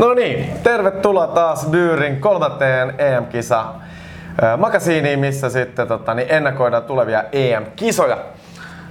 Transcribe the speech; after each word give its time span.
No 0.00 0.14
niin, 0.14 0.52
tervetuloa 0.62 1.26
taas 1.26 1.66
Byyrin 1.66 2.20
kolmanteen 2.20 2.94
EM-kisa 2.98 3.64
makasiiniin, 4.56 5.18
missä 5.18 5.50
sitten 5.50 5.88
tota, 5.88 6.14
niin 6.14 6.28
ennakoidaan 6.30 6.82
tulevia 6.82 7.24
EM-kisoja. 7.32 8.16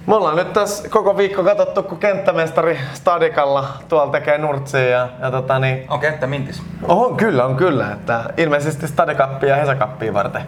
Me 0.08 0.16
ollaan 0.16 0.36
nyt 0.36 0.54
tässä 0.54 0.90
koko 0.90 1.18
viikko 1.18 1.44
katsottu, 1.44 1.84
kun 1.84 1.98
kenttämestari 1.98 2.80
Stadikalla 2.94 3.68
tuolla 3.88 4.12
tekee 4.12 4.38
nurtsia 4.38 4.90
ja, 4.90 5.10
ja 5.22 5.32
tota, 5.32 5.60
niin... 5.60 5.86
On 5.90 6.00
kenttä 6.00 6.28
mintis. 6.28 6.64
On 6.88 7.18
kyllä, 7.18 7.46
on 7.46 7.56
kyllä. 7.56 7.92
Että 7.92 8.24
ilmeisesti 8.38 8.88
Stadikappia 8.88 9.50
ja 9.50 9.56
Hesakappia 9.56 10.14
varten 10.14 10.42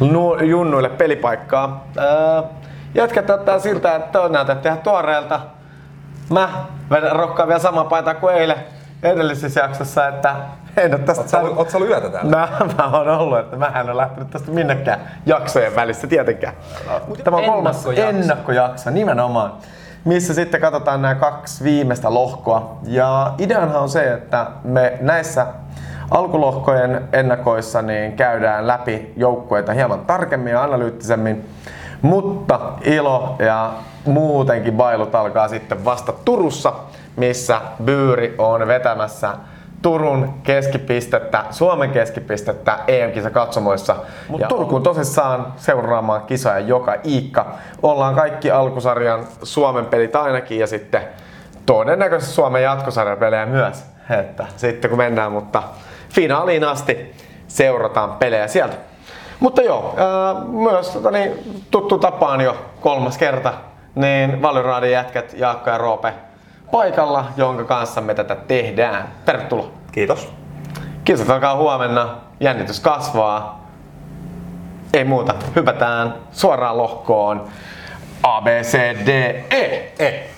nu, 0.00 0.36
junnuille 0.36 0.88
pelipaikkaa. 0.88 1.84
Ää, 1.98 2.42
jätkät 2.94 3.30
ottaa 3.30 3.58
siltä, 3.58 3.96
että 3.96 4.20
on 4.20 4.32
näytetty 4.32 4.68
ihan 4.68 4.80
tuoreelta. 4.80 5.40
Mä 6.30 6.48
vedän 6.90 7.16
rokkaan 7.16 7.48
vielä 7.48 7.60
sama 7.60 7.84
paita 7.84 8.14
kuin 8.14 8.34
eilen 8.34 8.56
edellisessä 9.02 9.60
jaksossa, 9.60 10.08
että 10.08 10.36
en 10.76 10.94
ole 10.94 11.00
tästä... 11.00 11.40
Oletko 11.40 11.76
ollut 11.76 11.88
yötä 11.88 12.08
täällä? 12.08 12.30
Mä, 12.30 12.48
mä 12.78 12.98
oon 12.98 13.08
ollut, 13.08 13.38
että 13.38 13.56
mä 13.56 13.72
en 13.80 13.86
ole 13.86 13.96
lähtenyt 13.96 14.30
tästä 14.30 14.50
minnekään 14.50 15.00
jaksojen 15.26 15.76
välissä 15.76 16.06
tietenkään. 16.06 16.54
Tämä 17.24 17.36
on 17.36 17.44
kolmas 17.44 17.76
Ennakkojakso. 17.76 18.18
ennakkojakso 18.18 18.90
nimenomaan, 18.90 19.52
missä 20.04 20.34
sitten 20.34 20.60
katsotaan 20.60 21.02
nämä 21.02 21.14
kaksi 21.14 21.64
viimeistä 21.64 22.14
lohkoa. 22.14 22.78
Ja 22.84 23.34
ideanhan 23.38 23.82
on 23.82 23.88
se, 23.88 24.12
että 24.12 24.46
me 24.64 24.98
näissä 25.00 25.46
alkulohkojen 26.10 27.08
ennakoissa 27.12 27.82
niin 27.82 28.12
käydään 28.12 28.66
läpi 28.66 29.12
joukkueita 29.16 29.72
hieman 29.72 30.00
tarkemmin 30.00 30.52
ja 30.52 30.62
analyyttisemmin. 30.62 31.48
Mutta 32.02 32.60
ilo 32.82 33.36
ja 33.38 33.72
muutenkin 34.04 34.74
bailut 34.74 35.14
alkaa 35.14 35.48
sitten 35.48 35.84
vasta 35.84 36.12
Turussa, 36.24 36.72
missä 37.16 37.60
Byyri 37.84 38.34
on 38.38 38.66
vetämässä 38.66 39.34
Turun 39.82 40.34
keskipistettä, 40.42 41.44
Suomen 41.50 41.90
keskipistettä 41.90 42.78
EM-kisa 42.88 43.30
katsomoissa. 43.30 43.96
Mutta 44.28 44.46
Turkuun 44.46 44.82
tosissaan 44.82 45.52
seuraamaan 45.56 46.22
kisoja 46.22 46.58
joka 46.58 46.94
iikka. 47.04 47.46
Ollaan 47.82 48.14
kaikki 48.14 48.50
alkusarjan 48.50 49.26
Suomen 49.42 49.86
pelit 49.86 50.16
ainakin 50.16 50.58
ja 50.58 50.66
sitten 50.66 51.02
todennäköisesti 51.66 52.34
Suomen 52.34 52.62
jatkosarjan 52.62 53.18
pelejä 53.18 53.46
myös. 53.46 53.84
Että 54.20 54.46
sitten 54.56 54.88
kun 54.88 54.98
mennään, 54.98 55.32
mutta 55.32 55.62
finaaliin 56.08 56.64
asti 56.64 57.14
seurataan 57.48 58.12
pelejä 58.12 58.48
sieltä. 58.48 58.76
Mutta 59.40 59.62
joo, 59.62 59.94
ää, 59.96 60.34
myös 60.44 60.90
tota 60.90 61.10
niin, 61.10 61.62
tuttu 61.70 61.98
tapaan 61.98 62.40
jo 62.40 62.56
kolmas 62.80 63.18
kerta, 63.18 63.52
niin 63.94 64.42
Valioraadin 64.42 64.90
jätkät 64.92 65.34
Jaakko 65.38 65.70
ja 65.70 65.78
Roope 65.78 66.14
paikalla, 66.70 67.24
jonka 67.36 67.64
kanssa 67.64 68.00
me 68.00 68.14
tätä 68.14 68.36
tehdään. 68.36 69.08
Tervetuloa! 69.24 69.68
Kiitos. 69.92 70.32
Kisat 71.04 71.30
alkaa 71.30 71.56
huomenna, 71.56 72.16
jännitys 72.40 72.80
kasvaa. 72.80 73.66
Ei 74.94 75.04
muuta, 75.04 75.34
hypätään 75.56 76.14
suoraan 76.32 76.78
lohkoon. 76.78 77.44
A, 78.22 78.40
B, 78.40 78.46
C, 78.62 78.78
D, 79.06 79.08
E. 79.50 79.92
E. 79.98 80.30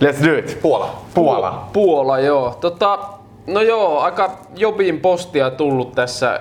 Let's 0.00 0.26
do 0.26 0.38
it. 0.38 0.58
Puola. 0.62 0.90
Puola. 1.14 1.68
Puola, 1.72 2.18
joo. 2.18 2.58
Tota, 2.60 2.98
no 3.46 3.60
joo, 3.60 4.00
aika 4.00 4.30
jobin 4.56 5.00
postia 5.00 5.50
tullut 5.50 5.94
tässä. 5.94 6.40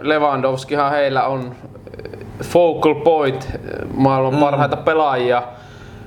Lewandowskihan 0.00 0.90
heillä 0.90 1.24
on 1.24 1.54
focal 2.42 2.94
point, 2.94 3.48
maailman 3.94 4.40
parhaita 4.40 4.76
pelaajia. 4.76 5.42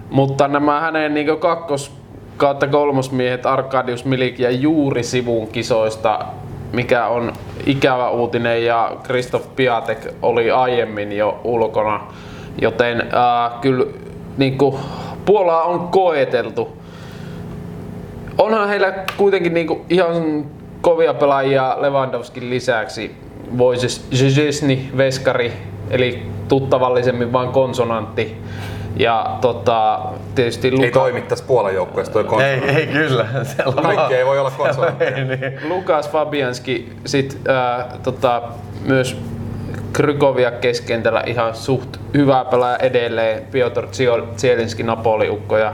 Mutta 0.10 0.48
nämä 0.48 0.80
hänen 0.80 1.14
niin 1.14 1.40
kakkos 1.40 1.97
kautta 2.38 2.68
kolmosmiehet 2.68 3.46
Arkadius 3.46 4.06
Milik 4.06 4.40
ja 4.40 4.52
juuri 4.52 5.04
sivun 5.04 5.48
kisoista, 5.48 6.26
mikä 6.74 7.08
on 7.08 7.34
ikävä 7.66 8.10
uutinen 8.10 8.66
ja 8.66 8.92
Kristof 9.04 9.56
Piatek 9.56 10.08
oli 10.22 10.52
aiemmin 10.52 11.12
jo 11.12 11.40
ulkona. 11.44 12.08
Joten 12.62 13.02
äh, 13.02 13.62
kyllä 13.62 13.86
niin 14.38 14.58
kuin, 14.58 14.76
Puolaa 15.26 15.64
on 15.64 15.88
koeteltu 15.88 16.78
onhan 18.38 18.70
heillä 18.70 18.94
kuitenkin 19.18 19.54
niinku 19.54 19.86
ihan 19.90 20.46
kovia 20.82 21.14
pelaajia 21.14 21.78
Lewandowskin 21.80 22.50
lisäksi. 22.50 23.16
Voises 23.58 24.08
Zizesni, 24.16 24.90
Veskari, 24.98 25.54
eli 25.90 26.24
tuttavallisemmin 26.48 27.34
vain 27.34 27.50
konsonantti. 27.50 28.38
Ja 29.00 29.38
tota, 29.42 30.00
tietysti 30.36 30.68
Ei 30.68 30.74
Luka, 30.74 31.00
toimi 31.00 31.22
tässä 31.22 31.46
Puolan 31.48 31.76
joukkueessa 31.76 32.14
toi 32.14 32.24
konsoli. 32.24 32.50
Ei, 32.52 32.70
ei 32.70 32.88
kyllä. 32.88 33.26
Siellä 33.44 33.82
Kaikki 33.82 33.98
vaan- 33.98 34.14
ei 34.14 34.26
voi 34.26 34.40
olla 34.40 34.52
ei, 35.00 35.26
niin. 35.26 35.70
Lukas 35.70 36.10
Fabianski, 36.10 36.94
sit 37.06 37.38
ää, 37.48 37.98
tota, 38.04 38.42
myös 38.86 39.18
Krykovia 39.94 40.52
keskentällä 40.52 41.24
ihan 41.26 41.56
suht 41.56 41.98
hyvä 42.14 42.46
pelaaja 42.46 42.78
edelleen, 42.78 43.44
Piotr 43.52 43.88
Zielinski 44.38 44.84
Napoli-ukko 44.84 45.58
ja, 45.58 45.74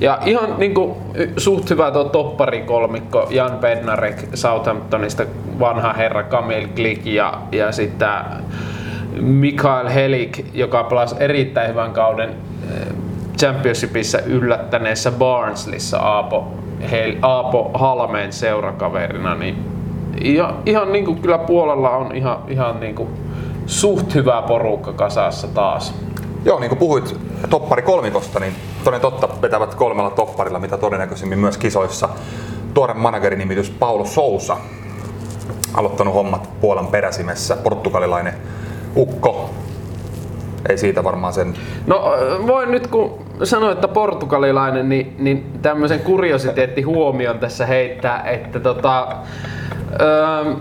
ja 0.00 0.18
ihan 0.26 0.54
niinku, 0.58 0.96
suht 1.36 1.70
hyvä 1.70 1.90
tuo 1.90 2.04
topparikolmikko 2.04 3.26
Jan 3.30 3.58
Bednarek 3.60 4.16
Southamptonista, 4.34 5.24
vanha 5.58 5.92
herra 5.92 6.22
Kamil 6.22 6.68
Klik 6.74 7.06
ja, 7.06 7.38
ja 7.52 7.72
sitten 7.72 8.08
Mikael 9.20 9.88
Helik, 9.88 10.44
joka 10.54 10.84
pelasi 10.84 11.14
erittäin 11.18 11.70
hyvän 11.70 11.92
kauden 11.92 12.28
eh, 12.30 12.86
Championshipissa 13.38 14.20
yllättäneessä 14.20 15.10
Barnsleyssa 15.10 15.98
Aapo, 15.98 16.52
Hel, 16.90 17.16
Aapo 17.22 17.70
Halmeen 17.74 18.32
seurakaverina, 18.32 19.34
niin 19.34 19.64
ihan, 20.20 20.54
ihan 20.66 20.92
niin 20.92 21.04
kuin 21.04 21.18
kyllä 21.18 21.38
puolella 21.38 21.90
on 21.90 22.16
ihan, 22.16 22.38
ihan 22.48 22.80
niin 22.80 22.94
kuin 22.94 23.08
suht 23.66 24.14
hyvä 24.14 24.42
porukka 24.42 24.92
kasassa 24.92 25.48
taas. 25.48 25.94
Joo, 26.44 26.60
niin 26.60 26.68
kuin 26.68 26.78
puhuit 26.78 27.16
toppari 27.50 27.82
kolmikosta, 27.82 28.40
niin 28.40 28.52
toden 28.84 29.00
totta 29.00 29.28
vetävät 29.42 29.74
kolmella 29.74 30.10
topparilla, 30.10 30.58
mitä 30.58 30.76
todennäköisimmin 30.76 31.38
myös 31.38 31.58
kisoissa. 31.58 32.08
Tuore 32.74 32.94
managerin 32.94 33.38
nimitys 33.38 33.70
Paulo 33.70 34.04
Sousa, 34.04 34.56
aloittanut 35.74 36.14
hommat 36.14 36.50
Puolan 36.60 36.86
peräsimessä, 36.86 37.56
portugalilainen 37.56 38.34
ukko. 38.96 39.50
Ei 40.68 40.78
siitä 40.78 41.04
varmaan 41.04 41.32
sen 41.32 41.54
No 41.86 42.14
voin 42.46 42.70
nyt 42.70 42.86
kun 42.86 43.18
sanoin, 43.44 43.72
että 43.72 43.88
portugalilainen, 43.88 44.88
niin, 44.88 45.16
niin 45.18 45.52
tämmöisen 45.62 46.00
kuriositeetti 46.00 46.82
huomion 46.82 47.38
tässä 47.38 47.66
heittää, 47.66 48.22
että 48.22 48.60
tota, 48.60 49.08
ö, 50.00 50.54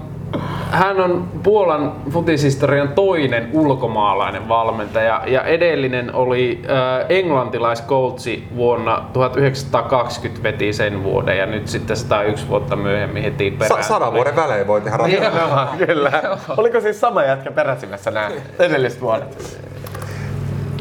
hän 0.72 1.00
on 1.00 1.28
Puolan 1.44 1.94
futishistorian 2.10 2.88
toinen 2.90 3.50
ulkomaalainen 3.54 4.50
valmentaja 4.50 5.22
ja 5.28 5.44
edellinen 5.44 6.16
oli 6.16 6.62
ö, 6.66 7.06
englantilaiskoutsi 7.10 8.48
vuonna 8.56 9.04
1920 9.14 10.44
veti 10.44 10.74
sen 10.74 11.04
vuoden 11.04 11.38
ja 11.38 11.46
nyt 11.46 11.68
sitten 11.68 11.98
101 11.98 12.48
vuotta 12.48 12.76
myöhemmin 12.76 13.24
heti 13.24 13.52
sa- 13.52 13.58
perään. 13.68 13.84
sadan 13.84 14.14
vuoden 14.14 14.36
välein 14.36 14.68
voi 14.68 14.82
tehdä 14.82 14.98
ratkaisuja. 14.98 15.30
Nimenomaan, 15.30 15.78
kyllä. 15.78 16.12
Oliko 16.58 16.82
siis 16.82 17.00
sama 17.00 17.24
jätkä 17.24 17.52
peräsimessä 17.52 18.12
nämä 18.12 18.30
edelliset 18.60 19.02
vuodet? 19.02 19.62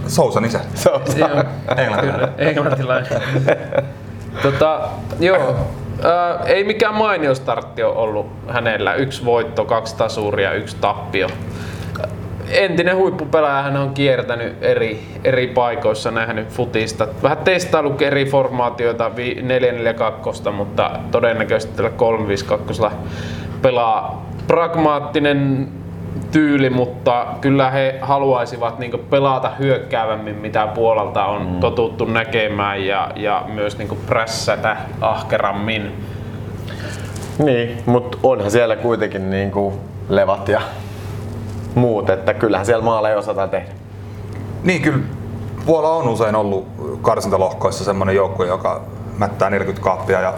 Sousan 0.07 0.45
isä. 0.45 0.61
Joo, 0.87 1.01
Englantilainen. 1.77 2.29
englantilainen. 2.39 3.23
tota, 4.43 4.81
joo. 5.21 5.57
Ää, 6.05 6.41
ei 6.47 6.65
mikään 6.65 6.95
mainio 6.95 7.35
startti 7.35 7.83
ollut 7.83 8.27
hänellä. 8.49 8.95
Yksi 8.95 9.25
voitto, 9.25 9.65
kaksi 9.65 9.97
tasuria, 9.97 10.53
yksi 10.53 10.77
tappio. 10.81 11.29
Entinen 12.51 12.97
huippupelaaja 12.97 13.63
hän 13.63 13.77
on 13.77 13.95
kiertänyt 13.95 14.57
eri, 14.63 15.03
eri 15.25 15.47
paikoissa, 15.47 16.11
nähnyt 16.11 16.49
futista. 16.49 17.09
Vähän 17.23 17.39
testaillut 17.39 18.03
eri 18.03 18.25
formaatioita, 18.25 19.17
vi- 19.17 19.43
442, 19.43 20.51
mutta 20.51 20.91
todennäköisesti 21.11 21.77
tällä 21.77 21.91
352 21.91 22.83
pelaa 23.63 24.27
pragmaattinen 24.47 25.69
tyyli, 26.31 26.71
mutta 26.71 27.27
kyllä 27.41 27.71
he 27.71 27.99
haluaisivat 28.03 28.79
niin 28.79 29.07
pelata 29.11 29.51
hyökkäävämmin, 29.59 30.37
mitä 30.37 30.67
puolelta 30.67 31.25
on 31.25 31.47
mm. 31.47 31.61
totuttu 31.61 32.05
näkemään 32.05 32.87
ja, 32.87 33.11
ja 33.17 33.45
myös 33.53 33.79
niin 33.79 33.99
prässätä 34.07 34.77
ahkerammin. 35.01 35.93
Niin, 37.39 37.83
mutta 37.87 38.19
onhan 38.23 38.51
siellä 38.51 38.77
kuitenkin 38.77 39.31
niinku 39.31 39.81
levat 40.09 40.49
ja 40.49 40.61
muut, 41.75 42.11
että 42.11 42.35
kyllähän 42.35 42.67
siellä 42.67 42.85
maaleja 42.85 43.19
osataan 43.19 43.51
tehdä. 43.51 43.73
Niin 44.63 44.83
kyllä 44.83 45.05
Puola 45.67 45.91
on 45.91 46.09
usein 46.09 46.37
ollut 46.37 46.67
karsintalohkoissa 47.03 47.85
semmoinen 47.85 48.17
joukkue, 48.17 48.47
joka 48.47 48.81
mättää 49.19 49.51
40 49.51 49.85
kaappia 49.85 50.21
ja 50.21 50.35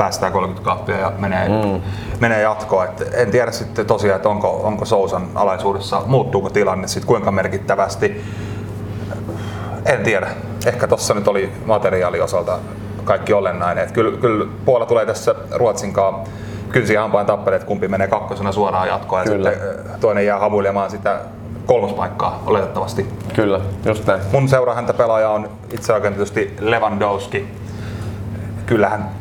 päästää 0.00 0.30
30 0.30 0.64
kaappia 0.64 0.98
ja 0.98 1.12
menee, 1.18 1.48
mm. 1.48 1.80
menee 2.20 2.42
jatkoon. 2.42 2.84
Et 2.84 3.14
en 3.14 3.30
tiedä 3.30 3.50
sitten 3.50 3.86
tosiaan, 3.86 4.16
että 4.16 4.28
onko, 4.28 4.60
onko 4.62 4.84
Sousan 4.84 5.26
alaisuudessa, 5.34 6.02
muuttuuko 6.06 6.50
tilanne 6.50 6.88
sitten 6.88 7.06
kuinka 7.06 7.30
merkittävästi. 7.30 8.24
En 9.84 10.02
tiedä. 10.02 10.28
Ehkä 10.66 10.86
tossa 10.86 11.14
nyt 11.14 11.28
oli 11.28 11.52
materiaali 11.64 12.20
osalta 12.20 12.58
kaikki 13.04 13.32
olennainen. 13.32 13.84
Et 13.84 13.92
kyllä, 13.92 14.18
kyllä 14.18 14.46
Puola 14.64 14.86
tulee 14.86 15.06
tässä 15.06 15.34
Ruotsin 15.50 15.92
kanssa 15.92 16.30
kynsi 16.72 16.94
hampain 16.94 17.26
tappeleet, 17.26 17.64
kumpi 17.64 17.88
menee 17.88 18.08
kakkosena 18.08 18.52
suoraan 18.52 18.88
jatkoon 18.88 19.22
ja 19.22 19.32
Kyllä. 19.32 19.50
sitten 19.50 19.90
äh, 19.90 20.00
toinen 20.00 20.26
jää 20.26 20.38
hamuilemaan 20.38 20.90
sitä 20.90 21.20
kolmospaikkaa 21.66 22.42
oletettavasti. 22.46 23.06
Kyllä, 23.34 23.60
just 23.84 24.06
näin. 24.06 24.20
Mun 24.32 24.48
seuraa 24.48 24.74
häntä 24.74 24.94
pelaaja 24.94 25.30
on 25.30 25.48
itse 25.72 25.92
oikein 25.92 26.14
tietysti 26.14 26.56
Lewandowski. 26.60 27.48
Kyllähän 28.66 29.19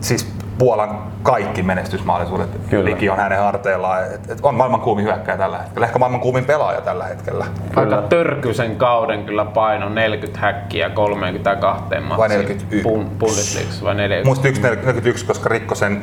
siis 0.00 0.32
Puolan 0.58 0.98
kaikki 1.22 1.62
menestysmahdollisuudet 1.62 2.48
Kyllä. 2.70 2.84
liki 2.84 3.10
on 3.10 3.16
hänen 3.16 3.38
harteillaan. 3.38 4.04
Et, 4.14 4.30
et 4.30 4.38
on 4.42 4.54
maailman 4.54 4.80
kuumin 4.80 5.04
hyökkäjä 5.04 5.38
tällä 5.38 5.58
hetkellä, 5.58 5.86
ehkä 5.86 5.98
maailman 5.98 6.20
kuumin 6.20 6.44
pelaaja 6.44 6.80
tällä 6.80 7.04
hetkellä. 7.04 7.44
Kyllä. 7.74 7.96
Aika 7.96 8.08
törkyisen 8.08 8.76
kauden 8.76 9.24
kyllä 9.24 9.44
paino 9.44 9.88
40 9.88 10.40
häkkiä 10.40 10.90
32 10.90 11.84
matsiin. 12.00 12.28
41? 12.28 12.66
Bun- 12.88 13.18
Bundesliigassa 13.18 13.84
vai 13.84 13.94
40? 13.94 14.26
Muista 14.28 14.48
yksi 14.48 14.62
41, 14.62 15.26
koska 15.26 15.48
rikko 15.48 15.74
sen 15.74 16.02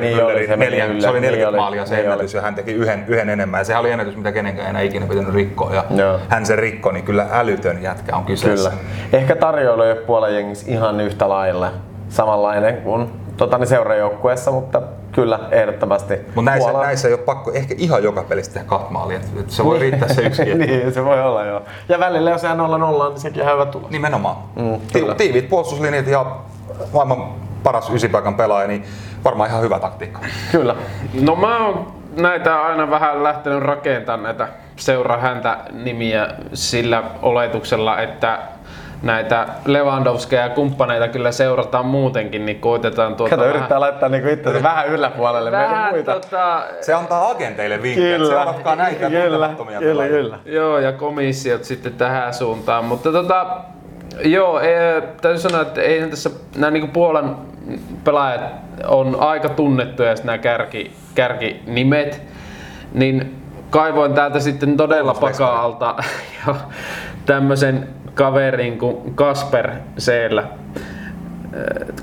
Niin 0.00 0.24
oli, 0.24 0.46
se 0.46 0.56
neljän, 0.56 0.90
yllä. 0.90 1.00
se 1.02 1.08
oli 1.08 1.20
40 1.20 1.36
Niin 1.36 1.48
oli, 1.48 1.56
maalia 1.56 1.86
se 1.86 1.94
niin 1.94 2.04
ennätys 2.04 2.34
ja 2.34 2.42
hän 2.42 2.54
teki 2.54 2.72
yhden, 2.72 3.04
yhden 3.08 3.28
enemmän. 3.28 3.60
Ja 3.60 3.64
sehän 3.64 3.80
oli 3.80 3.90
ennätys, 3.90 4.16
mitä 4.16 4.32
kenenkään 4.32 4.68
enää 4.70 4.82
ikinä 4.82 5.06
pitänyt 5.06 5.34
rikkoa. 5.34 5.74
Ja 5.74 5.84
Joo. 5.90 6.18
hän 6.28 6.46
sen 6.46 6.58
rikko, 6.58 6.92
niin 6.92 7.04
kyllä 7.04 7.26
älytön 7.32 7.82
jätkä 7.82 8.16
on 8.16 8.24
kyseessä. 8.24 8.70
Kyllä. 8.70 8.82
Ehkä 9.12 9.36
tarjoilu 9.36 9.82
ei 9.82 9.92
ole 9.92 10.00
Puolan 10.00 10.34
jengissä 10.34 10.70
ihan 10.70 11.00
yhtä 11.00 11.28
lailla 11.28 11.70
samanlainen 12.08 12.76
kuin 12.76 13.21
tota, 13.36 13.58
niin 13.58 13.66
seurajoukkueessa, 13.66 14.50
mutta 14.50 14.82
kyllä 15.12 15.38
ehdottomasti. 15.50 16.14
Mutta 16.34 16.50
näissä, 16.50 16.70
Puola- 16.70 16.84
näissä 16.84 17.08
ei 17.08 17.14
ole 17.14 17.22
pakko 17.22 17.52
ehkä 17.52 17.74
ihan 17.78 18.02
joka 18.02 18.22
pelistä 18.22 18.54
tehdä 18.54 18.68
kahta 18.68 18.90
maalia. 18.90 19.16
Et, 19.16 19.28
et 19.40 19.50
se 19.50 19.64
voi 19.64 19.78
riittää 19.78 20.08
se 20.08 20.22
yksikin. 20.22 20.58
niin, 20.66 20.92
se 20.92 21.04
voi 21.04 21.22
olla 21.22 21.44
joo. 21.44 21.62
Ja 21.88 21.98
välillä 21.98 22.30
jos 22.30 22.42
jää 22.42 22.54
0 22.54 22.78
0 22.78 23.08
niin 23.08 23.20
sekin 23.20 23.42
on 23.42 23.52
hyvä 23.52 23.66
tulos. 23.66 23.90
Nimenomaan. 23.90 24.36
Mm, 24.56 24.80
Ti- 24.92 25.14
tiiviit 25.16 25.48
puolustuslinjat 25.48 26.06
ja 26.06 26.26
maailman 26.92 27.26
paras 27.62 27.90
ysipaikan 27.90 28.34
pelaaja, 28.34 28.68
niin 28.68 28.84
varmaan 29.24 29.50
ihan 29.50 29.62
hyvä 29.62 29.78
taktiikka. 29.78 30.20
Kyllä. 30.52 30.76
No 31.22 31.36
mä 31.36 31.66
oon 31.66 31.92
näitä 32.16 32.62
aina 32.62 32.90
vähän 32.90 33.24
lähtenyt 33.24 33.62
rakentamaan 33.62 34.22
näitä 34.22 34.48
seuraa 34.76 35.18
häntä 35.18 35.58
nimiä 35.72 36.28
sillä 36.54 37.02
oletuksella, 37.22 38.00
että 38.00 38.38
näitä 39.02 39.46
Lewandowskia 39.64 40.40
ja 40.40 40.48
kumppaneita 40.48 41.08
kyllä 41.08 41.32
seurataan 41.32 41.86
muutenkin, 41.86 42.46
niin 42.46 42.60
koitetaan 42.60 43.14
tuota 43.14 43.36
Kato, 43.36 43.48
yrittää 43.48 43.80
laittaa 43.80 44.08
niinku 44.08 44.28
itsensä 44.28 44.62
vähän 44.62 44.88
yläpuolelle 44.88 45.50
meidän 45.50 45.70
vähän 45.70 45.94
muita. 45.94 46.12
tota, 46.12 46.62
Se 46.80 46.94
antaa 46.94 47.30
agenteille 47.30 47.82
vinkkejä, 47.82 48.16
että 48.16 48.28
seuratkaa 48.28 48.76
näitä 48.76 49.06
kyllä, 49.10 49.24
kyllä, 49.24 49.80
pelaajia. 49.80 50.12
kyllä. 50.12 50.38
Joo, 50.44 50.78
ja 50.78 50.92
komissiot 50.92 51.64
sitten 51.64 51.92
tähän 51.92 52.34
suuntaan. 52.34 52.84
Mutta 52.84 53.12
tota, 53.12 53.46
joo, 54.24 54.60
ei, 54.60 55.02
täytyy 55.20 55.40
sanoa, 55.40 55.62
että 55.62 55.82
eihän 55.82 56.10
tässä 56.10 56.30
nämä 56.56 56.70
niinku 56.70 56.88
Puolan 56.92 57.36
pelaajat 58.04 58.42
on 58.88 59.16
aika 59.20 59.48
tunnettuja 59.48 60.08
ja 60.10 60.16
nämä 60.24 60.38
kärki, 60.38 60.92
kärkinimet, 61.14 62.22
niin 62.94 63.42
kaivoin 63.70 64.14
täältä 64.14 64.40
sitten 64.40 64.76
todella 64.76 65.14
pakaalta 65.14 65.94
jo 66.46 66.56
tämmöisen 67.26 67.88
kaverin 68.14 68.78
kuin 68.78 69.14
Kasper 69.14 69.70
Seellä. 69.98 70.44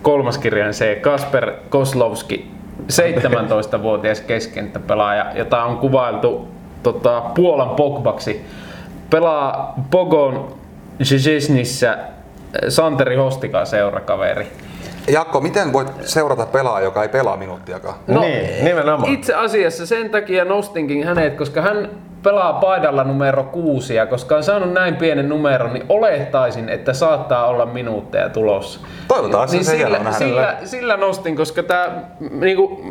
Kolmas 0.01 0.38
kirjain 0.38 0.73
C, 0.73 1.01
Kasper 1.01 1.53
Koslowski, 1.69 2.51
17-vuotias 2.91 4.21
keskenttäpelaaja, 4.21 5.25
jota 5.35 5.63
on 5.63 5.77
kuvailtu 5.77 6.47
tota, 6.83 7.21
Puolan 7.21 7.69
Pogbaksi. 7.69 8.45
Pelaa 9.09 9.73
Pogon 9.91 10.56
Ziznissä 11.03 11.97
Santeri 12.69 13.15
Hostikaa 13.15 13.65
seurakaveri. 13.65 14.47
Jakko, 15.07 15.42
miten 15.42 15.74
voit 15.74 15.88
seurata 16.01 16.46
pelaajaa, 16.46 16.81
joka 16.81 17.04
ei 17.04 17.10
pelaa 17.10 17.38
minuuttiakaan? 17.38 17.96
No, 18.07 18.22
niin, 18.22 18.66
nimenomaan. 18.66 19.13
Itse 19.13 19.34
asiassa 19.34 19.86
sen 19.86 20.10
takia 20.10 20.46
nostinkin 20.46 21.04
hänet, 21.04 21.36
koska 21.36 21.62
hän 21.62 21.90
pelaa 22.24 22.54
paidalla 22.54 23.04
numero 23.04 23.44
kuusi 23.44 23.96
ja 23.96 24.06
koska 24.06 24.36
on 24.36 24.44
saanut 24.44 24.74
näin 24.74 24.96
pienen 24.96 25.30
numeron, 25.30 25.74
niin 25.74 25.86
olettaisin, 25.90 26.69
että 26.69 26.94
saattaa 26.94 27.48
olla 27.48 27.66
minuutteja 27.66 28.30
tulossa. 28.30 28.80
Toivotaan, 29.07 29.50
niin 29.51 29.66
se 29.66 29.72
sillä, 29.72 29.98
nähdä. 29.98 30.12
sillä, 30.12 30.56
sillä, 30.63 30.98
nostin, 30.98 31.36
koska 31.36 31.63
tämä 31.63 31.90
niinku, 32.31 32.86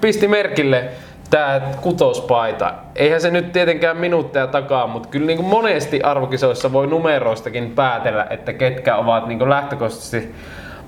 pisti 0.00 0.28
merkille 0.28 0.84
tämä 1.30 1.60
kutospaita. 1.80 2.74
Eihän 2.96 3.20
se 3.20 3.30
nyt 3.30 3.52
tietenkään 3.52 3.96
minuutteja 3.96 4.46
takaa, 4.46 4.86
mutta 4.86 5.08
kyllä 5.08 5.26
niinku 5.26 5.42
monesti 5.42 6.02
arvokisoissa 6.02 6.72
voi 6.72 6.86
numeroistakin 6.86 7.70
päätellä, 7.70 8.26
että 8.30 8.52
ketkä 8.52 8.96
ovat 8.96 9.26
niinku 9.26 9.48
lähtökohtaisesti 9.48 10.34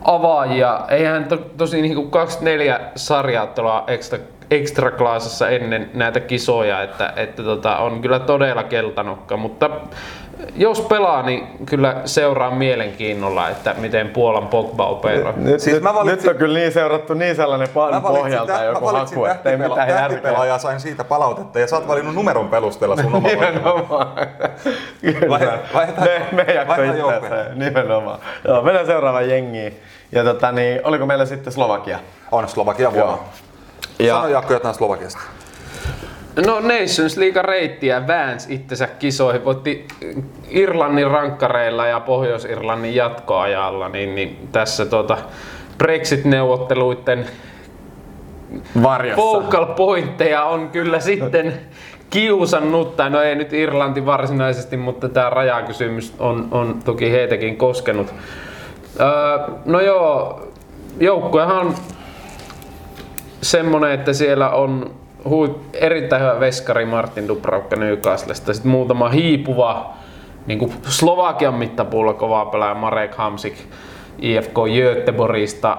avaajia. 0.05 0.81
Eihän 0.89 1.25
to, 1.25 1.37
tosi 1.37 1.83
niinku 1.83 2.03
24 2.03 2.81
sarjaattelua 2.97 3.85
ekstra, 3.87 4.19
ekstraklaasassa 4.50 5.49
ennen 5.49 5.91
näitä 5.94 6.20
kisoja, 6.20 6.82
että, 6.82 7.12
että 7.17 7.43
tota, 7.43 7.76
on 7.76 8.00
kyllä 8.02 8.19
todella 8.19 8.62
keltanokka, 8.62 9.37
mutta 9.37 9.70
jos 10.56 10.81
pelaa, 10.81 11.23
niin 11.23 11.46
kyllä 11.67 11.96
seuraa 12.05 12.50
mielenkiinnolla, 12.50 13.49
että 13.49 13.75
miten 13.79 14.08
Puolan 14.08 14.46
Pogba 14.49 14.87
operoi. 14.87 15.32
Nyt, 15.37 15.61
Siis 15.61 15.75
nyt, 15.75 15.82
mä 15.82 15.94
valitsin- 15.94 16.17
nyt 16.17 16.29
on 16.35 16.37
kyllä 16.37 16.58
niin 16.58 16.73
seurattu 16.73 17.14
niin 17.14 17.37
sellainen 17.37 17.69
pan 17.69 18.02
pohjalta 18.02 18.52
tä- 18.52 18.64
joku 18.64 18.87
haku, 18.87 19.25
että 19.25 19.50
ei 19.50 19.56
mitään 19.56 19.88
järkeä. 19.88 20.58
sain 20.58 20.81
siitä 20.81 21.05
palautetta 21.05 21.58
ja 21.61 21.67
sä 21.67 21.76
oot 21.76 21.88
valinnut 21.88 22.14
numeron 22.14 22.49
perusteella 22.49 22.96
sun 22.96 23.14
oma 23.14 23.29
voiton. 23.29 23.55
Nimenomaan. 23.55 24.08
Kyllä. 25.00 25.29
Vai- 25.29 25.58
vaihdetaan- 25.75 26.08
me, 26.08 26.26
me 26.32 26.43
itseänsä. 27.23 27.50
Nimenomaan. 27.55 28.19
Joo, 28.49 28.62
mennään 28.62 28.87
seuraavaan 28.87 29.29
jengiin. 29.31 29.81
Ja 30.12 30.25
tota, 30.25 30.52
niin, 30.52 30.81
oliko 30.85 31.06
meillä 31.06 31.26
sitten 31.26 31.52
Slovakia? 31.52 31.99
On 32.32 32.49
Slovakia 32.49 32.93
vuonna. 32.93 33.11
Joo. 33.12 33.25
Ja... 33.99 34.14
Sano 34.14 34.29
Jakko 34.29 34.52
jotain 34.52 34.75
Slovakiasta. 34.75 35.20
No 36.46 36.61
Nations 36.61 37.17
League 37.17 37.43
reittiä 37.43 38.06
väänsi 38.06 38.55
itsensä 38.55 38.87
kisoihin, 38.87 39.44
voitti 39.44 39.87
Irlannin 40.50 41.11
rankkareilla 41.11 41.87
ja 41.87 42.00
Pohjois-Irlannin 42.00 42.94
jatkoajalla, 42.94 43.88
niin, 43.88 44.14
niin 44.14 44.49
tässä 44.52 44.87
tuota 44.87 45.19
Brexit-neuvotteluiden 45.79 47.26
Varjossa. 48.82 49.23
focal 49.23 49.67
pointteja 49.67 50.44
on 50.44 50.70
kyllä 50.70 51.00
sitten 51.00 51.61
kiusannut, 52.11 52.96
tai 52.96 53.11
no 53.11 53.20
ei 53.20 53.35
nyt 53.35 53.52
Irlanti 53.52 54.06
varsinaisesti, 54.06 54.76
mutta 54.76 55.08
tämä 55.08 55.31
rajakysymys 55.31 56.14
on, 56.19 56.49
on 56.50 56.81
toki 56.85 57.11
heitäkin 57.11 57.56
koskenut. 57.56 58.14
Öö, 59.00 59.06
no 59.64 59.81
joo, 59.81 60.43
joukkuehan 61.00 61.56
on 61.56 61.75
semmonen, 63.44 63.91
että 63.91 64.13
siellä 64.13 64.51
on 64.51 64.91
hui, 65.29 65.55
erittäin 65.72 66.22
hyvä 66.22 66.41
veskari 66.41 66.84
Martin 66.84 67.29
Dubravka 67.29 67.77
Newcastlesta, 67.77 68.55
sitten 68.55 68.70
muutama 68.70 69.08
hiipuva 69.08 69.94
niin 70.46 70.58
kuin 70.58 70.72
Slovakian 70.82 71.55
mittapuulla 71.55 72.13
kova 72.13 72.46
pelaaja 72.46 72.74
Marek 72.74 73.15
Hamsik 73.15 73.55
IFK 74.19 74.55
Göteborgista, 74.74 75.77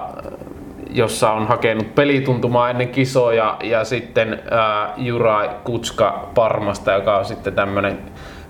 jossa 0.90 1.32
on 1.32 1.46
hakenut 1.46 1.94
pelituntumaa 1.94 2.70
ennen 2.70 2.88
kisoja 2.88 3.56
ja 3.62 3.84
sitten 3.84 4.42
ää, 4.50 4.94
Juraj 4.96 5.48
Kutska 5.64 6.28
Parmasta, 6.34 6.92
joka 6.92 7.16
on 7.16 7.24
sitten 7.24 7.52
tämmönen 7.52 7.98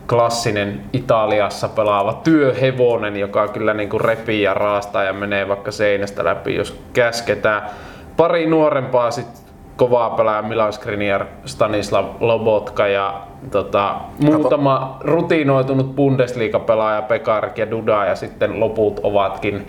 klassinen 0.09 0.81
Italiassa 0.93 1.69
pelaava 1.69 2.21
työhevonen, 2.25 3.17
joka 3.17 3.49
kyllä 3.49 3.75
niin 3.75 3.89
kuin 3.89 4.01
repii 4.01 4.43
ja 4.43 4.55
raastaa 4.55 5.05
ja 5.05 5.13
menee 5.13 5.49
vaikka 5.49 5.71
seinästä 5.71 6.25
läpi, 6.25 6.55
jos 6.55 6.81
käsketään. 6.93 7.63
Pari 8.17 8.47
nuorempaa 8.47 9.11
sitten 9.11 9.47
kovaa 9.77 10.11
pelaaja 10.11 10.43
Milan 10.43 10.73
Skriniar, 10.73 11.25
Stanislav 11.45 12.05
Lobotka 12.21 12.87
ja 12.87 13.23
tota, 13.51 13.95
muutama 14.25 14.97
rutinoitunut 15.01 15.95
Bundesliga-pelaaja 15.97 17.03
Pekarik 17.03 17.59
ja 17.59 17.71
Duda 17.71 18.05
ja 18.05 18.15
sitten 18.15 18.61
loput 18.61 19.01
ovatkin 19.03 19.67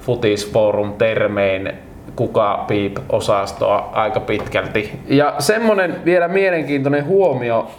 Futisforum 0.00 0.92
termein 0.92 1.72
kuka 2.16 2.64
piip 2.68 2.96
osastoa 3.08 3.90
aika 3.92 4.20
pitkälti. 4.20 5.00
Ja 5.08 5.34
semmonen 5.38 6.04
vielä 6.04 6.28
mielenkiintoinen 6.28 7.06
huomio, 7.06 7.70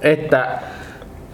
että 0.00 0.58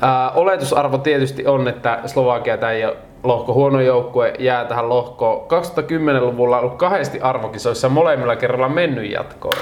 ää, 0.01 0.31
oletusarvo 0.31 0.99
tietysti 0.99 1.47
on, 1.47 1.69
että 1.69 1.99
Slovakia 2.07 2.59
tämä 2.59 2.73
ei 2.73 2.85
ole 2.85 2.97
lohko 3.29 3.55
huono 3.55 3.81
joukkue, 3.81 4.35
jää 4.39 4.65
tähän 4.65 4.89
lohkoon. 4.89 5.41
2010-luvulla 5.41 6.57
on 6.57 6.65
ollut 6.65 6.79
kahdesti 6.79 7.21
arvokisoissa 7.21 7.89
molemmilla 7.89 8.37
kerralla 8.37 8.69
mennyt 8.69 9.11
jatkoon. 9.11 9.59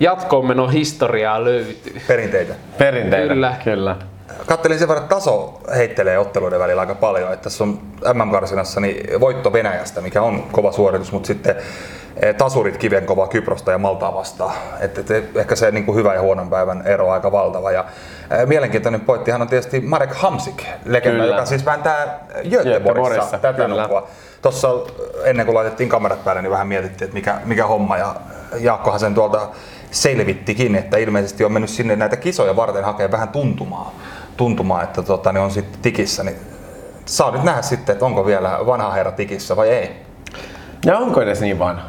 Jatkoon 0.00 0.46
menon 0.46 0.72
historiaa 0.72 1.44
löytyy. 1.44 2.00
Perinteitä. 2.08 2.54
Perinteitä. 2.78 3.34
Kyllä. 3.34 3.54
Kyllä. 3.64 3.96
Kattelin 4.46 4.78
sen 4.78 4.88
verran, 4.88 5.04
että 5.04 5.14
taso 5.14 5.60
heittelee 5.76 6.18
otteluiden 6.18 6.60
välillä 6.60 6.80
aika 6.80 6.94
paljon. 6.94 7.32
Että 7.32 7.42
tässä 7.42 7.64
on 7.64 7.78
MM-karsinassa 8.14 8.80
niin 8.80 9.20
voitto 9.20 9.52
Venäjästä, 9.52 10.00
mikä 10.00 10.22
on 10.22 10.42
kova 10.52 10.72
suoritus, 10.72 11.12
mutta 11.12 11.26
sitten 11.26 11.56
eh, 12.22 12.34
tasurit 12.34 12.76
kivenkova 12.76 13.28
Kyprosta 13.28 13.70
ja 13.70 13.78
Maltaa 13.78 14.14
vastaan. 14.14 14.54
Et, 14.80 15.10
et, 15.10 15.36
ehkä 15.36 15.56
se 15.56 15.70
niin 15.70 15.86
kuin 15.86 15.96
hyvä 15.96 16.14
ja 16.14 16.20
huonon 16.20 16.50
päivän 16.50 16.82
ero 16.86 17.06
on 17.06 17.12
aika 17.12 17.32
valtava. 17.32 17.72
Ja, 17.72 17.80
eh, 17.80 17.86
mielenkiintoinen 18.46 19.00
pointtihan 19.00 19.42
on 19.42 19.48
tietysti 19.48 19.80
Marek 19.80 20.14
Hamsik, 20.14 20.62
legenda, 20.84 21.22
Kyllä. 21.22 21.34
joka 21.34 21.46
siis 21.46 21.64
vääntää 21.64 22.26
Göteborgissa 22.50 23.38
tätä 23.38 23.68
lukua. 23.68 24.08
Tuossa 24.42 24.68
ennen 25.24 25.46
kuin 25.46 25.54
laitettiin 25.54 25.88
kamerat 25.88 26.24
päälle, 26.24 26.42
niin 26.42 26.50
vähän 26.50 26.66
mietittiin, 26.66 27.06
että 27.06 27.14
mikä, 27.14 27.40
mikä 27.44 27.66
homma. 27.66 27.96
Ja 27.96 28.14
Jaakkohan 28.60 29.00
sen 29.00 29.14
tuolta 29.14 29.48
selvittikin, 29.90 30.74
että 30.76 30.96
ilmeisesti 30.96 31.44
on 31.44 31.52
mennyt 31.52 31.70
sinne 31.70 31.96
näitä 31.96 32.16
kisoja 32.16 32.56
varten 32.56 32.84
hakee 32.84 33.10
vähän 33.10 33.28
tuntumaa, 33.28 33.94
tuntumaa 34.36 34.82
että 34.82 35.02
tota, 35.02 35.32
niin 35.32 35.42
on 35.42 35.50
sitten 35.50 35.80
tikissä. 35.82 36.24
Niin 36.24 36.36
saa 37.06 37.30
nyt 37.30 37.42
nähdä 37.42 37.62
sitten, 37.62 37.92
että 37.92 38.04
onko 38.04 38.26
vielä 38.26 38.58
vanha 38.66 38.90
herra 38.90 39.12
tikissä 39.12 39.56
vai 39.56 39.68
ei. 39.68 39.90
Ja 40.86 40.98
onko 40.98 41.22
edes 41.22 41.40
niin 41.40 41.58
vanha? 41.58 41.88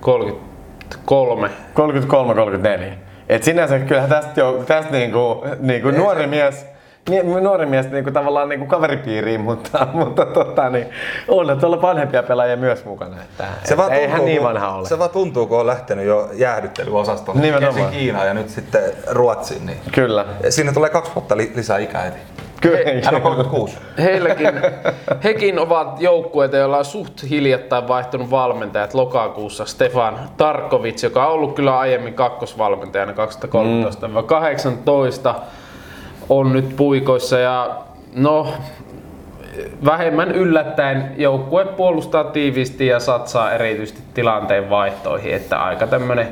33. 0.00 1.50
33-34. 1.74 3.05
Et 3.28 3.42
sinänsä 3.42 3.78
kyllähän 3.78 4.10
tästä, 4.10 4.40
jo, 4.40 4.64
tästä 4.66 4.92
niinku, 4.92 5.44
niinku 5.60 5.90
nuori 5.90 6.20
se- 6.20 6.26
mies, 6.26 6.66
nuori 7.40 7.66
mies 7.66 7.90
niinku 7.90 8.10
tavallaan 8.10 8.48
niinku 8.48 8.66
kaveripiiriin, 8.66 9.40
mutta, 9.40 9.86
mutta 9.92 10.26
tota, 10.26 10.70
niin, 10.70 10.86
on 11.28 11.60
tuolla 11.60 11.82
vanhempia 11.82 12.22
pelaajia 12.22 12.56
myös 12.56 12.84
mukana. 12.84 13.16
Että, 13.22 13.44
se 13.64 13.74
et 13.74 13.92
eihän 13.92 14.24
niin 14.24 14.42
vanha 14.42 14.74
ole. 14.74 14.88
Se 14.88 14.98
vaan 14.98 15.10
tuntuu, 15.10 15.46
kun 15.46 15.60
on 15.60 15.66
lähtenyt 15.66 16.06
jo 16.06 16.30
jäähdyttelyosastolle. 16.32 17.40
Nimenomaan. 17.40 17.78
Ensin 17.78 17.98
Kiinaan 17.98 18.26
ja 18.26 18.34
nyt 18.34 18.48
sitten 18.48 18.82
Ruotsiin. 19.10 19.66
Niin 19.66 19.78
Kyllä. 19.92 20.24
Sinne 20.48 20.72
tulee 20.72 20.90
kaksi 20.90 21.12
vuotta 21.14 21.36
li- 21.36 21.52
lisää 21.54 21.78
ikää 21.78 22.02
heti. 22.02 22.18
Kyllä. 22.60 22.78
Hän 23.04 23.14
on 23.14 23.22
36. 23.22 23.78
Heilläkin, 23.98 24.50
hekin 25.24 25.58
ovat 25.58 26.00
joukkueita, 26.00 26.56
joilla 26.56 26.78
on 26.78 26.84
suht 26.84 27.22
hiljattain 27.30 27.88
vaihtunut 27.88 28.30
valmentajat 28.30 28.94
lokakuussa. 28.94 29.64
Stefan 29.64 30.18
Tarkovic, 30.36 31.02
joka 31.02 31.26
on 31.26 31.32
ollut 31.32 31.54
kyllä 31.54 31.78
aiemmin 31.78 32.14
kakkosvalmentajana 32.14 33.12
2013-18, 33.12 33.16
on 36.28 36.52
nyt 36.52 36.76
puikoissa 36.76 37.38
ja 37.38 37.76
no 38.14 38.46
vähemmän 39.84 40.32
yllättäen 40.32 41.14
joukkue 41.16 41.64
puolustaa 41.64 42.24
tiiviisti 42.24 42.86
ja 42.86 43.00
satsaa 43.00 43.52
erityisesti 43.52 44.02
tilanteen 44.14 44.70
vaihtoihin, 44.70 45.34
että 45.34 45.62
aika 45.62 45.86
tämmönen, 45.86 46.28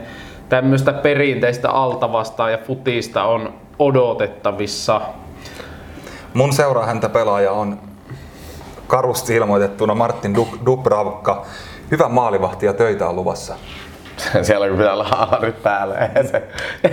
tämmöistä 0.49 0.93
perinteistä 0.93 1.71
altavastaa 1.71 2.51
ja 2.51 2.59
futista 2.59 3.25
on 3.25 3.55
odotettavissa. 3.79 5.01
Mun 6.35 6.53
seuraa 6.53 6.87
häntä 6.87 7.09
pelaaja 7.09 7.53
on 7.53 7.79
karusti 8.87 9.35
ilmoitettuna 9.35 9.95
Martin 9.95 10.37
Dub- 10.37 10.67
Dubravka. 10.67 11.47
Hyvä 11.91 12.09
maalivahti 12.09 12.67
ja 12.67 12.73
töitä 12.73 13.09
on 13.09 13.17
luvassa. 13.17 13.55
Siellä 14.43 14.69
kun 14.69 14.77
pitää 14.77 14.93
olla 14.93 15.05
haalarit 15.05 15.63
päällä, 15.63 15.95
ei 16.17 16.27
se, 16.29 16.43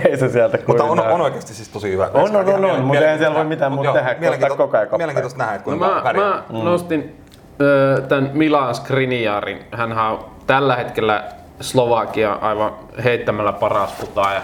ei 0.08 0.16
se 0.16 0.28
sieltä 0.28 0.58
Mutta 0.66 0.82
on, 0.84 0.88
kuitenkaan- 0.88 1.14
on 1.14 1.20
oikeasti 1.20 1.54
siis 1.54 1.68
tosi 1.68 1.90
hyvä. 1.92 2.10
On, 2.14 2.36
on, 2.36 2.48
on, 2.48 2.64
on, 2.64 2.80
mutta 2.84 3.02
eihän 3.04 3.18
siellä 3.18 3.36
voi 3.36 3.44
mitään 3.44 3.72
muuta 3.72 3.92
tehdä, 3.92 4.14
kuin 4.14 4.20
mielenkiinto- 4.20 4.52
ottaa 4.52 4.66
koko 4.66 4.76
ajan. 4.76 4.88
Mielenkiintoista 4.96 5.38
nähdä, 5.38 5.54
että 5.54 5.70
No 5.70 5.76
kuinka 5.78 5.94
mä, 5.94 6.02
pärjää. 6.02 6.26
mä 6.26 6.42
nostin 6.62 7.16
ö, 7.60 8.02
tämän 8.08 8.30
Milan 8.32 8.74
Skriniarin. 8.74 9.64
Hän 9.72 9.98
on 9.98 10.24
tällä 10.46 10.76
hetkellä 10.76 11.24
Slovakia 11.60 12.32
aivan 12.32 12.72
heittämällä 13.04 13.52
paras 13.52 13.94
futaaja. 13.94 14.40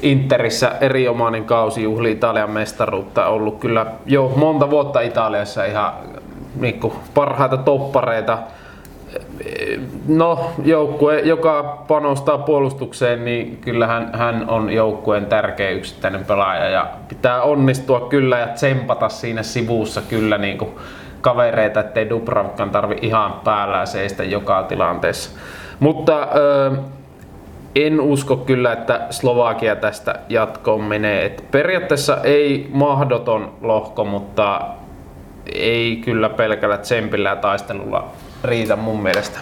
Interissä 0.00 0.72
erinomainen 0.80 1.44
kausi 1.44 1.82
juhli 1.82 2.10
Italian 2.12 2.50
mestaruutta. 2.50 3.26
Ollut 3.26 3.60
kyllä 3.60 3.86
jo 4.06 4.32
monta 4.36 4.70
vuotta 4.70 5.00
Italiassa 5.00 5.64
ihan 5.64 5.92
niinku, 6.60 6.92
parhaita 7.14 7.56
toppareita. 7.56 8.38
No, 10.08 10.52
joukkue, 10.64 11.20
joka 11.20 11.84
panostaa 11.88 12.38
puolustukseen, 12.38 13.24
niin 13.24 13.58
kyllähän 13.60 14.10
hän 14.12 14.44
on 14.48 14.70
joukkueen 14.70 15.26
tärkeä 15.26 15.70
yksittäinen 15.70 16.24
pelaaja 16.24 16.68
ja 16.68 16.86
pitää 17.08 17.42
onnistua 17.42 18.00
kyllä 18.00 18.38
ja 18.38 18.46
tsempata 18.46 19.08
siinä 19.08 19.42
sivussa 19.42 20.02
kyllä 20.02 20.38
niin 20.38 20.58
kuin 20.58 20.70
kavereita, 21.20 21.80
ettei 21.80 22.10
Dubravkan 22.10 22.70
tarvi 22.70 22.96
ihan 23.02 23.32
päällä 23.44 23.86
seistä 23.86 24.24
joka 24.24 24.62
tilanteessa. 24.62 25.30
Mutta 25.80 26.28
ö, 26.34 26.72
en 27.74 28.00
usko 28.00 28.36
kyllä, 28.36 28.72
että 28.72 29.06
Slovakia 29.10 29.76
tästä 29.76 30.14
jatkoon 30.28 30.84
menee. 30.84 31.24
Et 31.24 31.44
periaatteessa 31.50 32.18
ei 32.22 32.70
mahdoton 32.72 33.52
lohko, 33.60 34.04
mutta 34.04 34.60
ei 35.54 35.96
kyllä 35.96 36.28
pelkällä 36.28 36.78
tsempillä 36.78 37.28
ja 37.28 37.36
taistelulla 37.36 38.04
riitä 38.44 38.76
mun 38.76 39.02
mielestä 39.02 39.38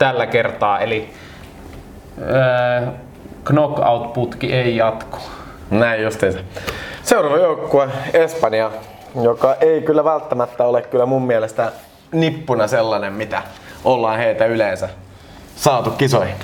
tällä 0.00 0.26
kertaa. 0.26 0.80
Eli 0.80 1.10
äh, 2.18 2.88
knockout-putki 3.44 4.52
ei 4.52 4.76
jatku. 4.76 5.18
Näin 5.70 6.02
justiinsa. 6.02 6.38
Seuraava 7.02 7.36
joukkue, 7.38 7.88
Espanja, 8.14 8.70
joka 9.22 9.54
ei 9.60 9.82
kyllä 9.82 10.04
välttämättä 10.04 10.64
ole 10.64 10.82
kyllä 10.82 11.06
mun 11.06 11.22
mielestä 11.22 11.72
nippuna 12.12 12.66
sellainen, 12.66 13.12
mitä 13.12 13.42
ollaan 13.84 14.18
heitä 14.18 14.46
yleensä 14.46 14.88
saatu 15.56 15.90
kisoihin. 15.90 16.34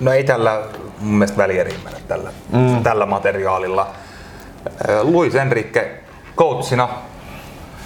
No 0.00 0.12
ei 0.12 0.24
tällä 0.24 0.62
mun 1.00 1.14
mielestä 1.14 1.36
välieriin 1.36 1.80
mennä 1.84 2.00
tällä, 2.08 2.30
mm. 2.52 2.82
tällä 2.82 3.06
materiaalilla. 3.06 3.86
Äh, 4.66 5.02
Luis 5.02 5.34
Enrique 5.34 6.00
coachina, 6.36 6.88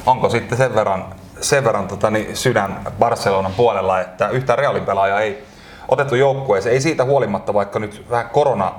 onko 0.07 0.28
sitten 0.28 0.59
sen 0.59 0.75
verran, 0.75 1.04
sen 1.43 1.65
verran 1.65 1.89
tota, 1.89 2.11
niin 2.11 2.37
sydän 2.37 2.81
Barcelonan 2.99 3.53
puolella, 3.57 4.01
että 4.01 4.29
yhtään 4.29 4.59
Realin 4.59 4.85
pelaajaa 4.85 5.21
ei 5.21 5.45
otettu 5.89 6.15
joukkueeseen. 6.15 6.73
Ei 6.73 6.81
siitä 6.81 7.05
huolimatta, 7.05 7.55
vaikka 7.55 7.79
nyt 7.79 8.07
vähän 8.11 8.31
korona 8.31 8.73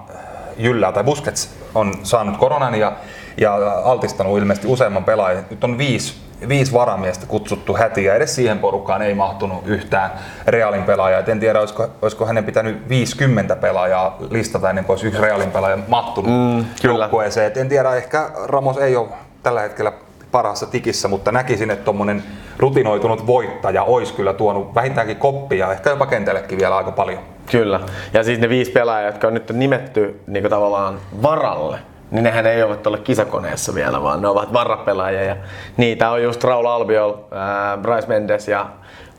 jyllää, 0.58 0.92
tai 0.92 1.04
Busquets 1.04 1.50
on 1.76 1.94
saanut 2.04 2.38
koronan 2.38 2.76
ja, 2.76 2.92
ja 3.38 3.56
altistanut 3.84 4.38
ilmeisesti 4.38 4.68
useamman 4.68 5.04
pelaajan. 5.04 5.46
Nyt 5.50 5.64
on 5.64 5.78
viisi, 5.78 6.14
viisi 6.48 6.74
varamiestä 6.74 7.26
kutsuttu 7.26 7.76
hätiin 7.76 8.08
ja 8.08 8.16
edes 8.16 8.36
siihen 8.36 8.60
porukkaan 8.60 9.02
ei 9.02 9.14
mahtunut 9.14 9.68
yhtään 9.68 10.12
Realin 10.48 10.84
pelaajaa. 10.84 11.20
Et 11.20 11.30
en 11.30 11.40
tiedä, 11.40 11.60
olisiko, 11.60 11.88
olisiko 12.02 12.26
hänen 12.26 12.44
pitänyt 12.44 12.90
50 12.90 13.56
pelaajaa 13.56 14.18
listata 14.30 14.70
ennen 14.70 14.86
kuin 14.86 14.94
olisi 14.94 15.08
yksi 15.08 15.22
Realin 15.22 15.52
pelaaja 15.52 15.78
mahtunut 15.88 16.32
Mm, 16.32 16.66
joukkueeseen. 16.84 17.48
Et 17.48 17.58
en 17.58 17.70
tiedä, 17.70 17.96
ehkä 17.96 18.30
Ramos 18.46 18.78
ei 18.78 18.96
ole 18.96 19.10
tällä 19.44 19.62
hetkellä 19.62 19.92
parhaassa 20.34 20.66
tikissä, 20.66 21.08
mutta 21.08 21.32
näkisin, 21.32 21.72
että 21.72 21.86
tuommoinen 21.86 22.24
rutinoitunut 22.58 23.28
voittaja 23.28 23.84
olisi 23.84 24.14
kyllä 24.14 24.34
tuonut 24.34 24.76
vähintäänkin 24.76 25.18
koppia, 25.18 25.72
ehkä 25.72 25.90
jopa 25.90 26.06
kentällekin 26.06 26.60
vielä 26.60 26.78
aika 26.78 26.92
paljon. 26.92 27.20
Kyllä. 27.52 27.80
Ja 28.14 28.24
siis 28.24 28.40
ne 28.40 28.50
viisi 28.50 28.72
pelaajaa, 28.72 29.10
jotka 29.10 29.28
on 29.28 29.34
nyt 29.34 29.50
nimetty 29.52 30.20
niin 30.28 30.50
tavallaan 30.50 31.00
varalle, 31.24 31.80
niin 32.12 32.24
nehän 32.24 32.46
ei 32.46 32.64
ole 32.64 32.78
tuolla 32.78 32.98
kisakoneessa 32.98 33.76
vielä, 33.76 34.04
vaan 34.04 34.22
ne 34.22 34.28
ovat 34.28 34.54
varapelaajia. 34.54 35.24
Ja 35.24 35.36
niitä 35.78 36.10
on 36.12 36.24
just 36.24 36.44
Raul 36.44 36.66
Albiol, 36.66 37.12
äh, 37.14 37.82
Bryce 37.82 38.08
Mendes 38.08 38.48
ja 38.48 38.66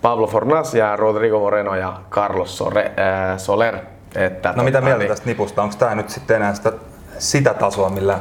Pablo 0.03 0.27
Fornas 0.27 0.75
ja 0.75 0.97
Rodrigo 0.97 1.39
Moreno 1.41 1.75
ja 1.75 1.93
Carlos 2.11 2.59
Sore, 2.59 2.85
äh, 2.85 3.39
Soler. 3.39 3.77
Että, 4.15 4.53
No 4.57 4.65
mitä 4.65 4.79
tota, 4.79 4.85
mieltä 4.85 4.99
niin- 4.99 5.09
tästä 5.09 5.27
nipusta? 5.27 5.63
Onko 5.63 5.75
tämä 5.79 5.95
nyt 5.95 6.11
sitten 6.11 6.37
enää 6.37 6.55
sitä, 6.55 6.73
sitä 7.19 7.55
tasoa, 7.55 7.89
millä 7.89 8.19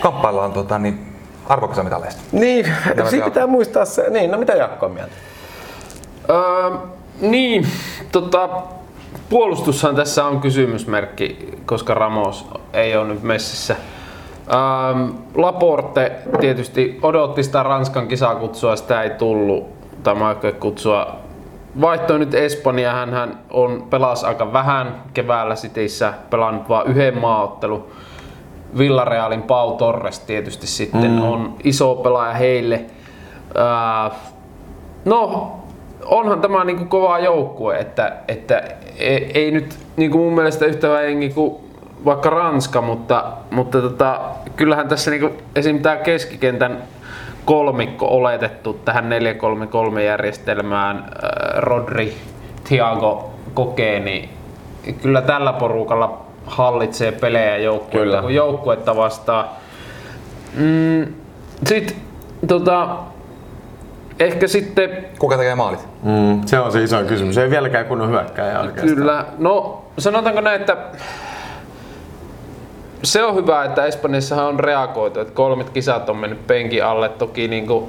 kamppaillaan 0.00 0.52
tota, 0.52 0.78
niin 0.78 1.13
arvokisamitaleista? 1.46 2.22
Niin, 2.32 2.66
Mitä 2.88 3.10
siinä 3.10 3.24
me 3.24 3.30
pitää 3.30 3.46
muistaa 3.46 3.84
se. 3.84 4.10
Niin, 4.10 4.30
no 4.30 4.38
mitä 4.38 4.52
Jakko 4.52 4.86
on 4.86 4.92
mieltä? 4.92 5.12
Öö, 6.30 6.70
niin, 7.20 7.66
tota, 8.12 8.48
puolustushan 9.28 9.96
tässä 9.96 10.24
on 10.24 10.40
kysymysmerkki, 10.40 11.58
koska 11.66 11.94
Ramos 11.94 12.46
ei 12.72 12.96
ole 12.96 13.08
nyt 13.08 13.22
messissä. 13.22 13.76
Ähm, 14.52 15.10
Laporte 15.34 16.12
tietysti 16.40 16.98
odotti 17.02 17.42
sitä 17.42 17.62
Ranskan 17.62 18.08
kisakutsua, 18.08 18.76
sitä 18.76 19.02
ei 19.02 19.10
tullut, 19.10 19.68
tai 20.02 20.14
kutsua. 20.60 21.16
Vaihtoi 21.80 22.18
nyt 22.18 22.34
Espanja, 22.34 22.92
hän 22.92 23.38
on 23.50 23.86
pelas 23.90 24.24
aika 24.24 24.52
vähän 24.52 25.02
keväällä 25.14 25.54
Cityssä, 25.54 26.14
pelannut 26.30 26.68
vain 26.68 26.86
yhden 26.86 27.18
maaottelun. 27.18 27.86
Villarealin 28.78 29.42
Pau 29.42 29.76
Torres 29.76 30.20
tietysti 30.20 30.66
sitten 30.66 31.10
mm. 31.10 31.22
on 31.22 31.54
iso 31.64 31.94
pelaaja 31.94 32.34
heille. 32.34 32.84
Äh, 33.58 34.12
no, 35.04 35.52
onhan 36.04 36.40
tämä 36.40 36.64
niinku 36.64 36.84
kova 36.84 37.18
joukkue, 37.18 37.78
että, 37.78 38.16
että 38.28 38.62
ei, 38.98 39.30
ei 39.34 39.50
nyt 39.50 39.78
niinku 39.96 40.18
mun 40.18 40.34
mielestä 40.34 40.66
yhtä 40.66 41.02
jengi 41.02 41.30
kuin 41.30 41.56
vaikka 42.04 42.30
Ranska, 42.30 42.80
mutta, 42.80 43.24
mutta 43.50 43.80
tota, 43.80 44.20
kyllähän 44.56 44.88
tässä 44.88 45.10
niinku 45.10 45.30
esim. 45.56 45.82
tämä 45.82 45.96
keskikentän 45.96 46.82
kolmikko 47.44 48.06
oletettu 48.06 48.72
tähän 48.84 49.10
4-3-3 49.96 50.00
järjestelmään 50.00 50.96
äh, 50.96 51.04
Rodri, 51.56 52.14
Thiago 52.64 53.30
kokee, 53.54 54.00
niin 54.00 54.28
kyllä 55.02 55.22
tällä 55.22 55.52
porukalla 55.52 56.23
hallitsee 56.46 57.12
pelejä 57.12 57.56
joukkuetta, 57.56 57.98
Kyllä. 57.98 58.22
kun 58.22 58.34
joukkuetta 58.34 58.96
vastaan. 58.96 59.48
Mm, 60.56 61.06
Sitten 61.66 61.96
tota, 62.46 62.96
ehkä 64.20 64.46
sitten 64.48 64.90
Kuka 65.18 65.36
tekee 65.36 65.54
maalit? 65.54 65.88
Mm, 66.02 66.42
se 66.46 66.58
on 66.60 66.72
se 66.72 66.82
iso 66.82 67.02
kysymys. 67.04 67.38
Ei 67.38 67.50
vieläkään 67.50 67.86
kunnon 67.86 68.10
hyökkääjä 68.10 68.60
oikeastaan. 68.60 68.96
Kyllä. 68.96 69.24
No 69.38 69.84
sanotaanko 69.98 70.40
näin, 70.40 70.60
että 70.60 70.76
se 73.02 73.24
on 73.24 73.34
hyvä, 73.34 73.64
että 73.64 73.84
Espanjassahan 73.84 74.44
on 74.46 74.60
reagoitu, 74.60 75.20
että 75.20 75.34
kolmet 75.34 75.70
kisat 75.70 76.08
on 76.08 76.16
mennyt 76.16 76.46
penkin 76.46 76.84
alle. 76.84 77.08
Toki 77.08 77.48
niin 77.48 77.66
kuin 77.66 77.84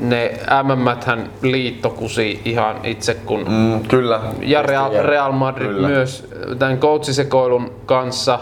ne 0.00 0.32
MM-hän 0.62 1.30
liitto 1.42 1.90
kusi 1.90 2.40
ihan 2.44 2.76
itse 2.84 3.14
kun 3.14 3.44
Mm, 3.48 3.80
kyllä. 3.88 4.20
ja 4.40 4.62
Real, 4.62 4.92
Just, 4.92 5.04
Real 5.04 5.32
Madrid 5.32 5.66
Kyllä. 5.66 5.88
myös 5.88 6.28
tämän 6.58 6.78
coachisekoilun 6.78 7.72
kanssa 7.86 8.38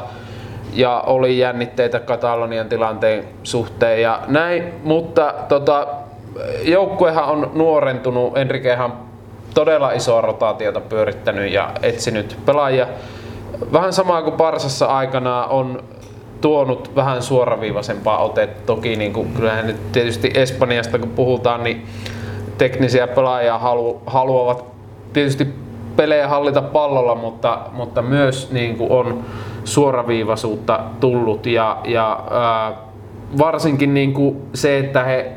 ja 0.75 1.01
oli 1.07 1.39
jännitteitä 1.39 2.01
Katalonian 2.01 2.69
tilanteen 2.69 3.25
suhteen 3.43 4.03
ja 4.03 4.21
näin, 4.29 4.65
mutta 4.85 5.35
tota, 5.49 5.87
joukkuehan 6.63 7.25
on 7.25 7.51
nuorentunut, 7.55 8.39
Enriquehan 8.39 8.93
todella 9.55 9.93
isoa 9.93 10.21
rotaatiota 10.21 10.81
pyörittänyt 10.81 11.53
ja 11.53 11.71
etsinyt 11.83 12.37
pelaajia. 12.47 12.87
Vähän 13.73 13.93
samaa 13.93 14.23
kuin 14.23 14.37
Parsassa 14.37 14.87
aikana 14.87 15.45
on 15.45 15.85
tuonut 16.43 16.91
vähän 16.97 17.23
suoraviivaisempaa 17.23 18.25
otetta. 18.25 18.63
Toki 18.67 18.97
niin 18.97 19.13
kuin, 19.13 19.33
kyllähän 19.35 19.67
nyt 19.67 19.93
tietysti 19.93 20.31
Espanjasta 20.35 20.99
kun 20.99 21.09
puhutaan, 21.09 21.65
niin 21.65 21.87
teknisiä 22.59 23.07
pelaajia 23.07 23.59
halu, 23.59 24.01
haluavat 24.07 24.65
tietysti 25.13 25.49
pelejä 25.97 26.29
hallita 26.29 26.63
pallolla, 26.63 27.15
mutta, 27.15 27.59
mutta 27.73 28.03
myös 28.03 28.53
niin 28.53 28.77
kuin 28.77 28.91
on 28.91 29.25
suoraviivaisuutta 29.65 30.81
tullut 31.01 31.47
ja, 31.47 31.79
ja 31.85 32.25
ää, 32.31 32.73
varsinkin 33.39 33.95
niin 33.95 34.13
kuin 34.13 34.43
se, 34.55 34.79
että 34.79 35.05
he, 35.05 35.33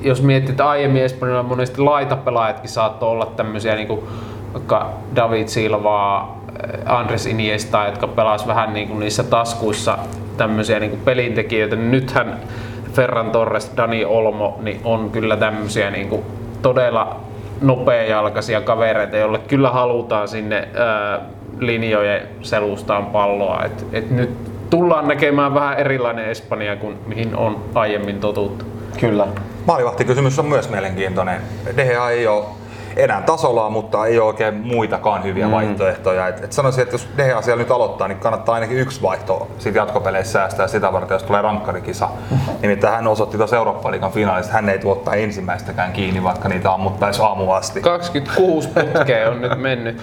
jos 0.00 0.22
miettii, 0.22 0.50
että 0.50 0.68
aiemmin 0.68 1.02
Espanjalla 1.02 1.42
monesti 1.42 1.80
laitapelaajatkin 1.80 2.70
saattoi 2.70 3.08
olla 3.08 3.26
tämmöisiä 3.26 3.74
niin 3.74 3.88
kuin 3.88 4.00
vaikka 4.52 4.90
David 5.16 5.48
Silvaa, 5.48 6.39
Andres 6.86 7.26
Iniesta, 7.26 7.86
jotka 7.86 8.06
pelas 8.08 8.46
vähän 8.46 8.72
niin 8.72 8.88
kuin 8.88 9.00
niissä 9.00 9.22
taskuissa 9.22 9.98
tämmöisiä 10.36 10.80
niin 10.80 10.90
kuin 10.90 11.02
pelintekijöitä, 11.04 11.76
niin 11.76 11.90
nythän 11.90 12.36
Ferran 12.92 13.30
Torres, 13.30 13.72
Dani 13.76 14.04
Olmo, 14.04 14.58
niin 14.62 14.80
on 14.84 15.10
kyllä 15.10 15.36
tämmöisiä 15.36 15.90
niin 15.90 16.08
kuin 16.08 16.22
todella 16.62 17.20
nopeajalkaisia 17.60 18.60
kavereita, 18.60 19.16
joille 19.16 19.38
kyllä 19.38 19.70
halutaan 19.70 20.28
sinne 20.28 20.68
ää, 20.74 21.20
linjojen 21.58 22.28
selustaan 22.42 23.06
palloa. 23.06 23.64
Et, 23.64 23.86
et 23.92 24.10
nyt 24.10 24.30
tullaan 24.70 25.08
näkemään 25.08 25.54
vähän 25.54 25.78
erilainen 25.78 26.28
Espanja 26.28 26.76
kuin 26.76 26.98
mihin 27.06 27.36
on 27.36 27.64
aiemmin 27.74 28.20
totuttu. 28.20 28.64
Kyllä. 29.00 29.26
Maalivahtikysymys 29.66 30.38
on 30.38 30.46
myös 30.46 30.70
mielenkiintoinen. 30.70 31.40
Deha 31.76 32.10
ei 32.10 32.26
ole 32.26 32.44
enää 32.96 33.22
tasolla, 33.22 33.70
mutta 33.70 34.06
ei 34.06 34.18
ole 34.18 34.26
oikein 34.26 34.54
muitakaan 34.54 35.24
hyviä 35.24 35.46
mm. 35.46 35.52
vaihtoehtoja. 35.52 36.28
Et, 36.28 36.44
et 36.44 36.52
sanoisin, 36.52 36.82
että 36.82 36.94
jos 36.94 37.08
Deha 37.16 37.42
siellä 37.42 37.62
nyt 37.62 37.70
aloittaa, 37.70 38.08
niin 38.08 38.18
kannattaa 38.18 38.54
ainakin 38.54 38.76
yksi 38.76 39.02
vaihto 39.02 39.48
siitä 39.58 39.78
jatkopeleissä 39.78 40.32
säästää 40.32 40.66
sitä 40.66 40.92
varten, 40.92 41.14
jos 41.14 41.22
tulee 41.22 41.42
rankkarikisa. 41.42 42.08
Nimittäin 42.62 42.94
hän 42.94 43.06
osoitti 43.06 43.36
tuossa 43.36 43.56
Eurooppa-liigan 43.56 44.12
finaalissa, 44.12 44.50
että 44.50 44.56
hän 44.56 44.68
ei 44.68 44.78
tuottaa 44.78 45.14
ensimmäistäkään 45.14 45.92
kiinni, 45.92 46.22
vaikka 46.22 46.48
niitä 46.48 46.72
ammuttaisi 46.72 47.22
aamu 47.22 47.52
asti. 47.52 47.80
26 47.80 48.68
putkea 48.68 49.30
on 49.30 49.40
nyt 49.40 49.58
mennyt. 49.58 50.02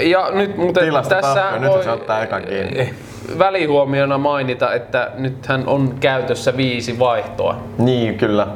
Ja 0.00 0.30
nyt 0.30 0.56
muuten 0.56 0.84
Tilasta 0.84 1.14
tässä 1.14 1.34
tappio, 1.34 1.74
nyt 1.74 1.84
se 1.84 1.90
ottaa 1.90 2.22
ekan 2.22 2.42
kiinni. 2.42 2.94
välihuomiona 3.38 4.18
mainita, 4.18 4.74
että 4.74 5.10
nythän 5.14 5.66
on 5.66 5.94
käytössä 6.00 6.56
viisi 6.56 6.98
vaihtoa. 6.98 7.56
Niin, 7.78 8.18
kyllä. 8.18 8.46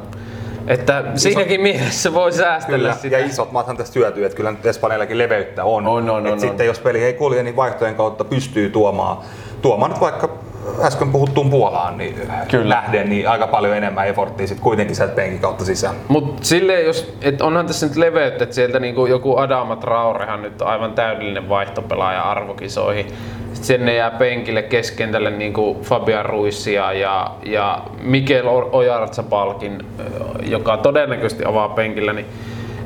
Että 0.67 1.03
siinäkin 1.15 1.61
mielessä 1.61 2.13
voi 2.13 2.31
säästellä 2.31 2.77
Kyllä, 2.77 2.93
sitä. 2.93 3.17
ja 3.17 3.25
isot 3.25 3.51
maathan 3.51 3.77
tästä 3.77 3.99
hyötyy, 3.99 4.25
että 4.25 4.35
kyllä 4.35 4.51
nyt 4.51 4.65
Espanjallakin 4.65 5.17
leveyttä 5.17 5.63
on. 5.63 5.87
On, 5.87 6.09
on, 6.09 6.27
Et 6.27 6.33
on, 6.33 6.39
sitten 6.39 6.63
on. 6.63 6.67
jos 6.67 6.79
peli 6.79 7.03
ei 7.03 7.13
kulje, 7.13 7.43
niin 7.43 7.55
vaihtojen 7.55 7.95
kautta 7.95 8.23
pystyy 8.23 8.69
tuomaan, 8.69 9.17
tuomaan 9.61 9.91
nyt 9.91 10.01
vaikka 10.01 10.29
äsken 10.81 11.11
puhuttuun 11.11 11.49
Puolaan, 11.49 11.97
niin 11.97 12.15
Kyllä. 12.51 12.75
lähden, 12.75 13.09
niin 13.09 13.29
aika 13.29 13.47
paljon 13.47 13.77
enemmän 13.77 14.07
efforttia 14.07 14.47
sitten 14.47 14.63
kuitenkin 14.63 14.95
sieltä 14.95 15.15
penkin 15.15 15.39
kautta 15.39 15.65
sisään. 15.65 15.95
Mutta 16.07 16.45
silleen, 16.45 16.85
jos, 16.85 17.13
et 17.21 17.41
onhan 17.41 17.67
tässä 17.67 17.85
nyt 17.87 17.95
leveyttä, 17.95 18.43
että 18.43 18.55
sieltä 18.55 18.79
niinku 18.79 19.05
joku 19.05 19.37
Adama 19.37 19.75
Traorehan 19.75 20.41
nyt 20.41 20.61
on 20.61 20.67
aivan 20.67 20.93
täydellinen 20.93 21.49
vaihtopelaaja 21.49 22.21
arvokisoihin. 22.21 23.05
Sitten 23.61 23.79
sinne 23.79 23.95
jää 23.95 24.11
penkille 24.11 24.61
keskentälle 24.61 25.29
niinku 25.29 25.77
Fabian 25.81 26.25
Ruissia 26.25 26.93
ja, 26.93 27.31
ja 27.45 27.83
Mikel 28.01 28.47
Ojartsabalkin, 28.71 29.85
joka 30.49 30.77
todennäköisesti 30.77 31.45
avaa 31.45 31.69
penkillä, 31.69 32.13
niin, 32.13 32.25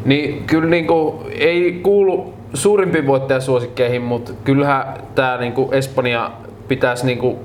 niin 0.06 0.44
kyllä 0.44 0.70
niinku 0.70 1.24
ei 1.40 1.80
kuulu 1.84 2.34
suurimpiin 2.54 3.08
voittajasuosikkeihin, 3.08 4.02
mutta 4.02 4.32
kyllähän 4.44 4.94
tämä 5.16 5.38
niinku 5.38 5.70
Espanja 5.72 6.32
pitäisi 6.68 7.06
niinku 7.06 7.40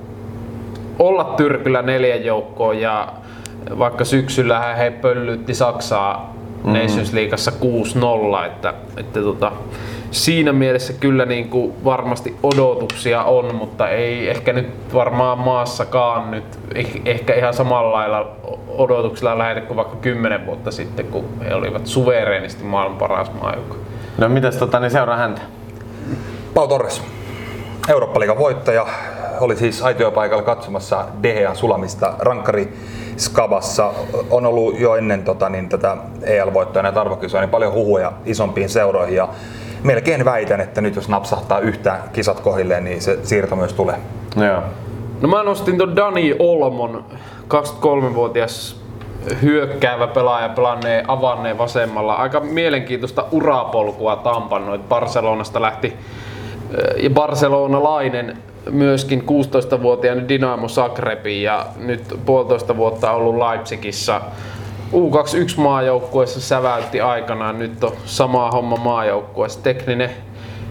olla 0.99 1.25
tyrkyllä 1.25 1.83
neljän 1.83 2.25
joukkoon 2.25 2.81
ja 2.81 3.09
vaikka 3.79 4.05
syksyllä 4.05 4.75
he 4.75 4.91
pöllytti 4.91 5.55
Saksaa 5.55 6.35
mm. 6.65 6.73
Nations 6.73 7.13
Leagueassa 7.13 7.53
6-0, 8.43 8.47
että, 8.47 8.75
että 8.97 9.21
tota, 9.21 9.53
siinä 10.11 10.53
mielessä 10.53 10.93
kyllä 10.93 11.27
niin 11.27 11.49
kuin 11.49 11.85
varmasti 11.85 12.37
odotuksia 12.43 13.23
on, 13.23 13.55
mutta 13.55 13.89
ei 13.89 14.31
ehkä 14.31 14.53
nyt 14.53 14.95
varmaan 14.95 15.39
maassakaan 15.39 16.31
nyt 16.31 16.59
eh- 16.75 17.01
ehkä 17.05 17.35
ihan 17.35 17.55
samalla 17.55 17.93
lailla 17.93 18.37
odotuksilla 18.69 19.39
lähde 19.39 19.61
kuin 19.61 19.77
vaikka 19.77 19.97
10 19.97 20.47
vuotta 20.47 20.71
sitten, 20.71 21.07
kun 21.07 21.25
he 21.45 21.55
olivat 21.55 21.87
suvereenisti 21.87 22.65
maailman 22.65 22.99
paras 22.99 23.33
maajoukkue. 23.41 23.79
No 24.19 24.29
mitäs 24.29 24.57
tota, 24.57 24.81
niin 24.81 24.91
seuraa 24.91 25.17
häntä? 25.17 25.41
Pau 26.55 26.69
Torres, 26.69 27.03
Eurooppa-liigan 27.89 28.39
voittaja, 28.39 28.87
oli 29.41 29.57
siis 29.57 29.83
aitiopaikalla 29.83 30.43
katsomassa 30.43 31.05
Dehean 31.23 31.57
sulamista 31.57 32.15
rankkari 32.19 32.73
Skabassa. 33.17 33.93
On 34.31 34.47
ollut 34.47 34.81
jo 34.81 34.97
ennen 34.97 35.25
tota, 35.25 35.49
niin, 35.49 35.69
tätä 35.69 35.97
EL-voittoja 36.23 36.83
näitä 36.83 37.01
arvokisoja 37.01 37.41
niin 37.41 37.51
paljon 37.51 37.73
huhuja 37.73 38.13
isompiin 38.27 38.69
seuroihin 38.69 39.17
ja 39.17 39.29
melkein 39.85 40.25
väitän, 40.25 40.61
että 40.61 40.81
nyt 40.81 40.97
jos 40.97 41.09
napsahtaa 41.09 41.59
yhtään 41.59 42.01
kisat 42.13 42.41
kohdilleen, 42.41 42.85
niin 42.85 43.03
se 43.03 43.19
siirto 43.23 43.57
myös 43.57 43.73
tulee. 43.73 43.97
Joo. 44.37 44.63
No 45.21 45.29
mä 45.29 45.43
nostin 45.43 45.79
ton 45.79 45.97
Dani 45.97 46.37
Olmon, 46.39 47.05
23-vuotias 47.49 48.81
hyökkäävä 49.43 50.07
pelaaja 50.07 50.49
pelanneen 50.49 51.11
avanneen 51.11 51.59
vasemmalla. 51.59 52.15
Aika 52.15 52.41
mielenkiintoista 52.41 53.25
urapolkua 53.33 54.17
tampannoit. 54.17 54.89
Barcelonasta 54.89 55.63
lähti 55.63 55.97
ja 56.97 57.11
barcelonalainen 57.11 58.39
myöskin 58.71 59.23
16-vuotiaana 59.23 60.29
Dynamo 60.29 60.69
Zagrebiin 60.69 61.43
ja 61.43 61.67
nyt 61.77 62.03
puolitoista 62.27 62.77
vuotta 62.77 63.13
ollut 63.13 63.37
Leipzigissä 63.37 64.21
U21 64.93 65.61
maajoukkueessa 65.61 66.41
säväytti 66.41 67.01
aikanaan, 67.01 67.59
nyt 67.59 67.85
on 67.85 67.93
sama 68.05 68.51
homma 68.51 68.77
maajoukkueessa. 68.77 69.63
Tekninen, 69.63 70.11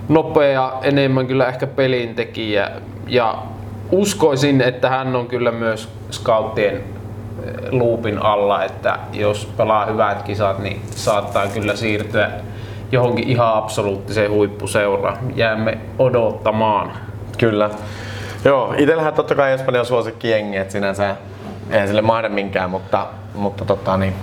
nopea, 0.09 0.73
enemmän 0.83 1.27
kyllä 1.27 1.47
ehkä 1.47 1.67
pelintekijä 1.67 2.71
ja 3.07 3.35
uskoisin, 3.91 4.61
että 4.61 4.89
hän 4.89 5.15
on 5.15 5.27
kyllä 5.27 5.51
myös 5.51 5.89
scouttien 6.11 6.75
eh, 6.75 6.83
luupin 7.71 8.19
alla, 8.25 8.63
että 8.63 8.99
jos 9.13 9.45
pelaa 9.57 9.85
hyvät 9.85 10.21
kisat, 10.21 10.59
niin 10.59 10.81
saattaa 10.91 11.47
kyllä 11.47 11.75
siirtyä 11.75 12.31
johonkin 12.91 13.29
ihan 13.29 13.53
absoluuttiseen 13.53 14.31
huippuseuraan. 14.31 15.17
Jäämme 15.35 15.77
odottamaan. 15.99 16.91
Kyllä. 17.37 17.69
Joo, 18.45 18.73
itsellähän 18.77 19.13
totta 19.13 19.35
kai 19.35 19.51
Espanjan 19.51 19.85
suosikki 19.85 20.29
jengi, 20.29 20.57
että 20.57 20.71
sinänsä 20.71 21.15
eihän 21.71 21.87
sille 21.87 22.01
mahda 22.01 22.29
minkään, 22.29 22.69
mutta, 22.69 23.07
mutta 23.33 23.65
tota, 23.65 23.97
niin, 23.97 24.13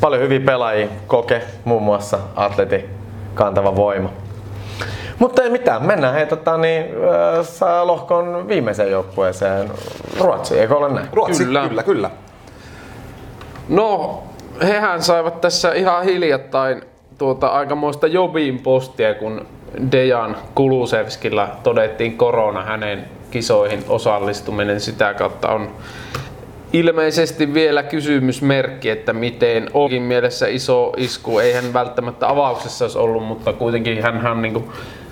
paljon 0.00 0.22
hyviä 0.22 0.40
pelaajia, 0.40 0.88
koke 1.06 1.42
muun 1.64 1.82
muassa 1.82 2.18
atleti, 2.36 2.84
kantava 3.34 3.76
voima. 3.76 4.10
Mutta 5.18 5.42
ei 5.42 5.50
mitään, 5.50 5.86
mennään 5.86 6.14
hei, 6.14 6.26
tota, 6.26 6.56
niin, 6.56 6.84
äh, 6.84 7.46
saa 7.46 7.86
lohkon 7.86 8.48
viimeiseen 8.48 8.90
joukkueeseen. 8.90 9.70
Ruotsi, 10.20 10.60
eikö 10.60 10.76
ole 10.76 10.94
näin? 10.94 11.08
Ruotsi, 11.12 11.44
Kyllä. 11.44 11.68
kyllä, 11.68 11.82
kyllä. 11.82 12.10
kyllä. 12.10 12.10
No, 13.68 14.22
hehän 14.62 15.02
saivat 15.02 15.40
tässä 15.40 15.72
ihan 15.72 16.04
hiljattain 16.04 16.82
tuota 17.18 17.46
aikamoista 17.48 18.06
jobin 18.06 18.58
postia, 18.58 19.14
kun 19.14 19.46
Dejan 19.92 20.36
Kulusevskilla 20.54 21.48
todettiin 21.62 22.16
korona 22.16 22.62
hänen 22.64 23.08
kisoihin 23.30 23.84
osallistuminen. 23.88 24.80
Sitä 24.80 25.14
kautta 25.14 25.48
on 25.48 25.70
ilmeisesti 26.72 27.54
vielä 27.54 27.82
kysymysmerkki, 27.82 28.90
että 28.90 29.12
miten 29.12 29.70
onkin 29.74 30.02
mielessä 30.02 30.46
iso 30.46 30.92
isku. 30.96 31.38
Ei 31.38 31.52
hän 31.52 31.72
välttämättä 31.72 32.28
avauksessa 32.28 32.84
olisi 32.84 32.98
ollut, 32.98 33.24
mutta 33.24 33.52
kuitenkin 33.52 34.02
hän 34.02 34.26
on 34.26 34.42
niin 34.42 34.64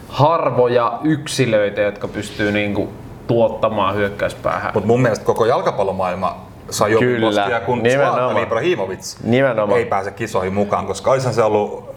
harvoja 0.09 0.99
yksilöitä, 1.05 1.81
jotka 1.81 2.09
pystyy 2.09 2.53
niin 2.53 2.89
tuottamaan 3.27 3.95
hyökkäyspäähän. 3.95 4.71
Mutta 4.75 4.87
mun 4.87 5.03
mielestä 5.03 5.25
koko 5.25 5.47
jalkapallomaailma 5.47 6.47
sai 6.71 6.91
Kyllä, 6.99 7.27
postia, 7.27 7.61
kun. 7.61 7.83
Zlatan 7.95 8.43
Ibrahimovic 8.43 9.17
Nimenomaan. 9.23 9.79
ei 9.79 9.87
pääse 9.87 10.11
kisoihin 10.11 10.55
mukaan, 10.55 10.87
koska 10.87 11.11
olisihan 11.11 11.35
se 11.35 11.43
ollut 11.43 11.95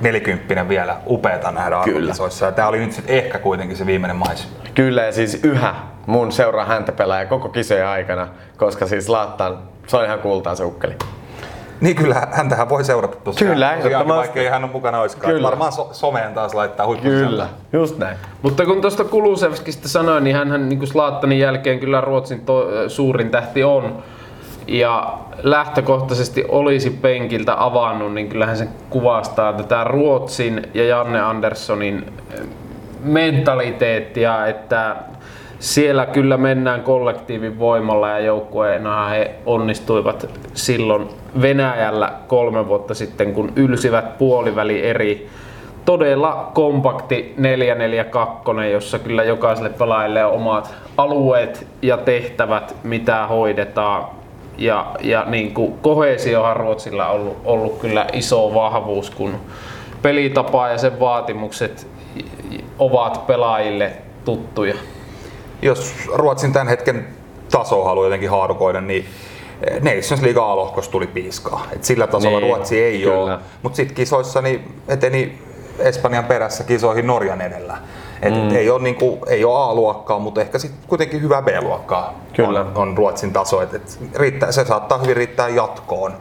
nelikymppinen 0.00 0.68
vielä 0.68 0.96
upeeta 1.06 1.50
nähdä 1.50 1.78
arvokisoissa. 1.78 2.52
Tämä 2.52 2.68
oli 2.68 2.78
nyt 2.78 3.04
ehkä 3.06 3.38
kuitenkin 3.38 3.76
se 3.76 3.86
viimeinen 3.86 4.16
mais. 4.16 4.48
Kyllä 4.74 5.02
ja 5.02 5.12
siis 5.12 5.40
yhä 5.42 5.74
mun 6.06 6.32
seuraa 6.32 6.64
häntä 6.64 6.92
pelaaja 6.92 7.26
koko 7.26 7.48
kisojen 7.48 7.86
aikana, 7.86 8.28
koska 8.56 8.86
siis 8.86 9.08
Laattan, 9.08 9.58
se 9.86 9.96
on 9.96 10.04
ihan 10.04 10.18
kultaa 10.18 10.54
se 10.54 10.64
ukkeli. 10.64 10.94
Niin 11.80 11.96
kyllä, 11.96 12.28
häntähän 12.32 12.68
voi 12.68 12.84
seurata 12.84 13.16
tosiaan. 13.16 13.54
Kyllä, 13.54 13.72
ehdottomasti. 13.72 14.18
vaikka 14.18 14.40
ei 14.40 14.46
hän 14.48 14.64
ole 14.64 14.72
mukana 14.72 15.00
olisikaan. 15.00 15.32
Kyllä. 15.32 15.48
Varmaan 15.48 15.72
so- 15.72 15.88
someen 15.92 16.34
taas 16.34 16.54
laittaa 16.54 16.86
huippu 16.86 17.08
Kyllä, 17.08 17.46
just 17.72 17.98
näin. 17.98 18.16
Mutta 18.42 18.66
kun 18.66 18.80
tuosta 18.80 19.04
Kulusevskista 19.04 19.88
sanoin, 19.88 20.24
niin 20.24 20.36
hän 20.36 20.68
niin 20.68 20.86
Slaattanin 20.86 21.38
jälkeen 21.38 21.80
kyllä 21.80 22.00
Ruotsin 22.00 22.40
to, 22.40 22.68
suurin 22.88 23.30
tähti 23.30 23.64
on. 23.64 24.02
Ja 24.66 25.18
lähtökohtaisesti 25.42 26.44
olisi 26.48 26.90
penkiltä 26.90 27.64
avannut, 27.64 28.14
niin 28.14 28.28
kyllähän 28.28 28.56
se 28.56 28.68
kuvastaa 28.90 29.52
tätä 29.52 29.84
Ruotsin 29.84 30.62
ja 30.74 30.84
Janne 30.86 31.20
Anderssonin 31.20 32.12
mentaliteettia, 33.04 34.46
että 34.46 34.96
siellä 35.64 36.06
kyllä 36.06 36.36
mennään 36.36 36.82
kollektiivin 36.82 37.58
voimalla 37.58 38.08
ja 38.08 38.18
joukkueena 38.18 39.08
he 39.08 39.34
onnistuivat 39.46 40.26
silloin 40.54 41.08
Venäjällä 41.42 42.12
kolme 42.28 42.68
vuotta 42.68 42.94
sitten, 42.94 43.32
kun 43.32 43.52
ylsivät 43.56 44.18
puoliväli 44.18 44.86
eri 44.86 45.28
todella 45.84 46.50
kompakti 46.54 47.34
442, 47.36 48.72
jossa 48.72 48.98
kyllä 48.98 49.24
jokaiselle 49.24 49.70
pelaajalle 49.70 50.24
on 50.24 50.32
omat 50.32 50.74
alueet 50.96 51.66
ja 51.82 51.96
tehtävät, 51.96 52.76
mitä 52.82 53.26
hoidetaan. 53.26 54.04
Ja, 54.58 54.86
ja 55.00 55.24
niin 55.26 55.54
kuin 55.54 55.74
kohesiohan 55.82 56.56
Ruotsilla 56.56 57.06
on 57.08 57.20
ollut, 57.20 57.36
ollut 57.44 57.78
kyllä 57.78 58.06
iso 58.12 58.54
vahvuus, 58.54 59.10
kun 59.10 59.34
pelitapa 60.02 60.68
ja 60.68 60.78
sen 60.78 61.00
vaatimukset 61.00 61.86
ovat 62.78 63.26
pelaajille 63.26 63.92
tuttuja. 64.24 64.74
Jos 65.64 65.94
Ruotsin 66.14 66.52
tämän 66.52 66.68
hetken 66.68 67.08
taso 67.50 67.84
haluaa 67.84 68.06
jotenkin 68.06 68.30
haarukoida, 68.30 68.80
niin 68.80 69.06
Nations 69.80 70.22
League 70.22 70.42
A-lohkossa 70.42 70.90
tuli 70.90 71.06
piiskaa. 71.06 71.66
Et 71.72 71.84
sillä 71.84 72.06
tasolla 72.06 72.40
Niin, 72.40 72.50
Ruotsi 72.50 72.82
ei 72.82 72.98
kyllä. 72.98 73.14
ole. 73.14 73.38
Mutta 73.62 73.76
sitten 73.76 73.96
kisoissa 73.96 74.42
niin 74.42 74.80
eteni 74.88 75.38
Espanjan 75.78 76.24
perässä 76.24 76.64
kisoihin 76.64 77.06
Norjan 77.06 77.40
edellä. 77.40 77.78
Et 78.22 78.34
mm. 78.34 78.56
ei 78.56 78.70
ole 78.70 78.82
niinku, 78.82 79.18
ei 79.26 79.44
ole 79.44 79.58
A-luokkaa, 79.58 80.18
mutta 80.18 80.40
ehkä 80.40 80.58
sitten 80.58 80.80
kuitenkin 80.88 81.22
hyvä 81.22 81.42
B-luokkaa 81.42 82.14
Kyllä. 82.36 82.60
On, 82.60 82.72
on 82.74 82.96
Ruotsin 82.96 83.32
taso. 83.32 83.62
Et, 83.62 83.74
et 83.74 83.98
riittää, 84.14 84.52
se 84.52 84.64
saattaa 84.64 84.98
hyvin 84.98 85.16
riittää 85.16 85.48
jatkoon 85.48 86.12
Ja 86.12 86.18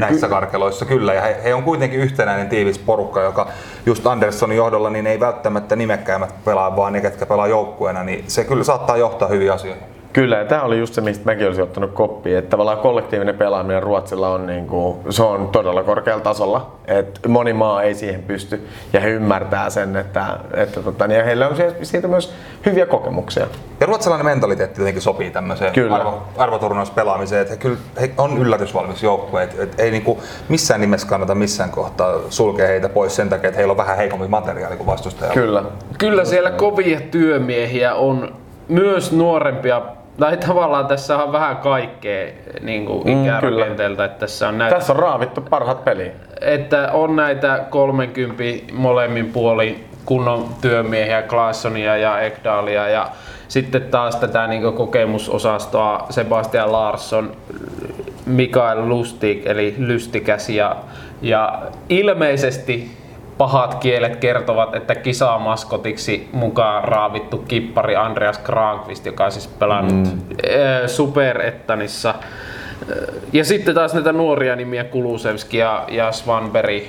näissä 0.00 0.28
karkeloissa 0.28 0.84
kyllä. 0.84 1.14
Ja 1.14 1.20
he, 1.20 1.40
he, 1.44 1.54
on 1.54 1.62
kuitenkin 1.62 2.00
yhtenäinen 2.00 2.48
tiivis 2.48 2.78
porukka, 2.78 3.20
joka 3.20 3.48
just 3.86 4.06
Anderssonin 4.06 4.56
johdolla 4.56 4.90
niin 4.90 5.06
ei 5.06 5.20
välttämättä 5.20 5.76
nimekkäimmät 5.76 6.44
pelaa, 6.44 6.76
vaan 6.76 6.92
ne, 6.92 7.00
ketkä 7.00 7.26
pelaa 7.26 7.46
joukkueena, 7.46 8.04
niin 8.04 8.24
se 8.28 8.44
kyllä 8.44 8.64
saattaa 8.64 8.96
johtaa 8.96 9.28
hyviin 9.28 9.52
asioihin. 9.52 10.01
Kyllä, 10.12 10.36
ja 10.36 10.44
tämä 10.44 10.62
oli 10.62 10.78
just 10.78 10.94
se, 10.94 11.00
mistä 11.00 11.24
mäkin 11.24 11.46
olisin 11.46 11.62
ottanut 11.62 11.90
koppia, 11.92 12.38
että 12.38 12.50
tavallaan 12.50 12.78
kollektiivinen 12.78 13.34
pelaaminen 13.34 13.82
Ruotsilla 13.82 14.28
on, 14.28 14.46
niin 14.46 14.66
kuin, 14.66 14.96
se 15.10 15.22
on 15.22 15.48
todella 15.48 15.82
korkealla 15.82 16.22
tasolla, 16.22 16.76
että 16.84 17.28
moni 17.28 17.52
maa 17.52 17.82
ei 17.82 17.94
siihen 17.94 18.22
pysty, 18.22 18.68
ja 18.92 19.00
he 19.00 19.10
ymmärtää 19.10 19.70
sen, 19.70 19.96
että, 19.96 20.38
että 20.54 20.82
tota, 20.82 21.06
niin 21.06 21.18
ja 21.18 21.24
heillä 21.24 21.48
on 21.48 21.56
siitä- 21.82 22.08
myös 22.08 22.34
hyviä 22.66 22.86
kokemuksia. 22.86 23.46
Ja 23.80 23.86
ruotsalainen 23.86 24.26
mentaliteetti 24.26 24.80
jotenkin 24.80 25.02
sopii 25.02 25.30
tämmöiseen 25.30 25.72
Kyllä. 25.72 25.94
arvo, 25.96 26.22
arvoturnauspelaamiseen, 26.36 27.42
että 27.42 27.54
he, 27.54 27.58
kyllä 27.58 27.76
he 28.00 28.10
on 28.18 28.38
yllätysvalmis 28.38 29.02
joukkue, 29.02 29.42
että 29.42 29.62
et 29.62 29.80
ei 29.80 29.90
niinku 29.90 30.22
missään 30.48 30.80
nimessä 30.80 31.08
kannata 31.08 31.34
missään 31.34 31.70
kohtaa 31.70 32.14
sulkea 32.28 32.66
heitä 32.66 32.88
pois 32.88 33.16
sen 33.16 33.28
takia, 33.28 33.48
että 33.48 33.58
heillä 33.58 33.70
on 33.70 33.76
vähän 33.76 33.96
heikompi 33.96 34.28
materiaali 34.28 34.76
kuin 34.76 34.86
vastustajalla. 34.86 35.34
Kyllä. 35.34 35.64
Kyllä 35.98 36.24
siellä 36.24 36.50
kovia 36.50 37.00
työmiehiä 37.00 37.94
on, 37.94 38.42
myös 38.68 39.12
nuorempia, 39.12 39.82
tai 40.20 40.36
tavallaan 40.36 40.86
tässä 40.86 41.16
on 41.18 41.32
vähän 41.32 41.56
kaikkea 41.56 42.32
niin 42.60 42.86
kuin 42.86 43.06
Mm, 43.06 43.24
ikärakenteelta, 43.24 44.04
että 44.04 44.18
tässä 44.18 44.48
on 44.48 44.58
näitä 44.58 44.76
Tässä 44.76 44.92
on 44.92 44.98
raavittu 44.98 45.40
parhaat 45.40 45.84
peliä. 45.84 46.12
että 46.40 46.90
on 46.92 47.16
näitä 47.16 47.64
30 47.70 48.42
molemmin 48.72 49.26
puoli 49.26 49.84
kunnon 50.04 50.48
työmiehiä, 50.60 51.22
Klaassonia 51.22 51.96
ja 51.96 52.20
Ekdalia 52.20 52.88
ja 52.88 53.08
sitten 53.48 53.82
taas 53.82 54.16
tätä 54.16 54.46
niin 54.46 54.72
kokemusosastoa 54.72 56.06
Sebastian 56.10 56.72
Larsson, 56.72 57.32
Mikael 58.26 58.88
Lustig 58.88 59.46
eli 59.46 59.74
Lystikäs 59.78 60.48
ja, 60.48 60.76
ja 61.22 61.62
ilmeisesti 61.88 63.01
pahat 63.38 63.74
kielet 63.74 64.16
kertovat, 64.16 64.74
että 64.74 64.94
kisamaskotiksi 64.94 66.28
mukaan 66.32 66.84
raavittu 66.84 67.38
kippari 67.38 67.96
Andreas 67.96 68.38
Kranqvist, 68.38 69.06
joka 69.06 69.24
on 69.24 69.32
siis 69.32 69.46
pelannut 69.46 70.12
mm. 70.12 70.20
Superettanissa 70.86 72.14
ja 73.32 73.44
sitten 73.44 73.74
taas 73.74 73.94
näitä 73.94 74.12
nuoria 74.12 74.56
nimiä 74.56 74.84
Kulusevski 74.84 75.56
ja, 75.58 75.84
ja 75.88 76.12
Svanberg, 76.12 76.82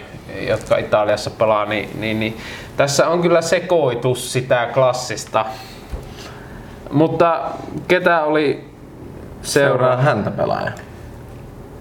jotka 0.47 0.77
Italiassa 0.77 1.29
pelaa, 1.29 1.65
niin, 1.65 1.89
niin, 1.99 2.19
niin 2.19 2.37
tässä 2.77 3.07
on 3.07 3.21
kyllä 3.21 3.41
sekoitus 3.41 4.33
sitä 4.33 4.67
klassista. 4.73 5.45
Mutta 6.91 7.41
ketä 7.87 8.23
oli 8.23 8.69
Seuraa 9.41 9.77
seuraa? 9.77 9.97
häntä 9.97 10.31
pelaaja. 10.31 10.71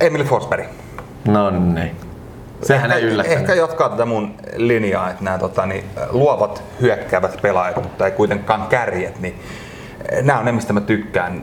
Emil 0.01 0.25
Forsberg. 0.25 0.67
No 1.29 1.51
niin. 1.51 1.97
Sehän 2.63 2.93
ei 2.93 3.03
yllättänyt. 3.03 3.41
Ehkä 3.41 3.55
jatkaa 3.55 3.89
tätä 3.89 4.05
mun 4.05 4.35
linjaa, 4.57 5.11
että 5.11 5.25
nämä 5.25 5.39
tota, 5.39 5.67
niin, 5.67 5.85
luovat 6.11 6.63
hyökkäävät 6.81 7.39
pelaajat, 7.43 7.83
mutta 7.83 8.07
ei 8.07 8.13
kuitenkaan 8.13 8.67
kärjet, 8.67 9.21
niin 9.21 9.41
nämä 10.23 10.39
on 10.39 10.45
ne, 10.45 10.53
mistä 10.53 10.73
mä 10.73 10.81
tykkään. 10.81 11.43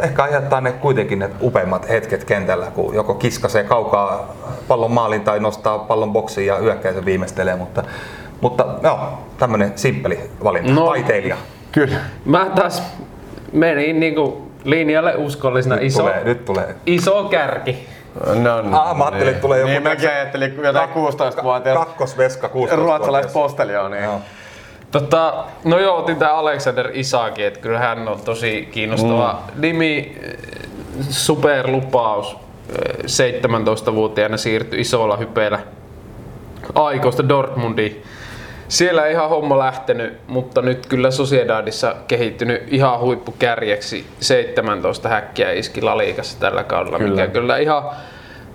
Ehkä 0.00 0.22
aiheuttaa 0.22 0.60
ne 0.60 0.72
kuitenkin 0.72 1.18
ne 1.18 1.30
upeimmat 1.40 1.88
hetket 1.88 2.24
kentällä, 2.24 2.66
kun 2.66 2.94
joko 2.94 3.14
kiskasee 3.14 3.64
kaukaa 3.64 4.34
pallon 4.68 4.90
maalin 4.92 5.20
tai 5.20 5.40
nostaa 5.40 5.78
pallon 5.78 6.12
boksiin 6.12 6.46
ja 6.46 6.56
hyökkää 6.56 6.92
sen 6.92 7.04
viimeistelee, 7.04 7.56
mutta, 7.56 7.82
mutta 8.40 8.66
joo, 8.82 8.98
tämmönen 9.38 9.72
simppeli 9.76 10.18
valinta, 10.44 10.72
No. 10.72 10.86
taiteilija. 10.86 11.36
Kyllä. 11.72 11.96
Mä 12.24 12.50
taas 12.54 12.82
menin 13.52 14.00
niinku 14.00 14.50
linjalle 14.64 15.14
uskollisena 15.16 15.76
iso, 15.80 16.02
Tulee, 16.02 16.24
nyt 16.24 16.44
tulee. 16.44 16.74
iso 16.86 17.24
kärki. 17.24 17.88
No 18.26 18.62
niin. 18.62 18.74
Ah, 18.74 18.96
mä 18.96 19.04
ajattelin, 19.04 19.28
että 19.28 19.40
tulee 19.40 19.58
joku 19.58 19.70
Niin 19.70 19.82
mäkin 19.82 20.08
ajattelin 20.08 20.56
jotain 20.64 20.90
16-vuotias 20.90 21.78
Kakkosveska 21.78 22.48
16 22.48 22.82
ruotsalaispostelioon. 22.82 23.90
Niin. 23.90 24.04
Joo. 24.04 24.20
Tota, 24.90 25.44
no 25.64 25.78
joo, 25.78 25.96
otin 25.96 26.16
tää 26.16 26.34
Alexander 26.34 26.90
Isaki, 26.92 27.44
että 27.44 27.60
kyllä 27.60 27.78
hän 27.78 28.08
on 28.08 28.20
tosi 28.20 28.68
kiinnostava 28.72 29.42
mm. 29.54 29.60
nimi, 29.60 30.18
superlupaus. 31.10 32.36
eh, 32.68 33.04
17-vuotiaana 33.88 34.36
siirtyi 34.36 34.80
isolla 34.80 35.16
hypeellä 35.16 35.58
aikoista 36.74 37.28
Dortmundiin. 37.28 38.02
Siellä 38.68 39.06
ei 39.06 39.12
ihan 39.12 39.28
homma 39.28 39.58
lähtenyt, 39.58 40.20
mutta 40.26 40.62
nyt 40.62 40.86
kyllä 40.86 41.10
Sociedadissa 41.10 41.94
kehittynyt 42.08 42.62
ihan 42.68 43.00
huippukärjeksi. 43.00 44.06
17 44.20 45.08
häkkiä 45.08 45.52
iski 45.52 45.82
Laliikassa 45.82 46.40
tällä 46.40 46.64
kaudella, 46.64 46.98
Kyllä. 46.98 47.10
kyllä. 47.10 47.22
mikä 47.22 47.32
kyllä 47.40 47.56
ihan 47.58 47.82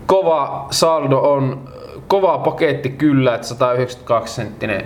kova 0.05 0.67
saldo 0.71 1.17
on. 1.17 1.69
Kova 2.07 2.37
paketti 2.37 2.89
kyllä, 2.89 3.35
että 3.35 3.47
192 3.47 4.35
senttinen 4.35 4.85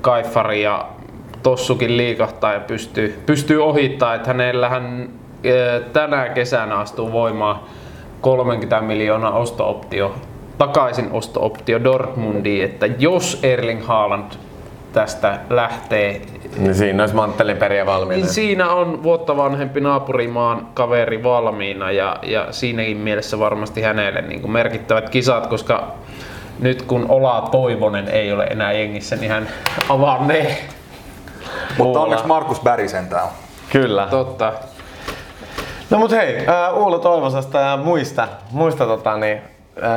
kaifari 0.00 0.62
ja 0.62 0.86
tossukin 1.42 1.96
liikahtaa 1.96 2.52
ja 2.52 2.60
pystyy, 2.60 3.22
pystyy 3.26 3.64
ohittaa, 3.64 4.14
että 4.14 4.28
hänellähän 4.28 5.08
eh, 5.44 5.82
tänä 5.92 6.28
kesänä 6.28 6.76
astuu 6.76 7.12
voimaan 7.12 7.60
30 8.20 8.80
miljoonaa 8.80 9.32
osto-optio, 9.32 10.14
takaisin 10.58 11.08
osto-optio 11.12 11.84
Dortmundiin, 11.84 12.64
että 12.64 12.86
jos 12.98 13.40
Erling 13.42 13.86
Haaland 13.86 14.32
tästä 14.92 15.38
lähtee, 15.50 16.20
Niin 16.58 16.74
siinä 16.74 17.02
olisi 17.02 17.14
manttelin 17.14 17.56
periä 17.56 17.86
valmiina. 17.86 18.22
niin 18.22 18.32
siinä 18.34 18.70
on 18.70 19.02
vuotta 19.02 19.36
vanhempi 19.36 19.80
naapurimaan 19.80 20.68
kaveri 20.74 21.22
valmiina 21.22 21.90
ja, 21.90 22.16
ja 22.22 22.46
siinäkin 22.50 22.96
mielessä 22.96 23.38
varmasti 23.38 23.82
hänelle 23.82 24.22
niin 24.22 24.40
kuin 24.40 24.50
merkittävät 24.50 25.08
kisat, 25.10 25.46
koska 25.46 25.92
nyt 26.58 26.82
kun 26.82 27.06
Ola 27.08 27.48
Toivonen 27.50 28.08
ei 28.08 28.32
ole 28.32 28.44
enää 28.44 28.72
jengissä, 28.72 29.16
niin 29.16 29.30
hän 29.30 29.48
avaa 29.88 30.26
ne. 30.26 30.56
Mutta 31.78 32.00
onneksi 32.00 32.26
Markus 32.26 32.60
Berg 32.60 32.88
sentään 32.88 33.24
on. 33.24 33.30
Kyllä. 33.72 34.06
Totta. 34.10 34.52
No 35.90 35.98
mut 35.98 36.10
hei, 36.10 36.46
ää, 36.46 36.72
Uula 36.72 36.98
Toivosesta 36.98 37.58
ja 37.58 37.76
muista, 37.76 38.28
muista 38.50 38.86
tota, 38.86 39.16
niin, 39.16 39.40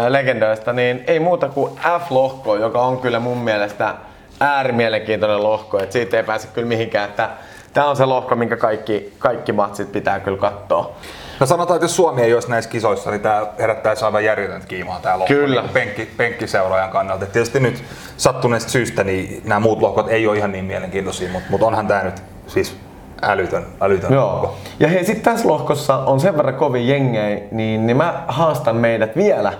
legendoista, 0.07 0.73
niin 0.73 1.03
ei 1.07 1.19
muuta 1.19 1.49
kuin 1.49 1.71
F-lohko, 1.77 2.55
joka 2.55 2.81
on 2.81 2.97
kyllä 2.97 3.19
mun 3.19 3.37
mielestä 3.37 3.95
äärimielenkiintoinen 4.39 5.43
lohko, 5.43 5.79
että 5.79 5.93
siitä 5.93 6.17
ei 6.17 6.23
pääse 6.23 6.47
kyllä 6.53 6.67
mihinkään, 6.67 7.09
että 7.09 7.29
tää 7.73 7.85
on 7.85 7.95
se 7.95 8.05
lohko, 8.05 8.35
minkä 8.35 8.57
kaikki, 8.57 9.13
kaikki 9.19 9.51
matsit 9.51 9.91
pitää 9.91 10.19
kyllä 10.19 10.37
katsoa. 10.37 10.91
No 11.39 11.45
sanotaan, 11.45 11.75
että 11.75 11.83
jos 11.85 11.95
Suomi 11.95 12.21
ei 12.21 12.33
olisi 12.33 12.49
näissä 12.49 12.71
kisoissa, 12.71 13.11
niin 13.11 13.21
tämä 13.21 13.47
herättäisi 13.59 14.05
aivan 14.05 14.25
järjetöntä 14.25 14.67
kiimaa 14.67 14.99
tämä 14.99 15.19
lohko 15.19 15.33
Kyllä. 15.33 15.61
niin 15.61 15.71
penkki, 15.71 16.09
penkkiseuraajan 16.17 16.89
kannalta. 16.89 17.23
Et 17.23 17.31
tietysti 17.31 17.59
nyt 17.59 17.83
sattuneesta 18.17 18.69
syystä 18.69 19.03
niin 19.03 19.41
nämä 19.45 19.59
muut 19.59 19.81
lohkot 19.81 20.09
ei 20.09 20.27
ole 20.27 20.37
ihan 20.37 20.51
niin 20.51 20.65
mielenkiintoisia, 20.65 21.29
mutta, 21.31 21.47
mutta 21.49 21.67
onhan 21.67 21.87
tämä 21.87 22.03
nyt 22.03 22.23
siis 22.47 22.77
älytön, 23.21 23.65
älytön 23.81 24.15
lohko. 24.15 24.45
Joo. 24.45 24.57
Ja 24.79 24.87
hei, 24.87 25.05
sitten 25.05 25.33
tässä 25.33 25.47
lohkossa 25.47 25.97
on 25.97 26.19
sen 26.19 26.37
verran 26.37 26.55
kovin 26.55 26.87
jengei, 26.87 27.43
niin, 27.51 27.87
niin 27.87 27.97
mä 27.97 28.23
haastan 28.27 28.75
meidät 28.75 29.15
vielä 29.15 29.53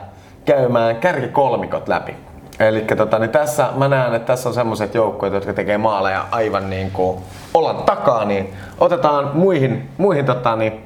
käymään 0.46 0.96
kärkikolmikot 0.96 1.88
läpi. 1.88 2.16
Eli 2.60 2.82
tota, 2.82 3.20
niin 3.20 3.30
tässä 3.30 3.68
mä 3.76 3.88
näen, 3.88 4.14
että 4.14 4.26
tässä 4.26 4.50
on 4.50 4.56
semmoiset 4.56 4.96
joukkueet, 4.96 5.34
jotka 5.34 5.54
tekee 5.54 5.78
maaleja 5.78 6.26
aivan 6.32 6.70
niin 6.70 6.92
kuin 6.92 7.18
olan 7.54 7.76
takaa, 7.76 8.26
niin 8.26 8.54
otetaan 8.80 9.32
muihin, 9.34 9.90
muihin, 9.98 10.26
tota, 10.26 10.56
niin, 10.56 10.86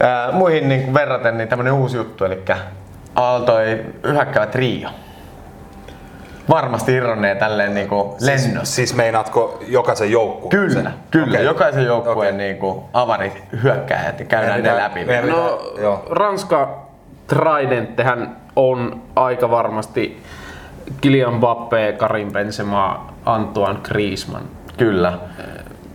ää, 0.00 0.32
muihin 0.32 0.68
niin 0.68 0.82
kuin 0.82 0.94
verraten 0.94 1.38
niin 1.38 1.48
tämmönen 1.48 1.72
uusi 1.72 1.96
juttu, 1.96 2.24
eli 2.24 2.42
Aaltoi 3.14 3.84
hyökkäävä 4.06 4.46
trio. 4.46 4.88
Varmasti 6.48 6.92
irronnee 6.92 7.34
tälleen 7.34 7.74
niin 7.74 7.88
kuin 7.88 8.08
lennossa. 8.20 8.50
Siis, 8.50 8.74
siis 8.74 8.94
meinaatko 8.94 9.58
jokaisen 9.66 10.10
joukkueen? 10.10 10.50
Kyllä, 10.50 10.82
sen? 10.82 10.94
kyllä. 11.10 11.34
Okei. 11.34 11.44
Jokaisen 11.44 11.84
joukkueen 11.84 12.34
Okei. 12.34 12.46
niinku 12.46 12.88
avarit 12.92 13.44
hyökkäjät 13.62 14.20
ja 14.20 14.26
käydään 14.26 14.62
ne 14.62 14.76
läpi. 14.76 15.04
meidän 15.04 15.28
No, 15.28 15.72
joo. 15.78 16.02
Ranska 16.10 16.83
Tridenttehän 17.26 18.36
on 18.56 19.00
aika 19.16 19.50
varmasti 19.50 20.22
Kylian 21.00 21.34
Mbappé, 21.34 21.92
Karim 21.96 22.32
Benzema, 22.32 23.06
Antoine 23.26 23.78
Griezmann. 23.82 24.44
Kyllä. 24.76 25.12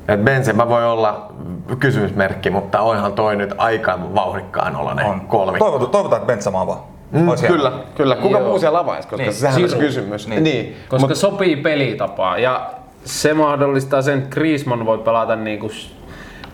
Et 0.07 0.23
Benzema 0.23 0.69
voi 0.69 0.85
olla 0.91 1.31
kysymysmerkki, 1.79 2.49
mutta 2.49 2.81
onhan 2.81 3.13
toi 3.13 3.35
nyt 3.35 3.53
aika 3.57 3.99
vauhdikkaan 4.15 4.75
oloinen 4.75 5.05
On. 5.05 5.21
kolmi. 5.21 5.59
Toivotaan, 5.59 5.91
toivotaan, 5.91 6.21
että 6.21 6.27
Benzema 6.33 6.61
on 6.61 6.67
vaan. 6.67 6.79
Mm, 7.11 7.27
kyllä, 7.47 7.71
kyllä. 7.95 8.15
Kuka 8.15 8.39
Joo. 8.39 8.47
muu 8.47 8.59
siellä 8.59 8.79
avaisi, 8.79 9.07
koska 9.07 9.23
Niin. 9.23 9.33
sehän 9.33 9.55
on 9.63 9.69
se 9.69 9.75
Giroud. 9.75 9.85
kysymys. 9.85 10.27
Niin. 10.27 10.43
niin. 10.43 10.75
Koska 10.89 11.07
Mut, 11.07 11.17
sopii 11.17 11.55
pelitapaan 11.55 12.41
ja 12.41 12.69
se 13.05 13.33
mahdollistaa 13.33 14.01
sen, 14.01 14.17
että 14.17 14.29
Griezmann 14.29 14.85
voi 14.85 14.97
pelata 14.97 15.35
niinku 15.35 15.71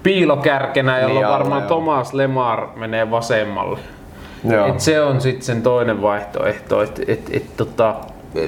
piilokärkenä, 0.04 1.00
jolloin 1.00 1.20
Niin, 1.26 1.34
varmaan. 1.34 1.64
Thomas 1.64 2.14
Lemar 2.14 2.68
menee 2.76 3.12
vasemmalle. 3.12 3.80
Joo. 4.52 4.68
Et 4.68 4.80
se 4.80 5.02
on 5.02 5.22
sitten 5.22 5.46
sen 5.46 5.62
toinen 5.62 6.02
vaihtoehto. 6.02 6.82
Et, 6.82 7.02
et, 7.08 7.30
et, 7.32 7.58
tota, 7.58 7.96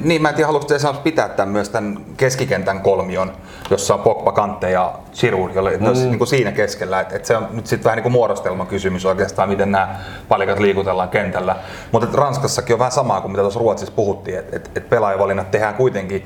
Niin, 0.02 0.22
mä 0.22 0.30
en 0.30 0.36
tiedä, 0.36 0.48
haluatko 0.48 0.68
te 0.68 1.00
pitää 1.04 1.30
tämän 1.30 1.50
myös 1.50 1.70
tämän 1.70 1.98
keskikentän 2.18 2.82
kolmion, 2.82 3.32
jossa 3.70 3.94
on 3.94 4.00
Pogba, 4.00 4.32
Kante 4.32 4.72
ja 4.72 4.94
Giroud, 5.20 5.52
jolle 5.56 5.78
mm. 5.78 5.94
niin 5.94 6.18
kuin 6.18 6.28
siinä 6.28 6.52
keskellä. 6.52 7.00
Et, 7.00 7.14
et 7.14 7.26
se 7.26 7.38
on 7.38 7.48
nyt 7.52 7.68
sitten 7.68 7.84
vähän 7.84 7.98
niin 7.98 8.04
kuin 8.04 8.14
muodostelmakysymys 8.14 9.06
oikeastaan, 9.06 9.50
miten 9.50 9.72
nämä 9.72 9.96
palikat 10.28 10.60
liikutellaan 10.60 11.10
kentällä. 11.10 11.56
Mutta 11.92 12.08
Ranskassakin 12.14 12.74
on 12.74 12.80
vähän 12.80 12.92
samaa 12.92 13.22
kuin 13.22 13.32
mitä 13.32 13.42
tuossa 13.42 13.60
Ruotsissa 13.60 13.94
puhuttiin, 13.96 14.40
että 14.40 14.56
et, 14.56 14.72
et 14.76 14.90
pelaajavalinnat 14.90 15.52
tehdään 15.52 15.76
kuitenkin 15.76 16.26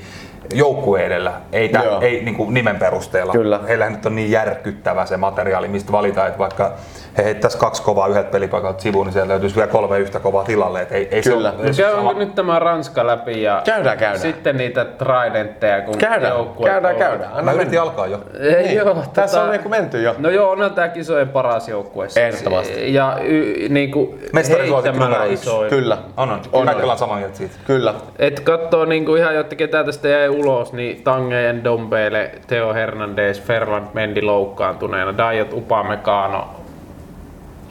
joukkue 0.53 1.05
edellä, 1.05 1.33
ei, 1.51 1.69
tä, 1.69 1.79
Joo. 1.79 2.01
ei 2.01 2.23
niin 2.23 2.35
kuin 2.35 2.53
nimen 2.53 2.75
perusteella. 2.75 3.33
Kyllä. 3.33 3.59
Heillähän 3.67 3.93
nyt 3.93 4.05
on 4.05 4.15
niin 4.15 4.31
järkyttävä 4.31 5.05
se 5.05 5.17
materiaali, 5.17 5.67
mistä 5.67 5.91
valitaan, 5.91 6.27
että 6.27 6.39
vaikka 6.39 6.73
he 7.17 7.23
heittäisi 7.23 7.57
kaksi 7.57 7.81
kovaa 7.83 8.07
yhdet 8.07 8.31
pelipaikalta 8.31 8.81
sivuun, 8.81 9.05
niin 9.05 9.13
sieltä 9.13 9.29
löytyisi 9.29 9.55
vielä 9.55 9.67
kolme 9.71 9.99
yhtä 9.99 10.19
kovaa 10.19 10.43
tilalle. 10.43 10.81
Et 10.81 10.91
ei, 10.91 11.07
ei 11.11 11.21
Kyllä. 11.21 11.51
Se 11.51 11.57
ole, 11.57 11.67
ei 11.67 11.73
se 11.73 11.91
sama. 11.91 12.13
nyt 12.13 12.35
tämä 12.35 12.59
Ranska 12.59 13.07
läpi 13.07 13.41
ja 13.43 13.61
Käydään, 13.65 13.97
käydään. 13.97 14.19
sitten 14.19 14.57
niitä 14.57 14.85
Tridentteja, 14.85 15.81
kun 15.81 15.97
Käydään, 15.97 16.33
joukkueet 16.33 16.73
käydään, 16.73 16.93
on- 16.93 16.99
käydään. 16.99 17.31
Mä 17.31 17.37
Anna 17.37 17.51
yritin 17.51 17.69
mennä. 17.71 17.83
alkaa 17.83 18.07
jo. 18.07 18.19
Ei, 18.39 18.63
Niin. 18.63 18.75
joo, 18.77 18.95
Tässä 19.13 19.37
tota- 19.37 19.41
on 19.43 19.51
niinku 19.51 19.69
menty 19.69 20.01
jo. 20.01 20.15
No 20.17 20.29
joo, 20.29 20.51
onhan 20.51 20.73
tää 20.73 20.87
kisojen 20.87 21.29
paras 21.29 21.69
joukkue. 21.69 22.07
Ehdottomasti. 22.15 22.93
Ja 22.93 23.17
y, 23.23 23.69
niinku 23.69 24.17
heittämällä 24.49 25.25
isoin. 25.25 25.69
Kyllä. 25.69 25.97
On, 26.17 26.31
on. 26.31 26.39
On, 26.51 26.69
on. 26.69 26.75
ollaan 26.81 26.97
samaa 26.97 27.17
mieltä 27.17 27.37
siitä. 27.37 27.55
Kyllä. 27.67 27.93
Et 28.19 28.39
katsoo 28.39 28.85
niinku 28.85 29.15
ihan, 29.15 29.35
jotta 29.35 29.55
ketä 29.55 29.83
tästä 29.83 30.07
jäi 30.07 30.29
ulos, 30.29 30.73
niin 30.73 31.03
Tange, 31.03 31.53
Ndombele, 31.53 32.31
Theo 32.47 32.73
Hernandez, 32.73 33.41
Ferland 33.41 33.85
Mendy 33.93 34.21
loukkaantuneena, 34.21 35.17
Dayot 35.17 35.53
Upamecano 35.53 36.47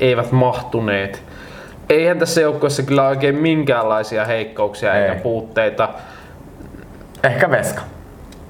eivät 0.01 0.33
mahtuneet. 0.33 1.23
Eihän 1.89 2.19
tässä 2.19 2.41
joukkueessa 2.41 2.83
kyllä 2.83 3.09
oikein 3.09 3.37
minkäänlaisia 3.37 4.25
heikkouksia 4.25 4.95
Ei. 4.95 5.03
eikä 5.09 5.23
puutteita. 5.23 5.89
Ehkä 7.25 7.51
Veska. 7.51 7.81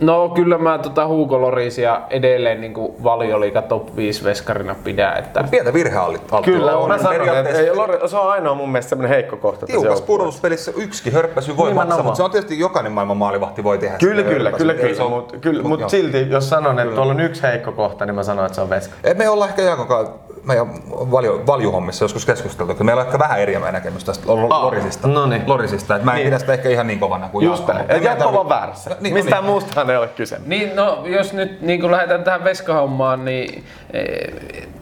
No 0.01 0.29
kyllä 0.29 0.59
mä 0.59 0.79
tota 0.79 1.07
Hugo 1.07 1.41
Lorisia 1.41 2.01
edelleen 2.11 2.61
niinku 2.61 2.97
valioliiga 3.03 3.63
top 3.63 3.97
5 3.97 4.25
veskarina 4.25 4.75
pidän. 4.85 5.19
Että 5.19 5.45
Pientä 5.51 5.73
virhealttia. 5.73 6.43
Kyllä, 6.43 6.77
on. 6.77 6.89
mä 6.89 6.99
sanon, 6.99 7.29
että 7.39 7.53
Lori- 7.73 8.09
se 8.09 8.17
on 8.17 8.31
ainoa 8.31 8.55
mun 8.55 8.73
mielestä 8.73 8.89
semmonen 8.89 9.09
heikko 9.11 9.37
kohta. 9.37 9.67
joukkueessa. 9.69 10.05
pudotuspelissä 10.05 10.73
yksikin 10.77 11.13
hörppäsy 11.13 11.57
voi 11.57 11.75
maksaa, 11.75 12.03
mutta 12.03 12.17
se 12.17 12.23
on 12.23 12.31
tietysti 12.31 12.59
jokainen 12.59 12.93
maailman 12.93 13.17
maalivahti 13.17 13.65
voi 13.65 13.79
tehdä. 13.79 13.99
Kyllä, 13.99 14.23
kyllä, 14.23 14.53
kyllä, 14.53 14.75
kyllä. 14.75 15.09
Mutta 15.09 15.37
kyllä, 15.37 15.63
mut 15.63 15.81
mut 15.81 15.91
silti, 15.91 16.31
jos 16.31 16.49
sanon, 16.49 16.79
että 16.79 16.95
tuolla 16.95 17.13
on 17.13 17.21
yksi 17.21 17.43
heikko 17.43 17.73
kohta, 17.73 18.07
niin 18.07 18.15
mä 18.15 18.23
sanon, 18.23 18.47
että 18.47 18.55
se 18.55 18.61
on 18.61 18.71
Veska. 18.71 18.95
Et 19.05 19.19
me 19.19 19.29
ollaan 19.29 19.51
ehkä 19.51 19.63
Jaakonkaan 19.63 20.09
meidän 20.45 20.69
valju, 20.91 21.43
valjuhommissa 21.47 22.05
joskus 22.05 22.27
keskusteltu, 22.27 22.73
että 22.73 22.85
meillä 22.85 23.01
on 23.01 23.07
ehkä 23.07 23.19
vähän 23.19 23.41
eriävä 23.41 23.73
näkemys 23.73 24.05
tästä 24.05 24.25
Lorisista. 24.27 25.09
no 25.09 25.27
niin. 25.27 25.43
Lorisista. 25.47 25.97
Et 25.97 26.03
mä 26.05 26.11
en 26.11 26.17
Niin. 26.17 26.27
pidä 26.27 26.39
sitä 26.39 26.53
ehkä 26.53 26.69
ihan 26.69 26.87
niin 26.87 26.99
kovana 26.99 27.29
kuin 27.29 27.47
Just 27.47 27.69
Jaakko. 27.69 27.93
mä 27.93 27.99
Jaakko 27.99 28.41
on 28.41 28.49
väärässä. 28.49 28.97
Niin, 29.01 29.15
Mistään 29.15 29.43
niin. 29.43 29.51
muustahan 29.53 29.91
ei 29.91 29.97
ole 29.97 30.09
kyse. 30.09 30.37
Niin, 30.47 30.77
no 30.77 31.03
jos 31.07 31.33
nyt 31.33 31.63
niin 31.63 31.81
kuin 31.81 31.91
lähdetään 31.93 32.25
tähän 32.25 32.45
veskahommaan, 32.45 33.25
niin, 33.25 33.65
eh, 33.93 34.35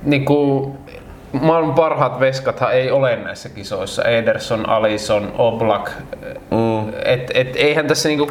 niin 0.02 0.24
kuin 0.24 0.78
maailman 1.32 1.74
parhaat 1.74 2.20
veskathan 2.20 2.72
ei 2.72 2.90
ole 2.90 3.16
näissä 3.16 3.48
kisoissa. 3.48 4.04
Ederson, 4.04 4.68
Alison, 4.68 5.32
Oblak. 5.38 5.90
Mm. 6.50 6.88
Et, 7.04 7.30
et, 7.34 7.56
eihän 7.56 7.86
tässä 7.86 8.08
niinku... 8.08 8.30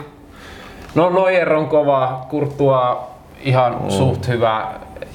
No 0.95 1.09
Neuer 1.09 1.53
on 1.53 1.67
kova, 1.67 2.25
Courtois 2.31 2.97
ihan 3.41 3.83
mm. 3.83 3.89
suht 3.89 4.27
hyvä. 4.27 4.67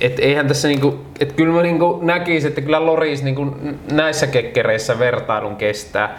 Et 0.02 0.18
eihän 0.18 0.48
tässä 0.48 0.68
niinku, 0.68 0.98
et 1.20 1.32
kyllä 1.32 1.54
mä 1.54 1.62
niinku 1.62 1.98
näkisin, 2.02 2.48
että 2.48 2.60
kyllä 2.60 2.86
Loris 2.86 3.22
niinku 3.22 3.56
näissä 3.92 4.26
kekkereissä 4.26 4.98
vertailun 4.98 5.56
kestää. 5.56 6.18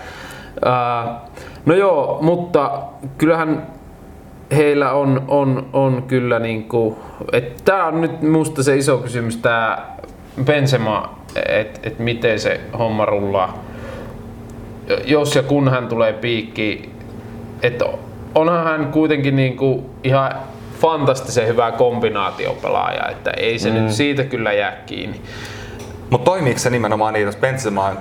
Ää, 0.65 1.21
no 1.65 1.75
joo, 1.75 2.17
mutta 2.21 2.81
kyllähän 3.17 3.67
heillä 4.55 4.91
on, 4.91 5.23
on, 5.27 5.69
on 5.73 6.03
kyllä 6.07 6.39
niinku, 6.39 6.99
että 7.31 7.63
tää 7.65 7.85
on 7.85 8.01
nyt 8.01 8.21
musta 8.21 8.63
se 8.63 8.77
iso 8.77 8.97
kysymys 8.97 9.37
tää 9.37 9.97
Benzema, 10.43 11.19
että 11.49 11.79
et 11.83 11.99
miten 11.99 12.39
se 12.39 12.59
homma 12.79 13.05
rullaa. 13.05 13.63
Jos 15.05 15.35
ja 15.35 15.43
kun 15.43 15.69
hän 15.69 15.87
tulee 15.87 16.13
piikki, 16.13 16.89
että 17.63 17.85
onhan 18.35 18.63
hän 18.63 18.87
kuitenkin 18.91 19.35
niinku 19.35 19.89
ihan 20.03 20.31
fantastisen 20.83 21.47
hyvä 21.47 21.71
kombinaatiopelaaja, 21.71 23.09
että 23.09 23.31
ei 23.37 23.59
se 23.59 23.69
mm. 23.69 23.75
nyt 23.75 23.91
siitä 23.91 24.23
kyllä 24.23 24.53
jää 24.53 24.71
kiinni. 24.85 25.21
Mutta 26.09 26.25
toimiiko 26.25 26.59
se 26.59 26.69
nimenomaan 26.69 27.13
niin, 27.13 27.25
jos 27.25 27.35
Benzema 27.35 27.85
on 27.85 27.99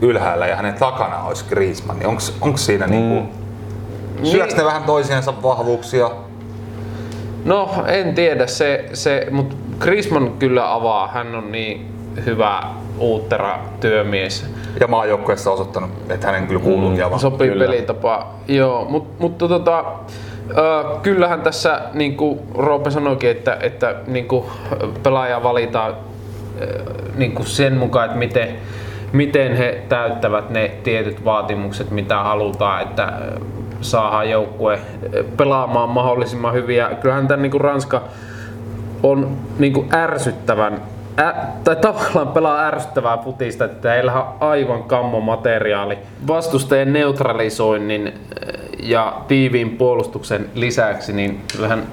ylhäällä 0.00 0.46
ja 0.46 0.56
hänen 0.56 0.74
takana 0.74 1.22
olisi 1.22 1.44
Griezmann, 1.48 1.98
niin 1.98 2.18
onko 2.40 2.56
siinä 2.56 2.86
mm. 2.86 2.92
niinku, 2.92 3.34
syöks 4.22 4.56
ne 4.56 4.64
vähän 4.64 4.82
toisiensa 4.82 5.42
vahvuuksia? 5.42 6.10
No 7.44 7.70
en 7.86 8.14
tiedä, 8.14 8.46
se, 8.46 8.84
se, 8.92 9.26
mutta 9.30 9.56
Griezmann 9.78 10.32
kyllä 10.38 10.74
avaa, 10.74 11.08
hän 11.08 11.34
on 11.34 11.52
niin 11.52 11.92
hyvä 12.26 12.62
uuttera 12.98 13.58
työmies. 13.80 14.46
Ja 14.80 14.86
maajoukkueessa 14.86 15.50
osoittanut, 15.50 15.90
että 16.08 16.26
hänen 16.26 16.46
kyllä 16.46 16.60
kuuluukin 16.60 16.98
mm. 16.98 17.06
avaa. 17.06 17.18
Sopii 17.18 17.48
Kyllä. 17.48 17.64
pelitapa. 17.64 18.26
Joo, 18.48 18.84
mut, 18.84 19.18
mutta 19.18 19.48
tota, 19.48 19.84
kyllähän 21.02 21.40
tässä 21.40 21.80
niin 21.92 22.16
kuin 22.16 22.38
Roope 22.54 22.90
sanoikin, 22.90 23.30
että, 23.30 23.56
että 23.60 23.94
niin 24.06 24.28
kuin 24.28 24.44
pelaaja 25.02 25.42
valitaan 25.42 25.94
niin 27.16 27.32
kuin 27.32 27.46
sen 27.46 27.76
mukaan, 27.76 28.06
että 28.06 28.18
miten, 28.18 28.48
miten 29.12 29.56
he 29.56 29.82
täyttävät 29.88 30.50
ne 30.50 30.70
tietyt 30.82 31.24
vaatimukset, 31.24 31.90
mitä 31.90 32.22
halutaan, 32.22 32.82
että 32.82 33.12
saadaan 33.80 34.30
joukkue 34.30 34.78
pelaamaan 35.36 35.88
mahdollisimman 35.88 36.54
hyvin. 36.54 36.76
Ja 36.76 36.90
kyllähän 37.00 37.28
tämän 37.28 37.42
niin 37.42 37.50
kuin 37.50 37.60
Ranska 37.60 38.02
on 39.02 39.36
niinku 39.58 39.84
ärsyttävän, 39.92 40.82
ä, 41.18 41.34
tai 41.64 41.76
tavallaan 41.76 42.28
pelaa 42.28 42.66
ärsyttävää 42.66 43.16
putista, 43.16 43.64
että 43.64 43.90
heillä 43.90 44.12
on 44.12 44.26
aivan 44.40 44.82
kammo 44.82 45.20
materiaali. 45.20 45.98
Vastustajien 46.26 46.92
neutralisoinnin 46.92 48.14
ja 48.82 49.16
tiiviin 49.28 49.70
puolustuksen 49.70 50.50
lisäksi, 50.54 51.12
niin 51.12 51.40
kyllähän 51.52 51.86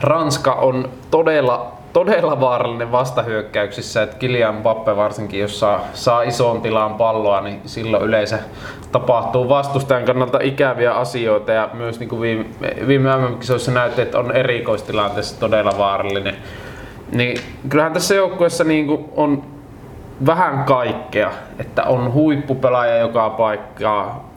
Ranska 0.00 0.52
on 0.52 0.88
todella, 1.10 1.72
todella 1.92 2.40
vaarallinen 2.40 2.92
vastahyökkäyksissä, 2.92 4.02
että 4.02 4.16
Kylian 4.16 4.54
Mbappe 4.54 4.96
varsinkin, 4.96 5.40
jos 5.40 5.60
saa, 5.60 5.80
saa 5.94 6.22
isoon 6.22 6.60
tilaan 6.60 6.94
palloa, 6.94 7.40
niin 7.40 7.60
silloin 7.66 8.04
yleensä 8.04 8.38
tapahtuu 8.92 9.48
vastustajan 9.48 10.04
kannalta 10.04 10.38
ikäviä 10.42 10.94
asioita 10.94 11.52
ja 11.52 11.70
myös 11.72 12.00
niin 12.00 12.08
kuin 12.08 12.20
viime, 12.20 12.44
viime 12.86 13.16
MM-kisoissa 13.16 13.72
näytti, 13.72 14.02
että 14.02 14.18
on 14.18 14.36
erikoistilanteessa 14.36 15.40
todella 15.40 15.72
vaarallinen. 15.78 16.36
Niin 17.12 17.40
kyllähän 17.68 17.92
tässä 17.92 18.14
joukkueessa 18.14 18.64
niin 18.64 19.08
on 19.16 19.42
vähän 20.26 20.64
kaikkea, 20.64 21.30
että 21.58 21.84
on 21.84 22.12
huippupelaaja 22.12 22.96
joka 22.96 23.30
paikkaa. 23.30 24.29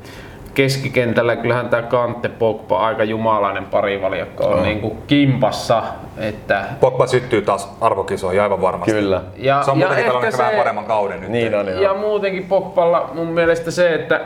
Keskikentällä 0.53 1.35
kyllähän 1.35 1.69
tämä 1.69 1.83
Kante 1.83 2.29
Pogba 2.29 2.79
aika 2.79 3.03
jumalainen 3.03 3.65
parivaljakko 3.65 4.45
on 4.47 4.53
On. 4.53 4.63
niin 4.63 4.81
kuin 4.81 4.97
kimpassa. 5.07 5.83
Että 6.17 6.65
Pogba 6.79 7.07
syttyy 7.07 7.41
taas 7.41 7.75
arvokisoihin 7.81 8.41
aivan 8.41 8.61
varmasti. 8.61 8.91
Kyllä. 8.91 9.21
ja, 9.37 9.63
Se 9.63 9.71
on 9.71 9.79
ja 9.79 9.87
muutenkin 9.87 10.05
pelannut 10.05 10.23
ehkä 10.23 10.27
ehkä 10.27 10.37
vähän 10.37 10.51
se- 10.53 10.57
paremman 10.57 10.85
kauden 10.85 11.21
nyt. 11.21 11.29
Niin 11.29 11.55
on. 11.55 11.81
Ja 11.81 11.93
muutenkin 11.93 12.45
Pogballa 12.45 13.09
mun 13.13 13.27
mielestä 13.27 13.71
se, 13.71 13.93
että, 13.93 14.21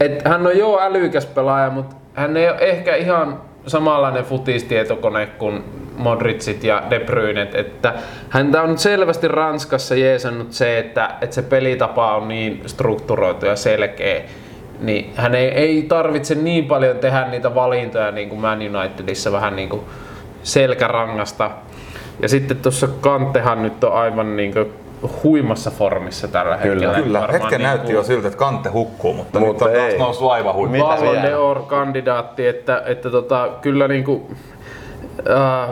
että 0.00 0.28
hän 0.28 0.46
on 0.46 0.58
jo 0.58 0.78
älykäs 0.80 1.26
pelaaja, 1.26 1.70
mutta 1.70 1.96
hän 2.14 2.36
ei 2.36 2.48
ole 2.48 2.56
ehkä 2.60 2.94
ihan 2.96 3.40
samanlainen 3.66 4.24
futistietokone 4.24 5.26
kuin 5.26 5.64
Modricit 5.96 6.64
ja 6.64 6.82
De 6.90 7.00
Bruynet, 7.00 7.54
että 7.54 7.92
häntä 8.30 8.62
on 8.62 8.78
selvästi 8.78 9.28
Ranskassa 9.28 9.94
jeesannut 9.94 10.52
se, 10.52 10.78
että, 10.78 11.10
että 11.20 11.34
se 11.34 11.42
pelitapa 11.42 12.16
on 12.16 12.28
niin 12.28 12.62
strukturoitu 12.66 13.46
ja 13.46 13.56
selkeä, 13.56 14.20
niin 14.80 15.12
hän 15.16 15.34
ei, 15.34 15.48
ei 15.48 15.82
tarvitse 15.82 16.34
niin 16.34 16.64
paljon 16.64 16.98
tehdä 16.98 17.24
niitä 17.28 17.54
valintoja 17.54 18.10
niin 18.10 18.28
kuin 18.28 18.40
Man 18.40 18.58
Unitedissa 18.58 19.32
vähän 19.32 19.56
niin 19.56 19.68
kuin 19.68 19.82
selkärangasta. 20.42 21.50
Ja 22.22 22.28
sitten 22.28 22.56
tuossa 22.56 22.88
Kantehan 23.00 23.62
nyt 23.62 23.84
on 23.84 23.92
aivan 23.92 24.36
niin 24.36 24.52
kuin 24.52 24.72
huimassa 25.22 25.70
formissa 25.70 26.28
tällä 26.28 26.56
hetkellä. 26.56 26.94
Kyllä, 26.94 27.20
Varmaan 27.20 27.42
hetken 27.42 27.58
niin 27.58 27.66
näytti 27.66 27.86
kuin 27.86 27.94
jo 27.94 28.02
siltä, 28.02 28.28
että 28.28 28.38
kante 28.38 28.68
hukkuu, 28.68 29.12
mutta, 29.12 29.40
Mutta 29.40 29.64
nyt 29.64 29.74
on 29.74 29.80
taas 29.80 29.92
ei. 29.92 29.98
noussut 29.98 30.30
aivan 30.30 30.54
Ballon 30.54 31.12
vielä? 31.12 31.28
d'Or-kandidaatti, 31.28 32.46
että, 32.46 32.82
että 32.86 33.10
tota, 33.10 33.48
kyllä 33.62 33.88
niinku, 33.88 34.30
ää, 35.28 35.68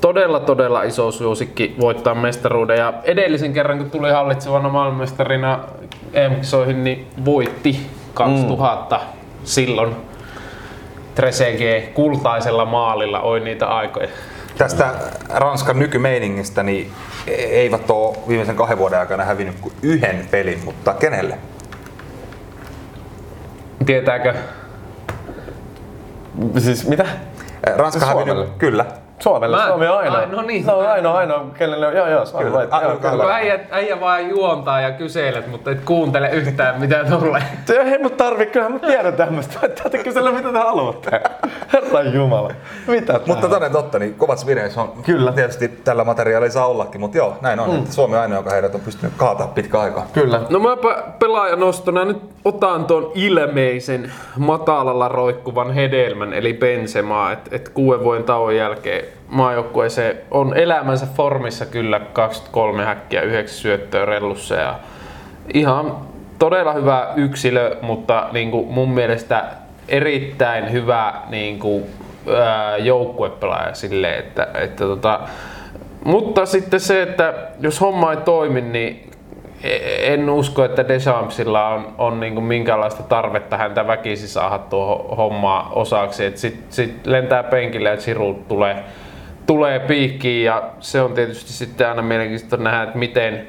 todella 0.00 0.40
todella 0.40 0.82
iso 0.82 1.10
suosikki 1.10 1.74
voittaa 1.80 2.14
mestaruuden. 2.14 2.78
Ja 2.78 2.92
edellisen 3.04 3.52
kerran 3.52 3.78
kun 3.78 3.90
tuli 3.90 4.10
hallitsevana 4.10 4.68
maailmanmestarina 4.68 5.58
EM-kisoihin, 6.12 6.84
niin 6.84 7.06
voitti 7.24 7.86
2000 8.14 9.00
silloin 9.44 9.96
Trezeguet 11.14 11.88
kultaisella 11.88 12.64
maalilla, 12.64 13.20
oi 13.20 13.40
niitä 13.40 13.66
aikoja. 13.66 14.08
Tästä 14.58 14.94
Ranskan 15.28 15.78
nykymeiningistä, 15.78 16.62
niin 16.62 16.92
eivät 17.26 17.90
ole 17.90 18.16
viimeisen 18.28 18.56
kahden 18.56 18.78
vuoden 18.78 18.98
aikana 19.00 19.24
hävinnyt 19.24 19.60
kuin 19.60 19.74
yhden 19.82 20.28
pelin, 20.30 20.60
mutta 20.64 20.94
kenelle? 20.94 21.38
Tietääkö? 23.86 24.34
Siis 26.58 26.88
mitä? 26.88 27.06
Ranska 27.76 28.06
hävinnyt, 28.06 28.48
kyllä. 28.58 28.86
Suomelle, 29.24 29.56
Mä- 29.56 29.66
Suomi 29.66 29.88
on 29.88 29.98
ainoa. 29.98 30.18
Ai, 30.18 30.26
no 30.26 30.42
niin. 30.42 30.64
Se 30.64 30.72
on 30.72 30.88
ainoa, 30.88 31.18
ainoa, 31.18 31.46
kenelle 31.58 31.86
on, 31.86 31.96
joo 31.96 32.06
joo, 32.06 32.26
Suomi 32.26 32.44
Kyllä. 32.44 32.66
Ah, 32.70 32.82
joo, 32.82 32.96
kyllä. 32.96 33.34
äijä, 33.34 33.60
äijä 33.70 34.00
vaan 34.00 34.28
juontaa 34.28 34.80
ja 34.80 34.90
kyselet, 34.90 35.46
mutta 35.50 35.70
et 35.70 35.84
kuuntele 35.84 36.30
yhtään 36.30 36.80
mitä 36.80 37.04
tulee. 37.04 37.42
Se 37.64 37.74
ei 37.74 37.98
mut 37.98 38.16
tarvi, 38.16 38.46
kyllähän 38.46 38.72
mä 38.72 38.78
tiedän 38.78 39.14
tämmöstä. 39.14 39.68
Tätä 39.68 39.98
kysellä 39.98 40.32
mitä 40.32 40.52
te 40.52 40.58
haluatte. 40.58 41.20
Herra 41.72 42.02
Jumala. 42.02 42.50
Mitä 42.86 43.06
tää 43.12 43.20
Mutta 43.26 43.48
toden 43.48 43.72
totta, 43.72 43.98
niin 43.98 44.14
kovat 44.14 44.46
vireys 44.46 44.78
on 44.78 44.92
Kyllä. 45.02 45.32
tietysti 45.32 45.68
tällä 45.68 46.04
materiaalilla 46.04 46.52
saa 46.52 46.66
ollakin, 46.66 47.00
mutta 47.00 47.16
joo, 47.18 47.36
näin 47.40 47.60
on, 47.60 47.70
mm. 47.70 47.76
että 47.78 47.92
Suomi 47.92 48.16
on 48.16 48.22
ainoa, 48.22 48.38
joka 48.38 48.50
heidät 48.50 48.74
on 48.74 48.80
pystynyt 48.80 49.14
kaataa 49.16 49.46
pitkä 49.46 49.80
aikaa. 49.80 50.06
Kyllä. 50.12 50.40
No 50.50 50.58
mäpä 50.58 51.02
pelaajanostona 51.18 52.04
nyt 52.04 52.33
otan 52.44 52.84
tuon 52.84 53.12
ilmeisen 53.14 54.12
matalalla 54.38 55.08
roikkuvan 55.08 55.72
hedelmän, 55.72 56.32
eli 56.32 56.54
Bensemaa, 56.54 57.32
että 57.32 57.56
et 57.56 57.68
kuuden 57.68 58.04
vuoden 58.04 58.24
tauon 58.24 58.56
jälkeen 58.56 59.04
maajoukkueeseen 59.28 60.16
on 60.30 60.56
elämänsä 60.56 61.06
formissa 61.16 61.66
kyllä 61.66 62.00
23 62.12 62.84
häkkiä, 62.84 63.22
9 63.22 63.56
syöttöä 63.56 64.04
rellussa 64.04 64.54
ja 64.54 64.78
ihan 65.54 65.96
todella 66.38 66.72
hyvä 66.72 67.12
yksilö, 67.16 67.76
mutta 67.82 68.28
niin 68.32 68.50
kuin 68.50 68.68
mun 68.68 68.90
mielestä 68.90 69.44
erittäin 69.88 70.72
hyvä 70.72 71.14
niin 71.28 71.58
kuin, 71.58 71.84
ää, 72.36 72.76
joukkuepelaaja 72.76 73.74
silleen, 73.74 74.18
että, 74.18 74.46
että 74.54 74.84
tota, 74.84 75.20
mutta 76.04 76.46
sitten 76.46 76.80
se, 76.80 77.02
että 77.02 77.34
jos 77.60 77.80
homma 77.80 78.10
ei 78.10 78.16
toimi, 78.16 78.60
niin 78.60 79.10
en 79.98 80.30
usko, 80.30 80.64
että 80.64 80.88
Deschampsilla 80.88 81.68
on, 81.68 81.94
on 81.98 82.20
niinku 82.20 82.40
minkäänlaista 82.40 83.02
tarvetta 83.02 83.56
häntä 83.56 83.86
väkisin 83.86 84.28
saada 84.28 84.58
tuohon 84.58 85.16
hommaa 85.16 85.70
osaksi. 85.74 86.32
Sitten 86.34 86.66
sit 86.70 87.06
lentää 87.06 87.42
penkille 87.42 87.88
ja 87.88 87.96
Giroud 87.96 88.36
tulee, 88.48 88.84
tulee 89.46 89.78
piikkiin 89.78 90.44
ja 90.44 90.62
se 90.80 91.00
on 91.00 91.12
tietysti 91.12 91.52
sitten 91.52 91.88
aina 91.88 92.02
mielenkiintoista 92.02 92.56
nähdä, 92.56 92.82
että 92.82 92.98
miten 92.98 93.48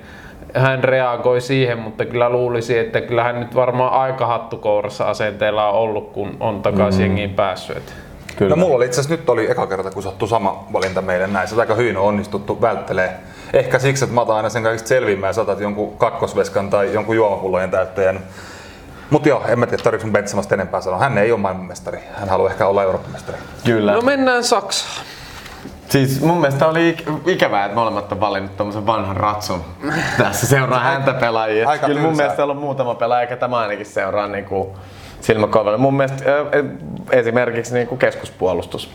hän 0.53 0.83
reagoi 0.83 1.41
siihen, 1.41 1.79
mutta 1.79 2.05
kyllä 2.05 2.29
luulisi, 2.29 2.77
että 2.77 3.01
kyllä 3.01 3.23
hän 3.23 3.39
nyt 3.39 3.55
varmaan 3.55 3.93
aika 3.93 4.25
hattukourassa 4.25 5.05
asenteella 5.05 5.69
on 5.69 5.75
ollut, 5.75 6.11
kun 6.11 6.37
on 6.39 6.61
takaisin 6.61 7.01
mm. 7.01 7.07
jengiin 7.07 7.33
päässyt. 7.33 7.77
Et 7.77 7.93
Kyllä. 8.35 8.49
No 8.49 8.55
mulla 8.55 8.75
oli 8.75 8.85
itse 8.85 9.01
asiassa 9.01 9.15
nyt 9.15 9.29
oli 9.29 9.51
eka 9.51 9.67
kerta, 9.67 9.91
kun 9.91 10.03
sattuu 10.03 10.27
sama 10.27 10.67
valinta 10.73 11.01
meille 11.01 11.27
näin. 11.27 11.47
Se 11.47 11.59
aika 11.59 11.75
hyvin 11.75 11.97
on 11.97 12.03
onnistuttu 12.03 12.61
välttelee. 12.61 13.15
Ehkä 13.53 13.79
siksi, 13.79 14.03
että 14.03 14.15
mä 14.15 14.21
otan 14.21 14.35
aina 14.35 14.49
sen 14.49 14.63
kaikista 14.63 14.87
selvimmän 14.87 15.27
ja 15.27 15.33
saatat 15.33 15.59
jonkun 15.59 15.97
kakkosveskan 15.97 16.69
tai 16.69 16.93
jonkun 16.93 17.15
juomapullojen 17.15 17.71
täyttäjän. 17.71 18.19
Mutta 19.09 19.29
joo, 19.29 19.43
en 19.47 19.59
mä 19.59 19.65
tiedä, 19.67 19.83
tarvitsen 19.83 20.11
Benzemasta 20.11 20.55
enempää 20.55 20.81
sanoa. 20.81 20.99
Hän 20.99 21.17
ei 21.17 21.31
ole 21.31 21.39
maailmanmestari. 21.39 21.99
Hän 22.15 22.29
haluaa 22.29 22.51
ehkä 22.51 22.67
olla 22.67 22.83
Euroopan 22.83 23.11
mestari. 23.11 23.37
Kyllä. 23.65 23.93
No 23.93 24.01
mennään 24.01 24.43
Saksaan. 24.43 25.05
Siis 25.89 26.21
mun 26.21 26.37
mielestä 26.41 26.67
oli 26.67 26.91
ik- 26.99 27.29
ikävää, 27.29 27.65
että 27.65 27.75
molemmat 27.75 28.11
on 28.11 28.19
valinnut 28.19 28.57
tommosen 28.57 28.85
vanhan 28.85 29.17
ratsun. 29.17 29.63
Tässä 30.17 30.47
seuraa 30.47 30.79
häntä 30.79 31.13
pelaajia. 31.13 31.69
aika 31.69 31.85
Kyllä 31.87 31.99
mun 31.99 32.09
tylsää. 32.09 32.23
mielestä 32.23 32.35
siellä 32.35 32.51
on 32.51 32.57
muutama 32.57 32.95
pelaaja, 32.95 33.27
ketä 33.27 33.47
mä 33.47 33.57
ainakin 33.57 33.85
seuraan 33.85 34.31
niinku 34.31 34.75
silmäkorvalla. 35.21 35.77
Mun 35.77 35.93
mielestä 35.97 36.23
ö, 36.31 36.63
esimerkiksi 37.11 37.73
niinku 37.73 37.97
keskuspuolustus 37.97 38.89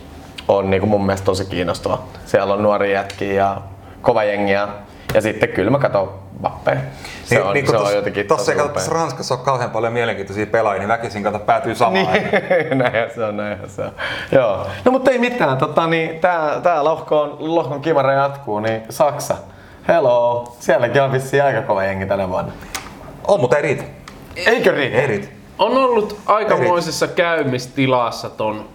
on 0.48 0.70
niinku 0.70 0.86
mun 0.86 1.06
mielestä 1.06 1.24
tosi 1.24 1.44
kiinnostava. 1.44 2.02
Siellä 2.26 2.54
on 2.54 2.62
nuoria 2.62 2.92
jätkiä 2.92 3.32
ja 3.32 3.56
kova 4.02 4.24
jengiä. 4.24 4.68
Ja 5.14 5.20
sitten 5.20 5.48
kyllä 5.48 5.70
mä 5.70 5.78
katson 5.78 6.20
Bappea. 6.42 6.76
Se 7.24 7.42
on, 7.42 7.56
se 7.56 7.62
kun 7.62 7.76
on 7.76 7.86
tos- 7.86 7.94
jotenkin 7.94 8.26
tossa 8.26 8.44
tosi 8.44 8.58
ei 8.58 8.64
upea. 8.64 8.74
tässä 8.74 8.92
Ranskassa 8.92 9.34
ole 9.34 9.44
kauhean 9.44 9.70
paljon 9.70 9.92
mielenkiintoisia 9.92 10.46
pelaajia, 10.46 10.78
niin 10.78 10.88
väkisin 10.88 11.22
kato 11.22 11.38
päätyy 11.38 11.74
samaan. 11.74 12.06
Niin, 12.12 12.78
näinhän 12.78 13.10
se 13.14 13.24
on, 13.24 13.36
näinhän 13.36 13.70
se 13.70 13.82
on. 13.82 13.92
Joo. 14.32 14.66
No 14.84 14.92
mutta 14.92 15.10
ei 15.10 15.18
mitään, 15.18 15.58
tota, 15.58 15.86
niin, 15.86 16.18
tää, 16.20 16.60
tää 16.62 16.84
lohko 16.84 17.20
on, 17.20 17.36
lohkon 17.54 17.80
kimara 17.80 18.12
jatkuu, 18.12 18.60
niin 18.60 18.82
Saksa. 18.90 19.36
Hello. 19.88 20.52
Sielläkin 20.58 21.02
on 21.02 21.12
vissiin 21.12 21.44
aika 21.44 21.62
kova 21.62 21.84
jengi 21.84 22.06
tänä 22.06 22.28
vuonna. 22.28 22.52
On, 23.28 23.40
mutta 23.40 23.56
ei 23.56 23.62
riitä. 23.62 23.84
Eikö 24.36 24.72
riitä? 24.72 24.96
Ei 24.96 25.06
riitä. 25.06 25.28
on 25.58 25.78
ollut 25.78 26.18
aikamoisessa 26.26 27.06
käymistilassa 27.08 28.30
ton 28.30 28.68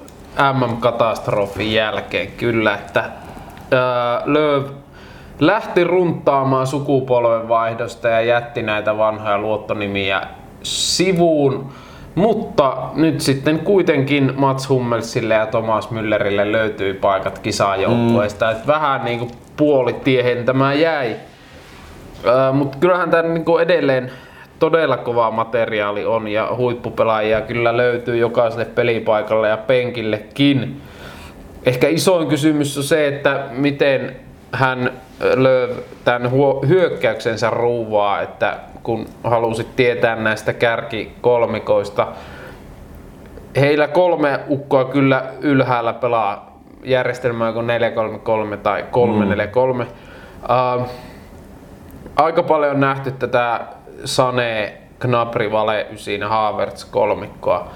MM-katastrofin 0.54 1.74
jälkeen 1.74 2.28
kyllä, 2.28 2.74
että 2.76 3.00
ää, 3.00 4.22
Lööv 4.26 4.64
lähti 5.40 5.84
runttaamaan 5.84 6.68
sukupolven 6.68 7.48
vaihdosta 7.48 8.08
ja 8.08 8.22
jätti 8.22 8.62
näitä 8.62 8.98
vanhoja 8.98 9.38
luottonimiä 9.38 10.22
sivuun. 10.64 11.70
Mutta 12.16 12.78
nyt 12.94 13.22
sitten 13.22 13.60
kuitenkin 13.60 14.34
Mats 14.36 14.70
Hummelsille 14.70 15.34
ja 15.34 15.46
Thomas 15.46 15.90
Müllerille 15.92 16.52
löytyy 16.52 16.94
paikat 16.94 17.40
kisaajoukkueesta. 17.40 18.52
Mm. 18.52 18.58
vähän 18.68 19.06
niin 19.06 19.20
kuin 19.20 19.32
puoli 19.58 19.94
tiehen 19.94 20.46
tämä 20.46 20.74
jäi. 20.74 21.16
Mutta 22.54 22.78
kyllähän 22.78 23.10
tämä 23.10 23.24
niinku 23.24 23.58
edelleen 23.58 24.12
todella 24.60 24.98
kova 24.98 25.32
materiaali 25.32 26.06
on 26.06 26.28
ja 26.28 26.50
huippupelaajia 26.58 27.42
kyllä 27.42 27.78
löytyy 27.78 28.18
jokaiselle 28.18 28.66
pelipaikalle 28.66 29.50
ja 29.50 29.58
penkillekin. 29.58 30.82
Ehkä 31.66 31.88
isoin 31.88 32.28
kysymys 32.28 32.78
on 32.78 32.84
se, 32.84 33.08
että 33.08 33.44
miten 33.52 34.16
hän 34.52 34.92
Lööv 35.20 35.70
tämän 36.04 36.32
hyökkäyksensä 36.68 37.50
ruuvaa, 37.50 38.22
että 38.22 38.58
kun 38.84 39.06
halusit 39.24 39.76
tietää 39.76 40.16
näistä 40.16 40.54
kärkikolmikoista, 40.54 42.08
heillä 43.56 43.88
kolme 43.88 44.40
ukkoa 44.50 44.86
kyllä 44.86 45.24
ylhäällä 45.42 45.94
pelaa 45.94 46.60
järjestelmää 46.84 47.54
kuin 47.54 47.68
433 47.68 48.58
tai 48.58 48.86
343. 48.92 49.84
Mm. 49.84 49.90
Uh, 50.80 50.88
aika 52.16 52.44
paljon 52.44 52.80
nähty 52.80 53.12
tätä 53.12 53.62
Sane, 54.06 54.78
Knapri, 55.00 55.52
Vale, 55.52 55.88
Ysin, 55.94 56.24
Havertz 56.24 56.86
kolmikkoa. 56.86 57.68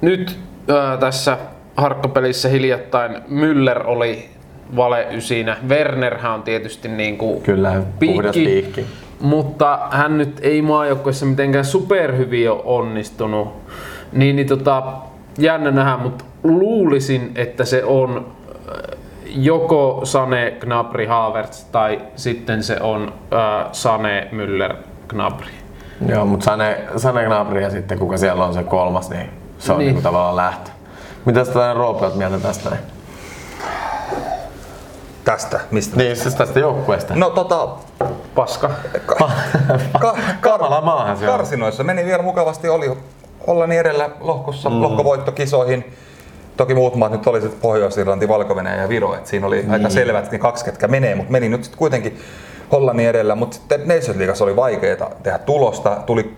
Nyt 0.00 0.38
ää, 0.68 0.96
tässä 0.96 1.38
harkkapelissä 1.76 2.48
hiljattain 2.48 3.16
Müller 3.16 3.86
oli 3.86 4.28
Vale 4.76 5.06
Ysinä. 5.10 5.56
Wernerhän 5.68 6.32
on 6.32 6.42
tietysti 6.42 6.88
niin 6.88 7.18
kuin 7.18 7.42
Kyllä, 7.42 7.82
puhdas 8.00 8.34
piikki. 8.34 8.86
mutta 9.20 9.78
hän 9.90 10.18
nyt 10.18 10.38
ei 10.42 10.62
maajoukkueessa 10.62 11.26
mitenkään 11.26 11.64
superhyvin 11.64 12.50
ole 12.50 12.60
onnistunut. 12.64 13.48
Niin, 14.12 14.36
niin 14.36 14.48
tota, 14.48 14.82
jännä 15.38 15.70
nähdä, 15.70 15.96
mutta 15.96 16.24
luulisin, 16.44 17.32
että 17.34 17.64
se 17.64 17.84
on 17.84 18.26
äh, 18.68 18.98
joko 19.26 20.00
Sane, 20.04 20.50
Gnabry, 20.60 21.06
Havertz 21.06 21.64
tai 21.64 22.00
sitten 22.16 22.62
se 22.62 22.76
on 22.80 23.12
äh, 23.32 23.66
Sane, 23.72 24.28
Müller, 24.32 24.74
Gnabry. 25.08 25.46
Joo, 26.08 26.24
mutta 26.24 26.44
Sane, 26.44 26.78
Sane 26.96 27.24
Gnabry 27.24 27.60
ja 27.60 27.70
sitten 27.70 27.98
kuka 27.98 28.16
siellä 28.16 28.44
on 28.44 28.54
se 28.54 28.62
kolmas, 28.64 29.10
niin 29.10 29.30
se 29.58 29.72
on 29.72 29.78
Niin. 29.78 29.86
niin. 29.86 29.94
Niinku 29.94 30.02
tavallaan 30.08 30.36
lähtö. 30.36 30.70
Mitä 31.24 31.44
tällainen 31.44 31.76
Roope 31.76 32.06
mieltä 32.14 32.38
tästä 32.38 32.70
näin? 32.70 32.82
Tästä, 35.24 35.60
mistä? 35.70 35.96
Niin, 35.96 36.16
siis 36.16 36.34
tästä 36.34 36.60
joukkueesta. 36.60 37.14
No 37.16 37.30
tota, 37.30 37.68
Paska. 38.34 38.70
ka, 39.06 39.30
ka, 40.00 40.16
Kamala 40.40 40.80
maahan 40.80 41.16
se 41.16 41.26
karsinoissa 41.26 41.84
meni 41.84 42.04
vielä 42.04 42.22
mukavasti, 42.22 42.68
oli 42.68 42.92
olla 43.46 43.66
niin 43.66 43.80
edellä 43.80 44.10
lohkossa, 44.20 44.70
mm. 44.70 44.82
lohkovoittokisoihin. 44.82 45.92
Toki 46.56 46.74
muut 46.74 46.94
maat 46.94 47.12
nyt 47.12 47.26
oli 47.26 47.40
sit 47.40 47.60
Pohjois-Irlanti, 47.60 48.28
valko 48.28 48.60
ja 48.80 48.88
Viro, 48.88 49.14
et 49.14 49.26
siinä 49.26 49.46
oli 49.46 49.62
mm. 49.62 49.72
aika 49.72 49.90
selvät 49.90 50.32
ne 50.32 50.38
kaksi, 50.38 50.64
ketkä 50.64 50.88
menee, 50.88 51.14
mutta 51.14 51.32
meni 51.32 51.48
nyt 51.48 51.64
sitten 51.64 51.78
kuitenkin 51.78 52.18
Hollannin 52.72 53.08
edellä, 53.08 53.34
mutta 53.34 53.56
sitten 53.56 53.80
Nations 53.80 54.16
Leagueassa 54.16 54.44
oli 54.44 54.56
vaikeaa 54.56 55.10
tehdä 55.22 55.38
tulosta. 55.38 55.96
Tuli 56.06 56.34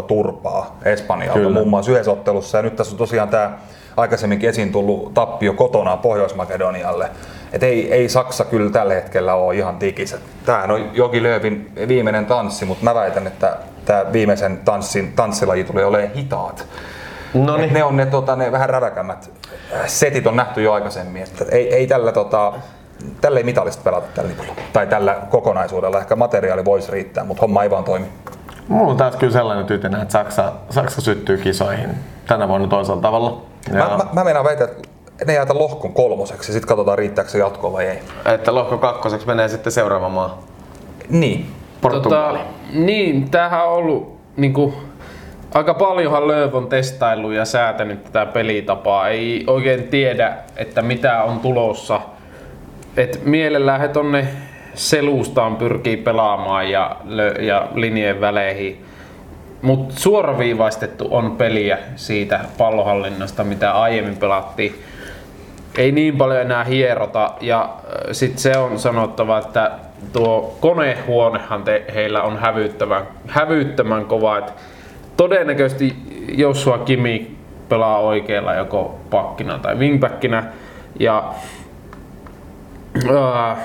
6-0 0.00 0.02
turpaa 0.02 0.76
Espanjalta 0.84 1.38
Kyllä. 1.38 1.50
muun 1.50 1.68
muassa 1.68 1.92
yhdessä 1.92 2.10
ottelussa. 2.10 2.58
Ja 2.58 2.62
nyt 2.62 2.76
tässä 2.76 2.92
on 2.92 2.98
tosiaan 2.98 3.28
tämä 3.28 3.58
aikaisemminkin 3.96 4.48
esiin 4.48 4.72
tullut 4.72 5.14
tappio 5.14 5.52
kotona 5.52 5.96
Pohjois-Makedonialle. 5.96 7.10
Et 7.52 7.62
ei, 7.62 7.92
ei 7.92 8.08
Saksa 8.08 8.44
kyllä 8.44 8.70
tällä 8.70 8.94
hetkellä 8.94 9.34
ole 9.34 9.56
ihan 9.56 9.76
tikis. 9.76 10.16
Tämähän 10.46 10.70
on 10.70 10.90
Jogi 10.92 11.22
Lööpin 11.22 11.72
viimeinen 11.88 12.26
tanssi, 12.26 12.64
mutta 12.64 12.84
mä 12.84 12.94
väitän, 12.94 13.26
että 13.26 13.56
tämä 13.84 14.12
viimeisen 14.12 14.58
tanssin, 14.64 15.12
tanssilaji 15.12 15.64
tulee 15.64 15.84
olemaan 15.84 16.14
hitaat. 16.14 16.66
No 17.34 17.56
niin. 17.56 17.72
Ne 17.72 17.84
on 17.84 17.96
ne, 17.96 18.06
tota, 18.06 18.36
ne 18.36 18.52
vähän 18.52 18.70
räväkämmät 18.70 19.30
setit 19.86 20.26
on 20.26 20.36
nähty 20.36 20.62
jo 20.62 20.72
aikaisemmin. 20.72 21.22
Että 21.22 21.44
ei, 21.50 21.74
ei 21.74 21.86
tällä, 21.86 22.12
tota, 22.12 22.52
tällä 23.20 23.38
ei 23.38 23.44
mitallista 23.44 23.82
pelata 23.84 24.06
tällä 24.14 24.30
lipulla. 24.30 24.52
Tai 24.72 24.86
tällä 24.86 25.16
kokonaisuudella. 25.30 25.98
Ehkä 25.98 26.16
materiaali 26.16 26.64
voisi 26.64 26.92
riittää, 26.92 27.24
mutta 27.24 27.40
homma 27.40 27.62
ei 27.62 27.70
vaan 27.70 27.84
toimi. 27.84 28.06
Mulla 28.68 28.90
on 28.90 28.96
taas 28.96 29.16
kyllä 29.16 29.32
sellainen 29.32 29.66
tytinä, 29.66 30.02
että 30.02 30.12
Saksa, 30.12 30.52
Saksa 30.70 31.00
syttyy 31.00 31.38
kisoihin 31.38 31.90
tänä 32.26 32.48
vuonna 32.48 32.68
toisella 32.68 33.02
tavalla. 33.02 33.42
Mä, 33.72 33.78
mä, 33.78 34.06
mä 34.12 34.24
meinaan 34.24 34.44
väitän, 34.44 34.68
että 34.68 34.88
ne 35.26 35.34
jäätä 35.34 35.54
lohkon 35.54 35.92
kolmoseksi 35.92 36.50
ja 36.50 36.52
sitten 36.52 36.68
katsotaan 36.68 36.98
riittääkö 36.98 37.30
se 37.30 37.38
jatkoa 37.38 37.72
vai 37.72 37.86
ei. 37.86 37.98
Että 38.34 38.54
lohko 38.54 38.78
kakkoseksi 38.78 39.26
menee 39.26 39.48
sitten 39.48 39.72
seuraava 39.72 40.08
maa. 40.08 40.42
Niin. 41.08 41.46
Portugali. 41.80 42.38
Tota, 42.38 42.50
niin, 42.72 43.30
tämähän 43.30 43.66
on 43.66 43.72
ollut 43.72 44.16
niinku, 44.36 44.74
aika 45.54 45.74
paljonhan 45.74 46.28
Lööv 46.28 46.54
on 46.54 46.66
testaillut 46.66 47.32
ja 47.32 47.44
säätänyt 47.44 48.04
tätä 48.04 48.26
pelitapaa. 48.26 49.08
Ei 49.08 49.44
oikein 49.46 49.88
tiedä, 49.88 50.36
että 50.56 50.82
mitä 50.82 51.22
on 51.22 51.40
tulossa. 51.40 52.00
Et 52.96 53.20
mielellään 53.24 53.80
he 53.80 53.88
tonne 53.88 54.28
selustaan 54.74 55.56
pyrkii 55.56 55.96
pelaamaan 55.96 56.70
ja, 56.70 56.96
ja 57.40 57.68
linjeen 57.74 58.20
väleihin. 58.20 58.84
Mutta 59.62 59.94
suoraviivaistettu 60.00 61.08
on 61.10 61.36
peliä 61.36 61.78
siitä 61.96 62.40
pallohallinnasta, 62.58 63.44
mitä 63.44 63.72
aiemmin 63.72 64.16
pelattiin. 64.16 64.74
Ei 65.78 65.92
niin 65.92 66.16
paljon 66.16 66.40
enää 66.40 66.64
hierota 66.64 67.30
ja 67.40 67.76
sitten 68.12 68.38
se 68.38 68.58
on 68.58 68.78
sanottava, 68.78 69.38
että 69.38 69.70
tuo 70.12 70.56
konehuonehan 70.60 71.62
te, 71.62 71.84
heillä 71.94 72.22
on 72.22 72.38
hävyttävän, 72.38 73.02
hävyttömän 73.28 74.04
kova. 74.04 74.38
Et 74.38 74.52
todennäköisesti 75.16 75.96
Joshua 76.28 76.78
Kimi 76.78 77.36
pelaa 77.68 77.98
oikealla 77.98 78.54
joko 78.54 79.00
pakkina 79.10 79.58
tai 79.58 79.74
wingbackinä 79.74 80.44
ja 81.00 81.32
ää, 83.16 83.56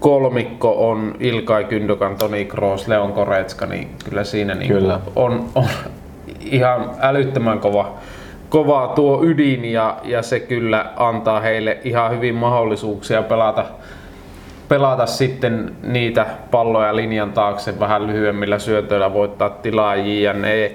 kolmikko 0.00 0.90
on 0.90 1.14
Ilkay 1.20 1.64
Gündogan, 1.64 2.16
Toni 2.18 2.44
Kroos, 2.44 2.88
Leon 2.88 3.12
Koretska, 3.12 3.66
niin 3.66 3.90
kyllä 4.04 4.24
siinä 4.24 4.54
niin 4.54 4.68
Kyllä. 4.72 5.00
On, 5.16 5.44
on 5.54 5.68
ihan 6.40 6.90
älyttömän 7.00 7.58
kova, 7.58 7.94
kova 8.50 8.92
tuo 8.94 9.24
ydin 9.24 9.64
ja, 9.64 9.96
ja 10.04 10.22
se 10.22 10.40
kyllä 10.40 10.86
antaa 10.96 11.40
heille 11.40 11.78
ihan 11.84 12.10
hyvin 12.10 12.34
mahdollisuuksia 12.34 13.22
pelata, 13.22 13.64
pelata 14.68 15.06
sitten 15.06 15.76
niitä 15.82 16.26
palloja 16.50 16.96
linjan 16.96 17.32
taakse 17.32 17.80
vähän 17.80 18.06
lyhyemmillä 18.06 18.58
syötöillä, 18.58 19.12
voittaa 19.12 19.50
tilaa 19.50 19.96
jne. 19.96 20.74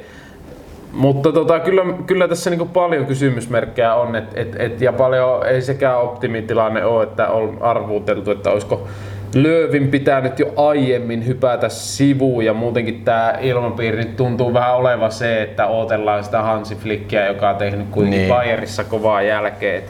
Mutta 0.92 1.32
tota, 1.32 1.60
kyllä, 1.60 1.82
kyllä 2.06 2.28
tässä 2.28 2.50
niinku 2.50 2.66
paljon 2.66 3.06
kysymysmerkkejä 3.06 3.96
on 3.96 4.16
et, 4.16 4.38
et, 4.38 4.56
et, 4.60 4.82
ja 4.82 4.94
paljon 4.94 5.48
ei 5.48 5.62
sekään 5.62 6.02
optimitilanne 6.02 6.86
ole, 6.86 7.04
että 7.04 7.28
on 7.28 7.58
arvuuteltu, 7.62 8.32
että 8.32 8.52
olisiko 8.52 8.88
Löövin 9.34 9.88
pitänyt 9.88 10.40
jo 10.40 10.54
aiemmin 10.56 11.26
hypätä 11.28 11.70
sivuun 11.70 12.46
ja 12.46 12.54
muutenkin 12.54 13.02
tämä 13.06 13.34
ilmapiiri 13.42 13.98
nyt 13.98 14.16
tuntuu 14.16 14.54
vähän 14.54 14.76
olevan 14.76 15.12
se, 15.12 15.42
että 15.42 15.68
odotellaan 15.68 16.24
sitä 16.24 16.42
Hansi 16.42 16.76
Flickia, 16.76 17.26
joka 17.28 17.50
on 17.50 17.56
tehnyt 17.56 17.88
kuitenkin 17.92 18.20
Niin. 18.20 18.28
niin. 18.30 18.36
Bayernissa 18.36 18.84
kovaa 18.84 19.22
jälkeen. 19.22 19.84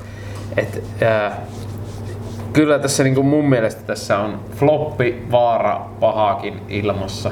Et, 0.57 0.75
et, 0.75 0.83
ää, 1.03 1.37
kyllä 2.53 2.79
tässä 2.79 3.03
niinku 3.03 3.23
mun 3.23 3.49
mielestä 3.49 3.81
tässä 3.87 4.17
on 4.19 4.39
floppi, 4.55 5.23
vaara, 5.31 5.81
pahakin 5.99 6.61
ilmassa. 6.69 7.31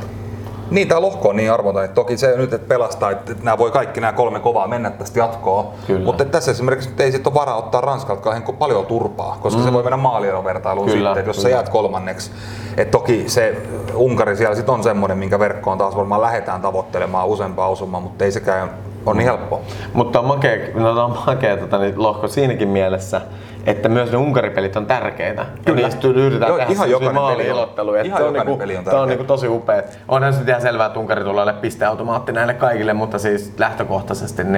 Niin, 0.72 0.88
tämä 0.88 1.02
lohko 1.02 1.30
on 1.30 1.36
niin 1.36 1.52
arvoton, 1.52 1.84
että 1.84 1.96
toki 1.96 2.18
se 2.18 2.38
nyt, 2.38 2.54
että 2.54 2.68
pelastaa, 2.68 3.12
että 3.12 3.36
nämä 3.44 3.58
voi 3.58 3.72
kaikki 3.72 4.02
nämä 4.02 4.14
kolme 4.14 4.40
kovaa 4.40 4.68
mennä 4.68 4.90
tästä 4.90 5.20
jatkoon. 5.20 5.66
Kyllä. 5.88 6.06
Mutta 6.06 6.26
tässä 6.26 6.52
esimerkiksi 6.52 6.90
nyt 6.90 7.00
ei 7.00 7.12
sit 7.12 7.28
ole 7.28 7.36
varaa 7.36 7.56
ottaa 7.56 7.82
Ranskalta 7.82 8.22
kauhean 8.22 8.44
paljon 8.60 8.86
turpaa, 8.86 9.38
koska 9.42 9.60
mm. 9.60 9.66
se 9.66 9.74
voi 9.74 9.84
mennä 9.84 9.98
maalierovertailuun 9.98 10.88
Kyllä, 10.88 11.10
sitten, 11.10 11.20
että 11.20 11.30
jos 11.30 11.36
sä 11.36 11.42
kyllä. 11.42 11.56
jäät 11.56 11.70
kolmanneksi. 11.70 12.32
Et 12.78 12.92
toki 12.92 13.24
se 13.28 13.58
Unkari 13.96 14.36
siellä 14.36 14.56
sit 14.56 14.70
on 14.70 14.84
semmoinen, 14.84 15.18
minkä 15.18 15.40
verkkoon 15.40 15.78
taas 15.78 15.96
varmaan 15.96 16.22
lähdetään 16.22 16.62
tavoittelemaan 16.62 17.28
useampaa 17.28 17.68
osumaa, 17.68 18.02
mutta 18.02 18.26
ei 18.26 18.32
sekään 18.32 18.70
ole 19.06 19.18
niin 19.18 19.26
helppo. 19.26 19.62
Mutta 19.94 20.20
on 20.20 20.26
makea, 20.26 20.58
no, 20.74 21.06
on 21.06 21.18
makea 21.28 21.58
tota, 21.58 21.78
niin 21.78 22.04
lohko 22.04 22.28
siinäkin 22.28 22.68
mielessä, 22.68 23.22
että 23.66 23.90
myös 23.90 24.12
ne 24.12 24.18
unkaripelit 24.18 24.76
on 24.76 24.86
tärkeitä. 24.86 25.46
Kyllä. 25.66 25.82
Ja 25.82 25.88
niistä 25.88 26.08
yritetään 26.08 26.50
Joo, 26.50 26.58
tehdä 26.58 26.72
ihan 26.74 26.90
jokainen 26.90 27.14
peli 27.16 27.20
on- 27.20 27.24
maaliilotteluja. 27.24 28.02
että 28.02 28.08
ihan 28.08 28.18
se 28.18 28.24
on 28.24 28.28
jokainen 28.28 28.48
niinku, 28.48 28.60
peli 28.60 28.78
on 28.78 28.84
Tämä 28.84 28.98
on 28.98 29.02
tärkeä. 29.02 29.16
niinku 29.18 29.28
tosi 29.28 29.48
upea. 29.48 29.82
Onhan 30.08 30.34
se 30.34 30.40
nyt 30.40 30.50
ihan 30.50 30.62
selvää, 30.62 30.86
että 30.88 31.00
Unkari 31.00 31.22
tulee 31.24 31.44
olemaan 31.44 31.62
pisteautomaatti 31.62 32.32
näille 32.32 32.54
kaikille, 32.54 32.94
mutta 32.94 33.20
siis 33.20 33.54
lähtökohtaisesti 33.60 34.44
niin, 34.44 34.54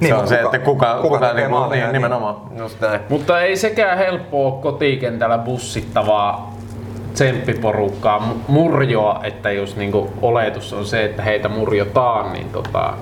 Niin, 0.00 0.08
se 0.08 0.14
on 0.14 0.20
mutta 0.20 0.28
se, 0.28 0.36
kuka- 0.42 0.56
että 0.56 0.58
kuka, 0.58 0.86
kuka 0.94 1.02
kuka, 1.08 1.26
tekee 1.28 1.48
niinku, 1.48 1.68
niin, 1.70 1.82
niin. 1.82 1.92
nimenomaan. 1.92 2.36
Just 2.58 2.80
näin. 2.80 3.00
Mutta 3.08 3.40
ei 3.40 3.56
sekään 3.56 3.98
helppoa 3.98 4.52
kotikentällä 4.52 5.38
bussittavaa 5.38 6.54
tsemppiporukkaa 7.14 8.18
mu- 8.18 8.38
murjoa, 8.48 9.20
että 9.24 9.50
jos 9.52 9.76
niinku 9.76 10.10
oletus 10.22 10.72
on 10.72 10.84
se, 10.84 11.04
että 11.04 11.22
heitä 11.22 11.48
murjotaan, 11.48 12.32
niin 12.32 12.48
tota, 12.52 12.92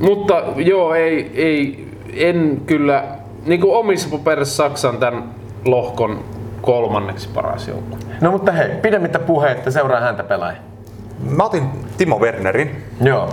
mutta 0.00 0.42
joo, 0.56 0.94
ei, 0.94 1.30
ei, 1.34 1.88
en 2.16 2.62
kyllä, 2.66 3.04
niinku 3.46 3.74
omissa 3.74 4.08
paperissa 4.10 4.56
Saksan 4.56 4.98
tämän 4.98 5.24
lohkon 5.64 6.24
kolmanneksi 6.62 7.28
paras 7.28 7.68
joukkue. 7.68 7.98
No 8.20 8.30
mutta 8.30 8.52
hei, 8.52 8.68
pidemmittä 8.82 9.18
puheitta 9.18 9.70
seuraa 9.70 10.00
häntä 10.00 10.22
pelaaja. 10.22 10.56
Mä 11.30 11.44
otin 11.44 11.68
Timo 11.96 12.18
Wernerin. 12.18 12.84
Joo. 13.00 13.28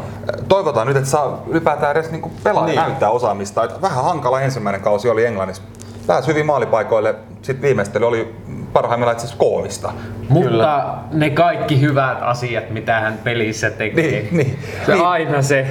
Toivotaan 0.47 0.87
nyt, 0.87 0.97
että 0.97 1.09
saa 1.09 1.43
ylipäätään 1.47 1.91
edes 1.91 2.11
niinku 2.11 2.31
pelaaja 2.43 2.65
Niin. 2.65 2.75
niin. 2.75 2.87
näyttää 2.87 3.09
osaamista. 3.09 3.63
Et 3.63 3.81
vähän 3.81 4.03
hankala 4.03 4.41
ensimmäinen 4.41 4.81
kausi 4.81 5.09
oli 5.09 5.25
Englannissa. 5.25 5.63
Pääsi 6.07 6.27
hyvin 6.27 6.45
maalipaikoille, 6.45 7.15
sitten 7.41 7.61
viimeistely 7.61 8.07
oli 8.07 8.35
parhaimmillaan 8.73 9.13
itse 9.15 9.25
asiassa 9.25 9.39
koomista. 9.39 9.93
Mutta 10.29 10.49
Kyllä. 10.49 10.97
ne 11.11 11.29
kaikki 11.29 11.81
hyvät 11.81 12.17
asiat, 12.21 12.69
mitä 12.69 12.99
hän 12.99 13.19
pelissä 13.23 13.69
tekee. 13.71 14.11
Niin, 14.11 14.27
niin, 14.31 14.59
Se 14.85 14.93
niin. 14.93 15.05
aina 15.05 15.41
se. 15.41 15.67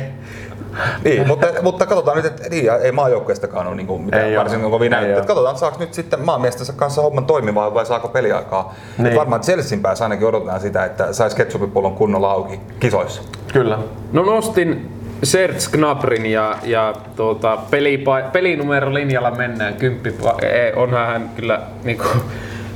Niin, 1.05 1.27
mutta, 1.27 1.47
mutta 1.63 1.87
katsotaan 1.87 2.17
nyt, 2.17 2.27
että 2.27 2.49
niin, 2.49 2.71
ei 2.83 2.93
maajoukkueestakaan 2.93 3.67
ole 3.67 3.77
niin 3.77 4.03
mitään 4.03 4.25
Ei 4.25 4.37
varsin 4.37 4.65
oo. 4.65 4.71
kovin 4.71 4.91
näyttöä. 4.91 5.17
oo. 5.17 5.25
Katsotaan, 5.27 5.59
saako 5.59 5.77
nyt 5.81 5.95
sitten 5.95 6.25
maamiestensä 6.25 6.73
kanssa 6.73 7.03
homman 7.03 7.27
toimimaan 7.27 7.75
vai 7.75 7.87
saako 7.87 8.09
peliaikaa. 8.09 8.75
Niin. 8.99 9.17
Varmaan 9.17 9.41
Chelsean 9.41 9.81
päässä 9.83 10.05
ainakin 10.05 10.27
odotetaan 10.27 10.61
sitä, 10.61 10.85
että 10.85 11.13
saisi 11.13 11.37
ketsupipullon 11.37 11.95
kunnolla 11.97 12.31
auki 12.31 12.61
kisoissa. 12.81 13.23
Kyllä. 13.53 13.79
No 14.13 14.23
nostin 14.23 14.91
Serge 15.23 15.59
Gnabrin 15.73 16.27
ja, 16.27 16.57
ja 16.63 16.95
tuota, 17.17 17.59
pelipa- 17.71 18.31
pelinumerolinjalla 18.33 19.31
mennään. 19.31 19.75
Kymppi, 19.75 20.15
ei, 20.43 20.73
onhan 20.77 21.07
hän 21.07 21.31
kyllä 21.37 21.61
niinku, 21.85 22.05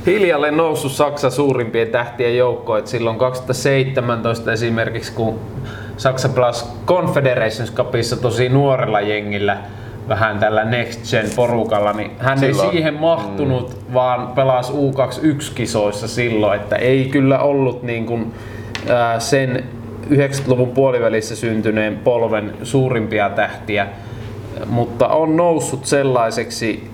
hiljalleen 0.05 0.57
noussut 0.57 0.91
Saksan 0.91 1.31
suurimpien 1.31 1.87
tähtien 1.87 2.37
joukkoon. 2.37 2.79
Et 2.79 2.87
silloin 2.87 3.17
2017 3.17 4.51
esimerkiksi, 4.51 5.11
kun 5.13 5.39
Saksa 5.97 6.29
pelasi 6.29 6.65
Confederations 6.85 7.73
Cupissa 7.73 8.17
tosi 8.17 8.49
nuorella 8.49 9.01
jengillä, 9.01 9.57
vähän 10.09 10.39
tällä 10.39 10.63
Next 10.63 11.11
Gen 11.11 11.29
porukalla, 11.35 11.93
niin 11.93 12.11
hän 12.19 12.39
Silloin. 12.39 12.65
ei 12.65 12.71
siihen 12.71 12.93
mahtunut, 12.93 13.69
mm. 13.69 13.93
vaan 13.93 14.27
pelasi 14.27 14.73
U21-kisoissa 14.73 16.07
silloin, 16.07 16.61
että 16.61 16.75
ei 16.75 17.05
kyllä 17.05 17.39
ollut 17.39 17.83
niin 17.83 18.05
kuin, 18.05 18.33
ää, 18.89 19.19
sen 19.19 19.63
90-luvun 20.09 20.71
puolivälissä 20.71 21.35
syntyneen 21.35 21.97
polven 21.97 22.53
suurimpia 22.63 23.29
tähtiä, 23.29 23.87
mutta 24.65 25.07
on 25.07 25.35
noussut 25.37 25.85
sellaiseksi 25.85 26.89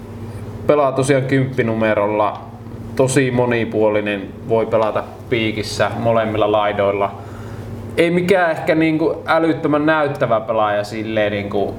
pelaa 0.67 0.91
tosiaan 0.91 1.23
kymppinumerolla, 1.23 2.41
tosi 2.95 3.31
monipuolinen, 3.31 4.29
voi 4.49 4.65
pelata 4.65 5.03
piikissä 5.29 5.91
molemmilla 5.99 6.51
laidoilla. 6.51 7.11
Ei 7.99 8.11
mikään 8.11 8.51
ehkä 8.51 8.75
niinku 8.75 9.23
älyttömän 9.25 9.85
näyttävä 9.85 10.39
pelaaja 10.39 10.83
silleen 10.83 11.31
niinku, 11.31 11.75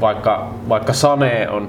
vaikka, 0.00 0.54
vaikka 0.68 0.92
Sane 0.92 1.48
on, 1.50 1.68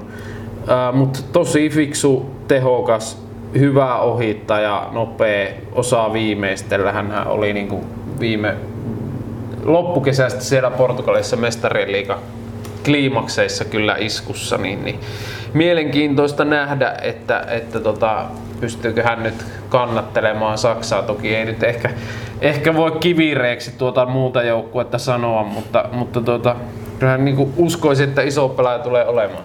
mutta 0.92 1.18
tosi 1.32 1.68
fiksu, 1.68 2.30
tehokas, 2.48 3.22
hyvä 3.58 3.98
ohittaja, 3.98 4.88
nopea, 4.92 5.48
osaa 5.72 6.12
viimeistellä. 6.12 6.92
Hän 6.92 7.26
oli 7.26 7.52
niinku 7.52 7.84
viime 8.20 8.54
loppukesästä 9.64 10.40
siellä 10.40 10.70
Portugalissa 10.70 11.36
mestarien 11.36 11.92
liiga 11.92 12.18
kliimakseissa 12.84 13.64
kyllä 13.64 13.96
iskussa, 13.98 14.58
niin, 14.58 14.84
niin 14.84 15.00
mielenkiintoista 15.54 16.44
nähdä, 16.44 16.94
että, 17.02 17.44
että 17.48 17.80
tota, 17.80 18.24
pystyykö 18.60 19.02
hän 19.02 19.22
nyt 19.22 19.46
kannattelemaan 19.68 20.58
Saksaa. 20.58 21.02
Toki 21.02 21.36
ei 21.36 21.44
nyt 21.44 21.62
ehkä, 21.62 21.90
ehkä 22.40 22.74
voi 22.74 22.90
kivireeksi 22.90 23.70
tuota 23.78 24.06
muuta 24.06 24.42
joukkuetta 24.42 24.98
sanoa, 24.98 25.42
mutta, 25.42 25.84
mutta 25.92 26.20
tuota, 26.20 26.56
kyllähän 26.98 27.24
niin 27.24 27.54
uskoisin, 27.56 28.08
että 28.08 28.22
iso 28.22 28.48
pelaaja 28.48 28.78
tulee 28.78 29.06
olemaan. 29.06 29.44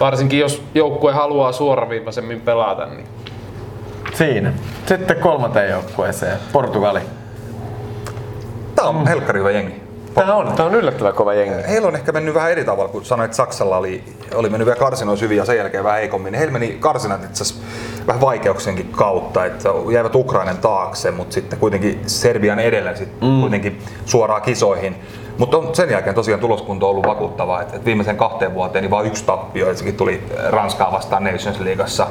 Varsinkin 0.00 0.40
jos 0.40 0.62
joukkue 0.74 1.12
haluaa 1.12 1.52
suoraviivaisemmin 1.52 2.40
pelata. 2.40 2.86
Niin. 2.86 3.06
Siinä. 4.14 4.52
Sitten 4.86 5.16
kolmanteen 5.16 5.70
joukkueeseen, 5.70 6.38
Portugali. 6.52 7.00
Tämä 8.74 8.88
on 8.88 9.06
helkkari 9.06 9.38
hyvä 9.38 9.50
jengi. 9.50 9.87
Tämä 10.18 10.34
on, 10.34 10.52
tämä 10.52 10.68
on 10.68 10.74
yllättävän 10.74 11.12
kova 11.14 11.34
jengi. 11.34 11.68
Heillä 11.68 11.88
on 11.88 11.96
ehkä 11.96 12.12
mennyt 12.12 12.34
vähän 12.34 12.50
eri 12.50 12.64
tavalla, 12.64 12.90
kun 12.92 13.04
sanoit, 13.04 13.24
että 13.24 13.36
Saksalla 13.36 13.76
oli, 13.76 14.04
oli 14.34 14.50
mennyt 14.50 14.66
vielä 14.66 14.78
karsinoissa 14.78 15.24
hyvin 15.24 15.36
ja 15.36 15.44
sen 15.44 15.56
jälkeen 15.56 15.84
vähän 15.84 15.98
heikommin. 15.98 16.34
Heillä 16.34 16.52
meni 16.52 16.76
karsinat 16.80 17.24
itse 17.24 17.42
asiassa 17.42 17.64
vähän 18.06 18.20
vaikeuksienkin 18.20 18.88
kautta, 18.92 19.44
että 19.44 19.68
jäivät 19.92 20.14
Ukrainan 20.14 20.58
taakse, 20.58 21.10
mutta 21.10 21.34
sitten 21.34 21.58
kuitenkin 21.58 22.00
Serbian 22.06 22.58
edellä 22.58 22.94
sitten 22.94 23.28
mm. 23.28 23.40
kuitenkin 23.40 23.82
suoraan 24.04 24.42
kisoihin. 24.42 24.96
Mutta 25.38 25.56
sen 25.72 25.90
jälkeen 25.90 26.14
tosiaan 26.14 26.40
tuloskunto 26.40 26.86
on 26.86 26.90
ollut 26.90 27.06
vakuuttavaa, 27.06 27.62
että 27.62 27.84
viimeisen 27.84 28.16
kahteen 28.16 28.54
vuoteen 28.54 28.82
niin 28.82 28.90
vain 28.90 29.06
yksi 29.06 29.24
tappio, 29.24 29.74
sekin 29.74 29.96
tuli 29.96 30.22
Ranskaa 30.50 30.92
vastaan 30.92 31.24
Nations 31.24 31.60
Leagueassa. 31.60 32.06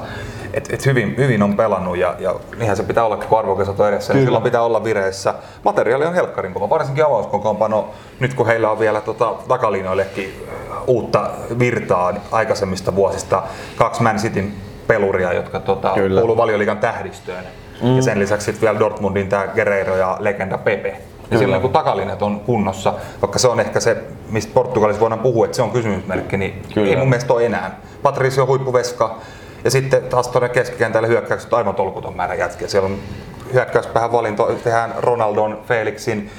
Et, 0.57 0.73
et 0.73 0.85
hyvin, 0.85 1.15
hyvin 1.17 1.43
on 1.43 1.55
pelannut 1.55 1.97
ja, 1.97 2.15
ja 2.19 2.35
niinhän 2.57 2.77
se 2.77 2.83
pitää 2.83 3.05
olla, 3.05 3.17
kun 3.17 3.39
arvokesat 3.39 3.79
on 3.79 3.89
edessä, 3.89 4.13
niin 4.13 4.25
silloin 4.25 4.43
pitää 4.43 4.61
olla 4.61 4.83
vireessä. 4.83 5.33
Materiaali 5.65 6.05
on 6.05 6.13
helkkarin 6.13 6.53
kova, 6.53 6.69
varsinkin 6.69 7.05
avauskokoonpano, 7.05 7.89
nyt 8.19 8.33
kun 8.33 8.45
heillä 8.45 8.71
on 8.71 8.79
vielä 8.79 9.01
tota, 9.01 9.33
takalinjoillekin 9.47 10.47
uutta 10.87 11.29
virtaa 11.59 12.13
aikaisemmista 12.31 12.95
vuosista, 12.95 13.43
kaksi 13.75 14.03
Man 14.03 14.15
Cityn 14.15 14.53
peluria, 14.87 15.33
jotka 15.33 15.59
tota, 15.59 15.93
kuuluu 16.19 16.37
valioliigan 16.37 16.77
tähdistöön. 16.77 17.43
Mm. 17.81 17.95
Ja 17.95 18.01
sen 18.01 18.19
lisäksi 18.19 18.45
sitten 18.45 18.61
vielä 18.61 18.79
Dortmundin 18.79 19.29
tämä 19.29 19.47
Guerreiro 19.47 19.95
ja 19.95 20.17
legenda 20.19 20.57
Pepe. 20.57 20.97
Ja 21.31 21.37
silloin 21.37 21.61
kun 21.61 21.71
takalinjat 21.71 22.21
on 22.21 22.39
kunnossa, 22.39 22.93
vaikka 23.21 23.39
se 23.39 23.47
on 23.47 23.59
ehkä 23.59 23.79
se, 23.79 23.97
mistä 24.29 24.53
Portugalissa 24.53 25.01
voidaan 25.01 25.19
puhua, 25.19 25.45
että 25.45 25.55
se 25.55 25.61
on 25.61 25.71
kysymysmerkki, 25.71 26.37
niin 26.37 26.61
Kyllä. 26.73 26.89
ei 26.89 26.95
mun 26.95 27.09
mielestä 27.09 27.33
ole 27.33 27.45
enää. 27.45 27.79
Patricio 28.03 28.45
huippuveska 28.45 29.15
ja 29.63 29.71
sitten 29.71 30.03
taas 30.03 30.27
tuonne 30.27 30.49
keskikentälle 30.49 31.07
hyökkäykset 31.07 31.53
aivan 31.53 31.75
tolkuton 31.75 32.15
määrä 32.15 32.35
jätkiä. 32.35 32.67
Siellä 32.67 32.85
on 32.85 32.97
hyökkäyspäähän 33.53 34.11
valinto, 34.11 34.45
tehdään 34.63 34.93
Ronaldon, 34.97 35.61
Felixin, 35.67 36.29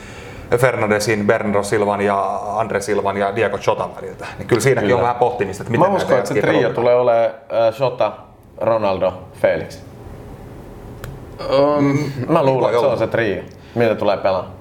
Fernandesin, 0.57 1.27
Bernardo 1.27 1.63
Silvan 1.63 2.01
ja 2.01 2.41
Andre 2.57 2.81
Silvan 2.81 3.17
ja 3.17 3.37
Diego 3.37 3.59
Chotan 3.59 3.97
väliltä. 3.97 4.27
Niin 4.39 4.49
kyllä 4.49 4.63
siinäkin 4.63 4.87
kyllä. 4.87 4.97
on 4.97 5.03
vähän 5.03 5.17
pohtimista, 5.17 5.63
että 5.63 5.71
miten 5.71 5.91
Mä 5.91 5.97
uskon, 5.97 6.19
että 6.19 6.35
se 6.35 6.41
trio 6.41 6.71
tulee 6.71 6.95
olemaan 6.95 7.31
Chota, 7.73 8.13
Ronaldo, 8.59 9.15
Felix. 9.41 9.79
Um, 11.51 11.99
Mä 12.29 12.43
luulen, 12.43 12.71
että 12.71 12.81
se 12.81 12.87
on 12.87 12.99
se 12.99 13.07
trio, 13.07 13.43
mitä 13.75 13.95
tulee 13.95 14.17
pelaamaan. 14.17 14.59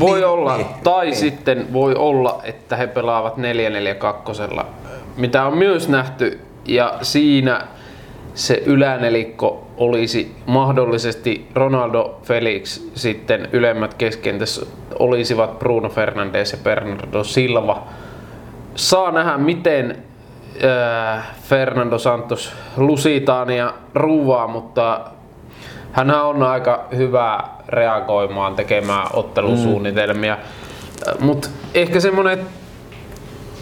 Voi 0.00 0.18
niin, 0.18 0.26
olla, 0.28 0.56
niin, 0.56 0.66
tai 0.84 1.04
niin. 1.06 1.16
sitten 1.16 1.72
voi 1.72 1.94
olla, 1.94 2.40
että 2.44 2.76
he 2.76 2.86
pelaavat 2.86 3.34
4-4-2, 4.60 4.64
mitä 5.16 5.44
on 5.44 5.56
myös 5.56 5.88
nähty, 5.88 6.40
ja 6.70 6.94
siinä 7.02 7.66
se 8.34 8.62
ylänelikko 8.66 9.66
olisi 9.76 10.36
mahdollisesti 10.46 11.48
Ronaldo 11.54 12.20
Felix, 12.22 12.80
sitten 12.94 13.48
ylemmät 13.52 13.94
keskentässä 13.94 14.66
olisivat 14.98 15.58
Bruno 15.58 15.88
Fernandes 15.88 16.52
ja 16.52 16.58
Bernardo 16.64 17.24
Silva. 17.24 17.86
Saa 18.74 19.12
nähdä, 19.12 19.38
miten 19.38 20.02
äh, 20.64 21.26
Fernando 21.42 21.98
Santos 21.98 22.52
lusitaan 22.76 23.50
ja 23.50 23.74
ruuvaa, 23.94 24.46
mutta 24.46 25.00
hän 25.92 26.10
on 26.10 26.42
aika 26.42 26.84
hyvä 26.96 27.40
reagoimaan, 27.68 28.54
tekemään 28.54 29.06
ottelusuunnitelmia. 29.12 30.36
Mm. 30.36 31.26
Mutta 31.26 31.48
ehkä 31.74 32.00
semmonen, 32.00 32.38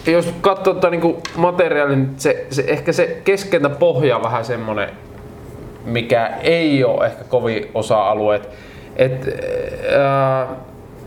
jos 0.07 0.33
katsoo 0.41 0.73
tota 0.73 0.89
niinku 0.89 1.21
materiaalin, 1.35 1.99
niin 1.99 2.13
se, 2.17 2.45
se, 2.49 2.63
ehkä 2.67 2.91
se 2.93 3.21
keskentä 3.23 3.69
pohja 3.69 4.15
on 4.15 4.23
vähän 4.23 4.45
semmonen, 4.45 4.89
mikä 5.85 6.27
ei 6.41 6.83
ole 6.83 7.05
ehkä 7.05 7.23
kovin 7.23 7.71
osa-alueet. 7.73 8.49
Et, 8.95 9.27
äh, 9.27 10.47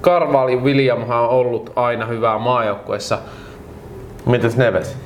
Carvalho 0.03 0.57
Williamhan 0.57 1.21
on 1.21 1.29
ollut 1.29 1.73
aina 1.77 2.07
hyvää 2.07 2.39
maajoukkuessa. 2.39 3.19
Mitäs 4.27 4.57
Neves? 4.57 4.97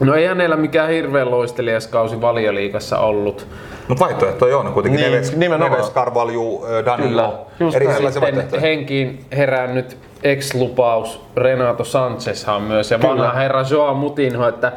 No 0.00 0.14
ei 0.14 0.26
hänellä 0.26 0.56
mikään 0.56 0.90
hirveän 0.90 1.30
loistelias 1.30 1.86
kausi 1.86 2.20
valioliikassa 2.20 2.98
ollut. 2.98 3.46
Mutta 3.88 4.04
vaihtoehtoja 4.04 4.58
on 4.58 4.72
kuitenkin 4.72 5.00
niin, 5.00 5.12
Neves, 5.12 5.36
Neves 5.36 5.92
Carvalho, 5.92 6.66
Danilo, 6.84 7.46
Kyllä, 7.58 7.72
eri 7.76 7.86
Sitten 8.12 8.60
henkiin 8.60 9.24
herännyt 9.36 9.96
ex-lupaus 10.22 11.20
Renato 11.36 11.84
Sanchezhan 11.84 12.62
myös 12.62 12.90
ja 12.90 12.98
kyllä. 12.98 13.10
vanha 13.10 13.32
herra 13.32 13.64
Joao 13.70 13.94
Mutinho, 13.94 14.48
että 14.48 14.72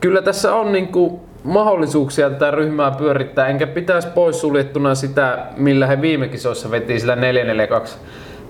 kyllä 0.00 0.22
tässä 0.22 0.54
on 0.54 0.72
niinku 0.72 1.20
mahdollisuuksia 1.44 2.30
tätä 2.30 2.50
ryhmää 2.50 2.90
pyörittää, 2.90 3.46
enkä 3.48 3.66
pitäisi 3.66 4.08
poissuljettuna 4.08 4.94
sitä, 4.94 5.38
millä 5.56 5.86
he 5.86 6.00
viime 6.00 6.28
kisoissa 6.28 6.70
veti 6.70 7.00
sillä 7.00 7.16
442 7.16 7.98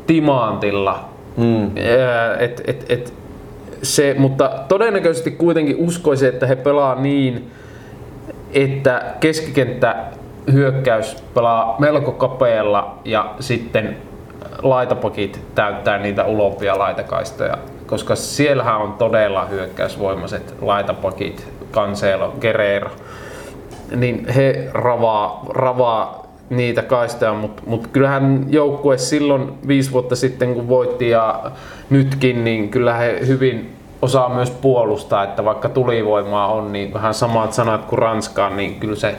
timantilla. 0.06 1.08
Mm. 1.36 1.70
Et, 2.38 2.62
et, 2.66 2.86
et, 2.88 3.14
se, 3.82 4.14
mutta 4.18 4.50
todennäköisesti 4.68 5.30
kuitenkin 5.30 5.76
uskoisin, 5.78 6.28
että 6.28 6.46
he 6.46 6.56
pelaa 6.56 6.94
niin, 6.94 7.50
että 8.52 9.02
keskikenttä 9.20 9.96
hyökkäys 10.52 11.16
pelaa 11.34 11.76
melko 11.78 12.12
kapealla 12.12 12.98
ja 13.04 13.34
sitten 13.40 13.96
laitapakit 14.62 15.40
täyttää 15.54 15.98
niitä 15.98 16.24
ulompia 16.24 16.78
laitakaistoja, 16.78 17.58
koska 17.86 18.16
siellähän 18.16 18.76
on 18.76 18.92
todella 18.92 19.44
hyökkäysvoimaiset 19.44 20.54
laitapakit, 20.60 21.48
Cancelo, 21.72 22.34
Guerrero, 22.40 22.90
niin 23.96 24.28
he 24.28 24.70
ravaa, 24.72 25.46
ravaa 25.48 26.26
niitä 26.50 26.82
kaistoja, 26.82 27.34
mutta 27.34 27.62
mut 27.66 27.86
kyllähän 27.86 28.46
joukkue 28.48 28.98
silloin 28.98 29.52
viisi 29.68 29.92
vuotta 29.92 30.16
sitten 30.16 30.54
kun 30.54 30.68
voitti 30.68 31.08
ja 31.08 31.50
nytkin, 31.90 32.44
niin 32.44 32.68
kyllä 32.68 32.94
he 32.94 33.20
hyvin 33.26 33.76
osaa 34.02 34.28
myös 34.28 34.50
puolustaa, 34.50 35.24
että 35.24 35.44
vaikka 35.44 35.68
tulivoimaa 35.68 36.52
on, 36.52 36.72
niin 36.72 36.94
vähän 36.94 37.14
samat 37.14 37.52
sanat 37.52 37.84
kuin 37.84 37.98
Ranskaan, 37.98 38.56
niin 38.56 38.80
kyllä 38.80 38.96
se 38.96 39.14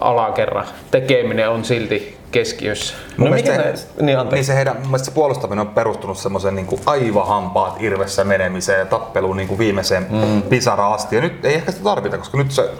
alakerran 0.00 0.66
tekeminen 0.90 1.50
on 1.50 1.64
silti 1.64 2.17
keskiössä. 2.30 2.94
no 3.18 3.30
mikä 3.30 3.52
he, 3.52 3.74
niin, 4.00 4.18
niin, 4.30 4.44
se 4.44 4.54
heidän 4.54 4.76
se 4.96 5.10
puolustaminen 5.10 5.66
on 5.66 5.74
perustunut 5.74 6.18
semmoisen 6.18 6.54
niin 6.54 6.66
kuin 6.66 6.80
aivan 6.86 7.26
hampaat 7.26 7.82
irvessä 7.82 8.24
menemiseen 8.24 8.78
ja 8.78 8.86
tappeluun 8.86 9.36
niin 9.36 9.48
kuin 9.48 9.58
viimeiseen 9.58 10.06
mm. 10.10 10.42
pisara 10.42 10.94
asti. 10.94 11.16
Ja 11.16 11.22
nyt 11.22 11.44
ei 11.44 11.54
ehkä 11.54 11.72
sitä 11.72 11.84
tarvita, 11.84 12.18
koska 12.18 12.38
nyt 12.38 12.50
se 12.50 12.70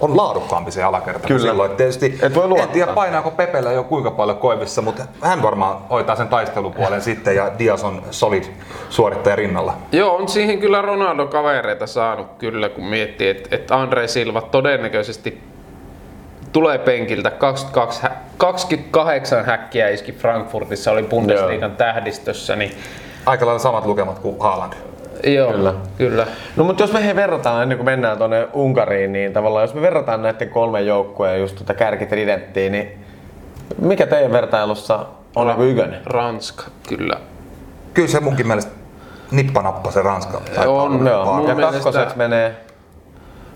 on 0.00 0.16
laadukkaampi 0.16 0.70
se 0.70 0.82
alakerta 0.82 1.28
Kyllä. 1.28 1.40
silloin. 1.40 1.70
Et 1.70 1.76
tietysti 1.76 2.18
Et 2.22 2.34
voi 2.34 2.60
en 2.60 2.68
tiedä 2.68 2.92
painaako 2.92 3.30
Pepellä 3.30 3.72
jo 3.72 3.84
kuinka 3.84 4.10
paljon 4.10 4.38
koivissa, 4.38 4.82
mutta 4.82 5.02
hän 5.20 5.42
varmaan 5.42 5.76
hoitaa 5.90 6.16
sen 6.16 6.28
taistelupuolen 6.28 7.02
sitten 7.02 7.36
ja 7.36 7.52
Dias 7.58 7.84
on 7.84 8.02
solid 8.10 8.44
suorittaja 8.90 9.36
rinnalla. 9.36 9.74
Joo, 9.92 10.16
on 10.16 10.28
siihen 10.28 10.58
kyllä 10.58 10.82
Ronaldo 10.82 11.26
kavereita 11.26 11.86
saanut 11.86 12.26
kyllä, 12.38 12.68
kun 12.68 12.84
miettii, 12.84 13.28
että 13.28 13.56
et 13.56 13.70
Andre 13.70 14.08
Silva 14.08 14.42
todennäköisesti 14.42 15.55
tulee 16.56 16.78
penkiltä 16.78 17.30
22, 17.30 18.06
28 18.36 19.44
häkkiä 19.44 19.88
iski 19.88 20.12
Frankfurtissa, 20.12 20.92
oli 20.92 21.02
Bundesliigan 21.02 21.70
Joo. 21.70 21.76
tähdistössä. 21.76 22.56
Niin... 22.56 22.70
Aika 23.26 23.46
lailla 23.46 23.58
samat 23.58 23.86
lukemat 23.86 24.18
kuin 24.18 24.36
Haaland. 24.40 24.72
Joo, 25.24 25.52
kyllä. 25.52 25.74
kyllä. 25.98 26.26
No 26.56 26.64
mutta 26.64 26.82
jos 26.82 26.92
me 26.92 27.06
he 27.06 27.16
verrataan, 27.16 27.62
ennen 27.62 27.78
kuin 27.78 27.84
mennään 27.84 28.18
tuonne 28.18 28.48
Unkariin, 28.52 29.12
niin 29.12 29.32
tavallaan 29.32 29.62
jos 29.64 29.74
me 29.74 29.80
verrataan 29.80 30.22
näiden 30.22 30.50
kolmen 30.50 30.86
joukkueen 30.86 31.40
just 31.40 31.56
tuota 31.56 31.74
kärkitridenttiin, 31.74 32.72
niin 32.72 33.04
mikä 33.78 34.06
teidän 34.06 34.32
vertailussa 34.32 35.06
on 35.34 35.56
Ra- 35.56 35.62
ykönen? 35.62 36.00
Ranska, 36.06 36.64
kyllä. 36.88 37.16
Kyllä 37.94 38.08
se 38.08 38.20
munkin 38.20 38.46
mielestä 38.46 38.72
nippanappa 39.30 39.90
se 39.90 40.02
Ranska. 40.02 40.40
On, 40.66 41.06
joo. 41.06 41.48
Ja 41.48 41.54
kakkoseksi 41.54 42.16
menee 42.16 42.56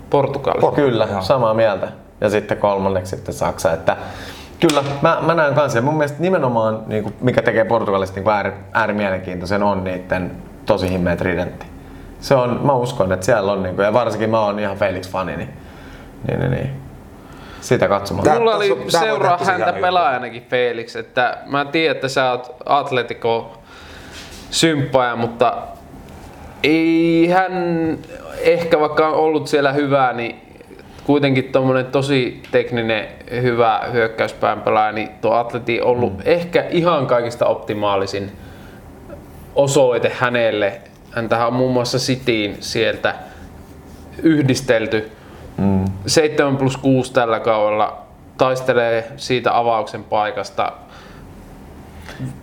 Portugali. 0.09 0.75
Kyllä, 0.75 1.07
Joo. 1.11 1.21
samaa 1.21 1.53
mieltä. 1.53 1.87
Ja 2.21 2.29
sitten 2.29 2.57
kolmanneksi 2.57 3.15
sitten 3.15 3.33
Saksa. 3.33 3.73
Että 3.73 3.97
kyllä, 4.59 4.83
mä, 5.01 5.17
mä 5.21 5.33
näen 5.33 5.53
kanssa. 5.53 5.77
Ja 5.77 5.81
mun 5.81 5.97
mielestä 5.97 6.21
nimenomaan, 6.21 6.83
niin 6.87 7.03
kuin, 7.03 7.15
mikä 7.21 7.41
tekee 7.41 7.65
Portugalista 7.65 8.19
niin 8.19 8.29
ääri, 8.29 8.51
äärimielenkiintoisen, 8.73 9.63
on 9.63 9.83
niiden 9.83 10.31
tosi 10.65 10.89
himmeä 10.89 11.15
tridentti. 11.15 11.65
Se 12.19 12.35
on, 12.35 12.59
mä 12.63 12.73
uskon, 12.73 13.11
että 13.11 13.25
siellä 13.25 13.51
on, 13.51 13.63
niin 13.63 13.75
kuin, 13.75 13.85
ja 13.85 13.93
varsinkin 13.93 14.29
mä 14.29 14.39
oon 14.39 14.59
ihan 14.59 14.77
Felix-fani, 14.77 15.37
niin, 15.37 15.49
niin, 16.27 16.39
niin, 16.39 16.51
niin. 16.51 16.69
sitä 17.61 17.87
katsomaan. 17.87 18.23
Tää- 18.23 18.39
Mulla 18.39 18.55
oli 18.55 18.85
tää 18.91 19.01
seuraa 19.01 19.39
häntä 19.45 19.73
pelaajanakin 19.73 20.45
Felix, 20.49 20.95
että 20.95 21.37
mä 21.45 21.65
tiedän, 21.65 21.95
että 21.95 22.07
sä 22.07 22.31
oot 22.31 22.55
Atletico 22.65 23.57
symppaaja, 24.51 25.15
mutta 25.15 25.53
ei 26.63 27.27
hän 27.27 27.53
ehkä 28.41 28.79
vaikka 28.79 29.07
on 29.07 29.13
ollut 29.13 29.47
siellä 29.47 29.71
hyvää, 29.71 30.13
niin 30.13 30.50
kuitenkin 31.03 31.51
tommonen 31.51 31.85
tosi 31.85 32.43
tekninen 32.51 33.07
hyvä 33.41 33.81
hyökkäyspään 33.91 34.61
pelaaja, 34.61 34.91
niin 34.91 35.09
tuo 35.21 35.33
Atleti 35.33 35.81
on 35.81 35.87
ollut 35.87 36.17
mm. 36.17 36.23
ehkä 36.25 36.65
ihan 36.69 37.07
kaikista 37.07 37.45
optimaalisin 37.45 38.31
osoite 39.55 40.11
hänelle. 40.19 40.81
Häntähän 41.11 41.47
on 41.47 41.53
muun 41.53 41.73
muassa 41.73 41.97
Cityin 41.97 42.57
sieltä 42.59 43.15
yhdistelty. 44.23 45.11
Mm. 45.57 45.85
7 46.07 46.57
plus 46.57 46.77
6 46.77 47.13
tällä 47.13 47.39
kaudella 47.39 48.01
taistelee 48.37 49.11
siitä 49.17 49.57
avauksen 49.57 50.03
paikasta. 50.03 50.71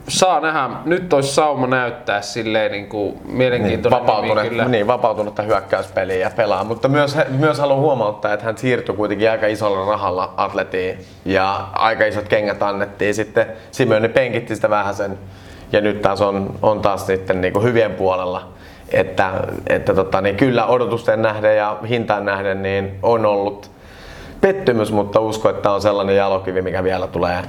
Saa 0.08 0.40
nähdä, 0.40 0.70
nyt 0.84 1.12
olisi 1.12 1.34
sauma 1.34 1.66
näyttää 1.66 2.20
silleen 2.20 2.72
niin 2.72 2.88
kuin 2.88 3.14
niin, 3.14 3.36
mielenkiintoinen 3.36 4.00
nimi 4.00 4.06
vapautunut, 4.06 4.48
kyllä. 4.48 4.64
niin, 4.64 4.86
vapautunutta 4.86 5.42
hyökkäyspeliä 5.42 6.16
ja 6.16 6.30
pelaa. 6.36 6.64
Mutta 6.64 6.88
myös, 6.88 7.16
myös 7.28 7.58
haluan 7.58 7.80
huomauttaa, 7.80 8.32
että 8.32 8.46
hän 8.46 8.58
siirtyi 8.58 8.94
kuitenkin 8.94 9.30
aika 9.30 9.46
isolla 9.46 9.90
rahalla 9.90 10.34
atletiin 10.36 10.98
ja 11.24 11.68
aika 11.72 12.04
isot 12.04 12.28
kengät 12.28 12.62
annettiin. 12.62 13.14
Sitten 13.14 13.46
Simeone 13.70 14.08
penkitti 14.08 14.54
sitä 14.54 14.70
vähän 14.70 14.94
sen 14.94 15.18
ja 15.72 15.80
nyt 15.80 16.02
taas 16.02 16.20
on, 16.20 16.54
on 16.62 16.80
taas 16.80 17.06
sitten 17.06 17.40
niin 17.40 17.52
kuin 17.52 17.64
hyvien 17.64 17.94
puolella. 17.94 18.48
Että, 18.92 19.30
että 19.66 19.94
tota, 19.94 20.20
niin 20.20 20.36
kyllä 20.36 20.66
odotusten 20.66 21.22
nähden 21.22 21.56
ja 21.56 21.76
hintaan 21.88 22.24
nähden 22.24 22.62
niin 22.62 22.98
on 23.02 23.26
ollut 23.26 23.70
pettymys, 24.40 24.92
mutta 24.92 25.20
uskon, 25.20 25.54
että 25.54 25.70
on 25.70 25.82
sellainen 25.82 26.16
jalokivi, 26.16 26.62
mikä 26.62 26.84
vielä 26.84 27.06
tulee 27.06 27.42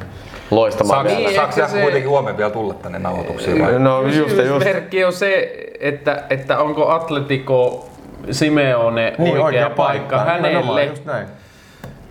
loistamaan 0.52 0.96
Saako, 1.06 1.10
vielä. 1.18 1.30
Niin, 1.30 1.42
ehkä 1.42 1.52
siellä 1.56 1.70
se- 1.72 1.82
kuitenkin 1.82 2.10
huomenna 2.10 2.38
vielä 2.38 2.50
tulla 2.52 2.74
tänne 2.74 3.00
nauhoituksiin? 3.00 3.62
vai? 3.66 3.80
No 3.80 4.02
just, 4.02 4.18
just. 4.18 4.36
Kysymysmerkki 4.36 5.04
on 5.06 5.14
se, 5.14 5.54
että, 5.80 6.24
että 6.30 6.60
onko 6.60 6.90
Atletico 6.90 7.86
Simeone 8.32 9.14
Niin, 9.18 9.42
oikea, 9.42 9.70
paikka, 9.70 10.16
Nimenomaan, 10.18 10.44
hänelle. 10.54 10.86
Just 10.86 11.06
näin. 11.06 11.28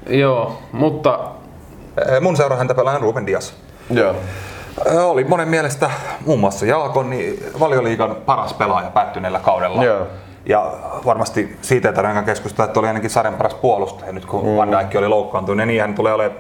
Joo, 0.09 0.59
mutta 0.73 1.19
Eh, 2.15 2.21
Mun 2.21 2.37
seuraa 2.37 2.59
häntä 2.59 2.75
pelaajan 2.75 3.01
Ruben 3.03 3.27
Dias. 3.27 3.55
Joo. 3.91 4.15
Eh, 4.87 4.99
Oli 5.11 5.25
monen 5.25 5.49
mielestä 5.49 5.91
muun 6.27 6.39
muassa 6.41 6.67
Jaakon 6.67 7.11
niin 7.11 7.45
valioliigan 7.61 8.17
paras 8.27 8.55
pelaaja 8.55 8.91
päättyneellä 8.91 9.39
kaudella. 9.39 9.85
Joo. 9.85 10.07
Ja 10.47 10.73
varmasti 11.05 11.57
siitä 11.63 11.89
ei 11.89 11.95
tarvitse 11.95 12.23
keskustella, 12.23 12.65
että 12.65 12.81
oli 12.81 12.89
ainakin 12.89 13.11
sarjan 13.11 13.35
paras 13.35 13.55
puolustaja 13.55 14.13
nyt 14.13 14.27
kun 14.27 14.47
mm. 14.47 14.57
Van 14.57 14.71
Dijk 14.73 14.95
oli 14.99 15.09
loukkaantunut. 15.09 15.67
Niin 15.67 15.81
hän 15.81 15.95
tulee 15.95 16.13
olemaan 16.13 16.39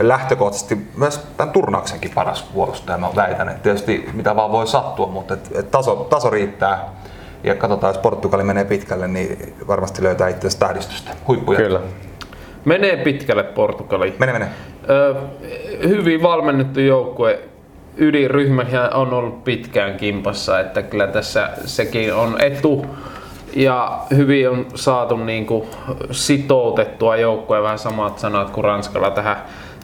lähtökohtaisesti 0.00 0.78
myös 0.96 1.18
tämän 1.36 1.52
turnauksenkin 1.52 2.10
paras 2.14 2.42
puolustaja, 2.42 2.98
mä 2.98 3.08
väitän. 3.16 3.48
Et 3.48 3.62
tietysti 3.62 4.08
mitä 4.12 4.36
vaan 4.36 4.52
voi 4.52 4.66
sattua, 4.66 5.06
mutta 5.06 5.34
et, 5.34 5.50
et 5.54 5.70
taso, 5.70 5.96
taso 5.96 6.30
riittää. 6.30 6.88
Ja 7.44 7.54
katsotaan, 7.54 7.90
jos 7.94 8.02
Portugali 8.02 8.44
menee 8.44 8.64
pitkälle, 8.64 9.08
niin 9.08 9.54
varmasti 9.68 10.02
löytää 10.02 10.28
itse 10.28 10.58
tähdistystä. 10.58 11.10
Huippuja. 11.28 11.58
Kyllä. 11.58 11.80
menee 12.64 12.96
pitkälle 12.96 13.42
Portugali. 13.42 14.14
Mene, 14.18 14.32
mene. 14.32 14.48
Ö, 14.90 15.14
hyvin 15.88 16.22
valmennettu 16.22 16.80
joukkue. 16.80 17.40
Ydinryhmähän 17.96 18.94
on 18.94 19.12
ollut 19.12 19.44
pitkään 19.44 19.96
kimpassa, 19.96 20.60
että 20.60 20.82
kyllä 20.82 21.06
tässä 21.06 21.50
sekin 21.64 22.14
on 22.14 22.40
etu. 22.40 22.86
Ja 23.56 23.98
hyvin 24.16 24.50
on 24.50 24.66
saatu 24.74 25.16
niin 25.16 25.46
kuin 25.46 25.68
sitoutettua 26.10 27.16
joukkoja 27.16 27.62
vähän 27.62 27.78
samat 27.78 28.18
sanat 28.18 28.50
kuin 28.50 28.64
Ranskalla 28.64 29.10
tähän, 29.10 29.36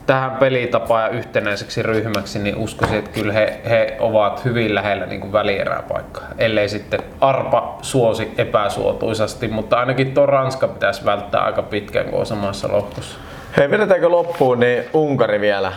tähän 0.09 0.31
pelitapaan 0.31 1.03
ja 1.03 1.09
yhtenäiseksi 1.09 1.83
ryhmäksi, 1.83 2.39
niin 2.39 2.57
uskoisin, 2.57 2.99
että 2.99 3.11
kyllä 3.11 3.33
he, 3.33 3.61
he 3.69 3.97
ovat 4.01 4.45
hyvin 4.45 4.75
lähellä 4.75 5.07
niin 5.07 5.21
kuin 5.21 5.33
välieräpaikkaa. 5.33 6.29
Ellei 6.39 6.69
sitten 6.69 7.01
arpa 7.21 7.79
suosi 7.83 8.33
epäsuotuisasti, 8.39 9.49
mutta 9.49 9.79
ainakin 9.79 10.15
tuo 10.15 10.27
Ranska 10.27 10.69
pitäisi 10.69 11.05
välttää 11.05 11.41
aika 11.41 11.63
pitkään, 11.63 12.07
kun 12.07 12.19
on 12.19 12.27
samassa 12.27 12.69
lohkossa. 12.73 13.19
Hei, 13.57 13.71
vedetäänkö 13.71 14.09
loppuun 14.09 14.61
niin 14.61 14.85
Unkari 14.93 15.41
vielä? 15.41 15.73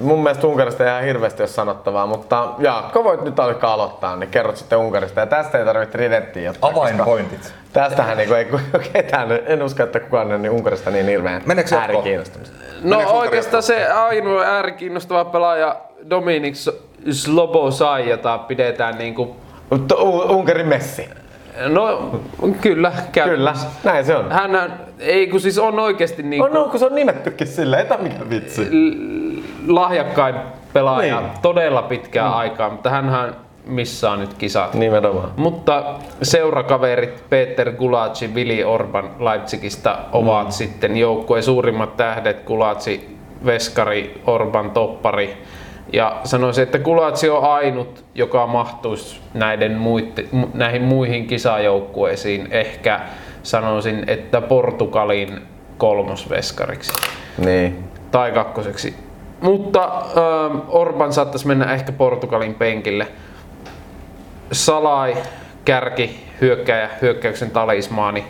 Mun 0.00 0.22
mielestä 0.22 0.46
Unkarista 0.46 0.84
ei 0.84 0.90
ihan 0.90 1.02
hirveästi 1.04 1.42
ole 1.42 1.48
sanottavaa, 1.48 2.06
mutta 2.06 2.48
Jaakko 2.58 3.04
voit 3.04 3.22
nyt 3.22 3.40
alkaa 3.40 3.72
aloittaa, 3.72 4.16
niin 4.16 4.30
kerrot 4.30 4.56
sitten 4.56 4.78
Unkarista. 4.78 5.20
Ja 5.20 5.26
tästä 5.26 5.58
ei 5.58 5.64
tarvitse 5.64 5.92
tridenttiä 5.92 6.50
ottaa. 6.50 6.70
Avainpointit. 6.70 7.54
Tästähän 7.72 8.16
niin 8.16 8.34
ei 8.34 8.46
ketään, 8.92 9.28
en 9.46 9.62
usko, 9.62 9.82
että 9.82 10.00
kukaan 10.00 10.32
on 10.32 10.42
niin 10.42 10.52
Unkarista 10.52 10.90
niin 10.90 11.06
hirveän 11.06 11.42
Meneekö 11.46 11.76
äärikiinnostunut. 11.76 12.52
No 12.82 12.90
Meneekö 12.90 13.12
oikeastaan 13.12 13.62
se 13.62 13.86
ainoa 13.86 14.42
äärikiinnostava 14.42 15.24
pelaaja 15.24 15.76
Dominik 16.10 16.54
Slobosai, 17.10 18.08
jota 18.10 18.38
pidetään 18.38 18.98
niinku... 18.98 19.36
Mutta 19.70 19.94
U- 20.02 20.36
Unkarin 20.38 20.66
messi. 20.68 21.08
No 21.68 22.10
kyllä, 22.60 22.90
Kyllä, 22.90 22.92
käytännössä. 23.12 23.66
näin 23.84 24.04
se 24.04 24.16
on. 24.16 24.32
Hän 24.32 24.72
ei 24.98 25.26
kun 25.28 25.40
siis 25.40 25.58
on 25.58 25.78
oikeasti 25.78 26.22
niinku 26.22 26.44
On, 26.46 26.52
no, 26.52 26.64
kun 26.64 26.78
se 26.78 26.86
on 26.86 26.94
nimettykin 26.94 27.46
silleen, 27.46 27.82
että 27.82 27.96
mikä 27.98 28.30
vitsi. 28.30 28.68
Lahjakkain 29.68 30.34
pelaaja 30.72 31.20
Niin. 31.20 31.30
todella 31.42 31.82
pitkään 31.82 32.32
aikaa, 32.34 32.70
mutta 32.70 32.90
hänhän 32.90 33.36
missaa 33.66 34.16
nyt 34.16 34.34
kisat. 34.34 34.74
Nimenomaan. 34.74 35.30
Mutta 35.36 35.84
seurakaverit 36.22 37.24
Peter 37.30 37.72
Gulaci, 37.72 38.34
Vili 38.34 38.64
Orban 38.64 39.10
Leipzigistä 39.18 39.98
ovat 40.12 40.46
mm. 40.46 40.50
sitten 40.50 40.96
joukkueen 40.96 41.42
suurimmat 41.42 41.96
tähdet. 41.96 42.42
Gulaci, 42.44 43.16
Veskari, 43.46 44.22
Orban, 44.26 44.70
Toppari. 44.70 45.42
Ja 45.92 46.16
sanoisin, 46.24 46.62
että 46.62 46.78
Gulaci 46.78 47.30
on 47.30 47.44
ainut, 47.44 48.04
joka 48.14 48.46
mahtuisi 48.46 49.20
näiden 49.34 49.72
muitte, 49.78 50.24
mu- 50.34 50.48
näihin 50.54 50.82
muihin 50.82 51.26
kisajoukkueisiin. 51.26 52.48
Ehkä 52.50 53.00
sanoisin, 53.42 54.04
että 54.06 54.40
Portugalin 54.40 55.42
kolmosveskariksi 55.78 56.92
Niin. 57.38 57.84
tai 58.10 58.32
kakkoseksi. 58.32 58.94
Mutta 59.42 59.84
ähm, 59.84 60.58
Orban 60.68 61.12
saattaisi 61.12 61.46
mennä 61.46 61.72
ehkä 61.74 61.92
Portugalin 61.92 62.54
penkille. 62.54 63.06
Salai, 64.52 65.16
kärki, 65.64 66.24
hyökkäjä, 66.40 66.90
hyökkäyksen 67.02 67.50
talismaani. 67.50 68.24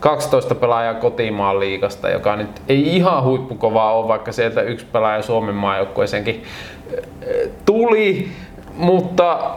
12 0.00 0.54
pelaajaa 0.54 0.94
kotimaan 0.94 1.60
liigasta, 1.60 2.10
joka 2.10 2.36
nyt 2.36 2.62
ei 2.68 2.96
ihan 2.96 3.22
huippukovaa 3.24 3.92
ole, 3.92 4.08
vaikka 4.08 4.32
sieltä 4.32 4.62
yksi 4.62 4.86
pelaaja 4.92 5.22
Suomen 5.22 5.54
maajoukkueeseenkin 5.54 6.42
äh, 6.44 7.50
tuli. 7.64 8.28
Mutta 8.74 9.50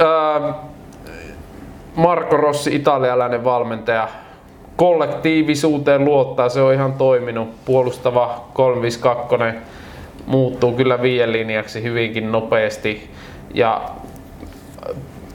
ähm, 0.00 0.54
Marco 1.96 2.36
Rossi, 2.36 2.76
italialainen 2.76 3.44
valmentaja, 3.44 4.08
kollektiivisuuteen 4.76 6.04
luottaa, 6.04 6.48
se 6.48 6.62
on 6.62 6.74
ihan 6.74 6.92
toiminut. 6.92 7.48
Puolustava 7.64 8.44
352 8.52 9.79
muuttuu 10.30 10.72
kyllä 10.72 11.02
viien 11.02 11.32
linjaksi 11.32 11.82
hyvinkin 11.82 12.32
nopeasti. 12.32 13.10
Ja 13.54 13.90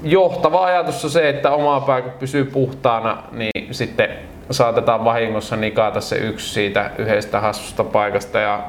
johtava 0.04 0.66
ajatus 0.66 1.06
on 1.06 1.12
se, 1.12 1.30
että 1.30 1.52
oma 1.52 1.80
pää 1.80 2.02
kun 2.02 2.12
pysyy 2.20 2.46
puhtaana, 2.46 3.24
niin 3.32 3.74
sitten 3.74 4.10
saatetaan 4.52 5.06
vahingossa 5.06 5.56
nikata 5.56 6.02
se 6.02 6.16
yksi 6.16 6.54
siitä 6.54 6.92
yhdestä 6.98 7.40
hassusta 7.40 7.84
paikasta 7.84 8.40
ja 8.40 8.64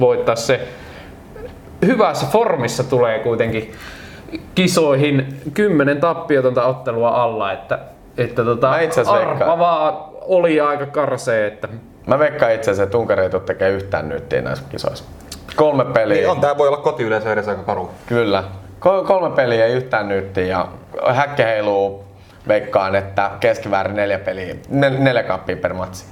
voittaa 0.00 0.36
se 0.36 0.68
hyvässä 1.86 2.26
formissa 2.26 2.84
tulee 2.84 3.18
kuitenkin 3.18 3.72
kisoihin 4.54 5.40
kymmenen 5.54 6.00
tappiotonta 6.00 6.64
ottelua 6.64 7.08
alla, 7.08 7.52
että, 7.52 7.78
että 8.18 8.44
tota, 8.44 8.70
arpa 9.06 9.58
vaan 9.58 9.94
oli 10.20 10.60
aika 10.60 10.86
karsee, 10.86 11.46
että 11.46 11.68
Mä 12.08 12.18
veikkaan 12.18 12.52
itse 12.52 12.70
asiassa, 12.70 12.82
että 12.82 12.98
Unkari 12.98 13.22
ei 13.22 13.30
tule 13.30 13.42
tekemään 13.42 13.74
yhtään 13.74 14.08
nyttiä 14.08 14.42
näissä 14.42 14.64
kisoissa. 14.68 15.04
Kolme 15.56 15.84
peliä. 15.84 16.16
Niin 16.16 16.30
on, 16.30 16.40
tää 16.40 16.58
voi 16.58 16.68
olla 16.68 16.76
kotiyleisö 16.76 17.32
edes 17.32 17.48
aika 17.48 17.62
karu. 17.62 17.90
Kyllä. 18.06 18.44
Kol- 18.78 19.04
kolme 19.04 19.36
peliä 19.36 19.64
ei 19.66 19.72
yhtään 19.72 20.08
nyttiä 20.08 20.44
ja 20.44 20.68
häkke 21.14 21.44
heiluu 21.44 22.04
veikkaan, 22.48 22.94
että 22.94 23.30
keskiväärin 23.40 23.96
neljä 23.96 24.18
peliä, 24.18 24.54
nel- 24.70 24.98
neljä 24.98 25.22
kappia 25.22 25.56
per 25.56 25.74
matsi. 25.74 26.04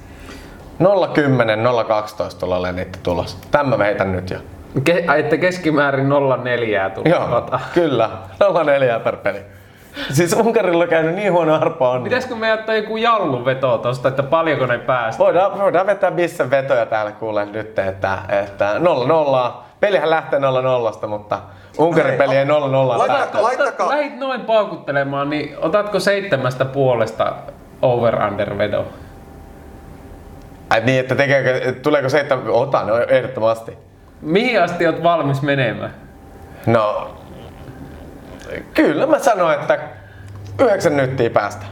010, 1.13 1.59
012 1.87 2.39
tulee 2.39 2.57
olemaan 2.57 2.75
niitä 2.75 2.99
tulos. 3.03 3.37
Tämä 3.51 3.77
mä 3.77 3.83
heitän 3.83 4.11
nyt 4.11 4.29
jo. 4.29 4.37
Ke, 4.83 5.05
että 5.17 5.37
keskimäärin 5.37 6.07
0,4 6.07 6.89
tuli 6.89 7.09
Joo, 7.09 7.49
kyllä. 7.73 8.09
04 8.65 8.99
per 8.99 9.17
peli. 9.17 9.39
Siis 10.11 10.33
Unkarilla 10.33 10.83
on 10.83 10.89
käynyt 10.89 11.15
niin 11.15 11.33
huono 11.33 11.55
arpa 11.55 11.89
on. 11.89 12.03
Pitäisikö 12.03 12.35
me 12.35 12.53
ottaa 12.53 12.75
joku 12.75 12.97
jallunveto 12.97 13.77
tosta, 13.77 14.07
että 14.07 14.23
paljonko 14.23 14.65
ne 14.65 14.77
päästä? 14.77 15.23
Voidaan, 15.23 15.59
voidaan 15.59 15.87
vetää 15.87 16.11
missä 16.11 16.49
vetoja 16.49 16.85
täällä 16.85 17.11
kuule 17.11 17.45
nyt, 17.45 17.79
että, 17.79 18.17
että 18.29 18.75
0-0. 19.49 19.51
Pelihän 19.79 20.09
lähtee 20.09 20.39
0-0, 21.03 21.07
mutta 21.07 21.39
Unkarin 21.77 22.17
peli 22.17 22.35
ei 22.37 22.45
0-0 22.45 22.47
Laita- 22.49 23.13
päästä. 23.13 23.43
Laittakaa- 23.43 23.89
Lähit 23.89 24.17
noin 24.19 24.41
paukuttelemaan, 24.41 25.29
niin 25.29 25.55
otatko 25.61 25.99
seitsemästä 25.99 26.65
puolesta 26.65 27.33
over-under 27.81 28.57
vedon? 28.57 28.85
Ai 30.69 30.81
niin, 30.81 30.99
että 30.99 31.15
tekeekö, 31.15 31.73
tuleeko 31.81 32.09
se, 32.09 32.19
että 32.19 32.37
otan 32.49 32.85
ehdottomasti. 33.07 33.77
Mihin 34.21 34.61
asti 34.61 34.87
oot 34.87 35.03
valmis 35.03 35.41
menemään? 35.41 35.93
No, 36.65 37.09
kyllä 38.73 39.07
mä 39.07 39.19
sanoin, 39.19 39.59
että 39.59 39.79
yhdeksän 40.59 40.97
nyttiä 40.97 41.29
päästä. 41.29 41.65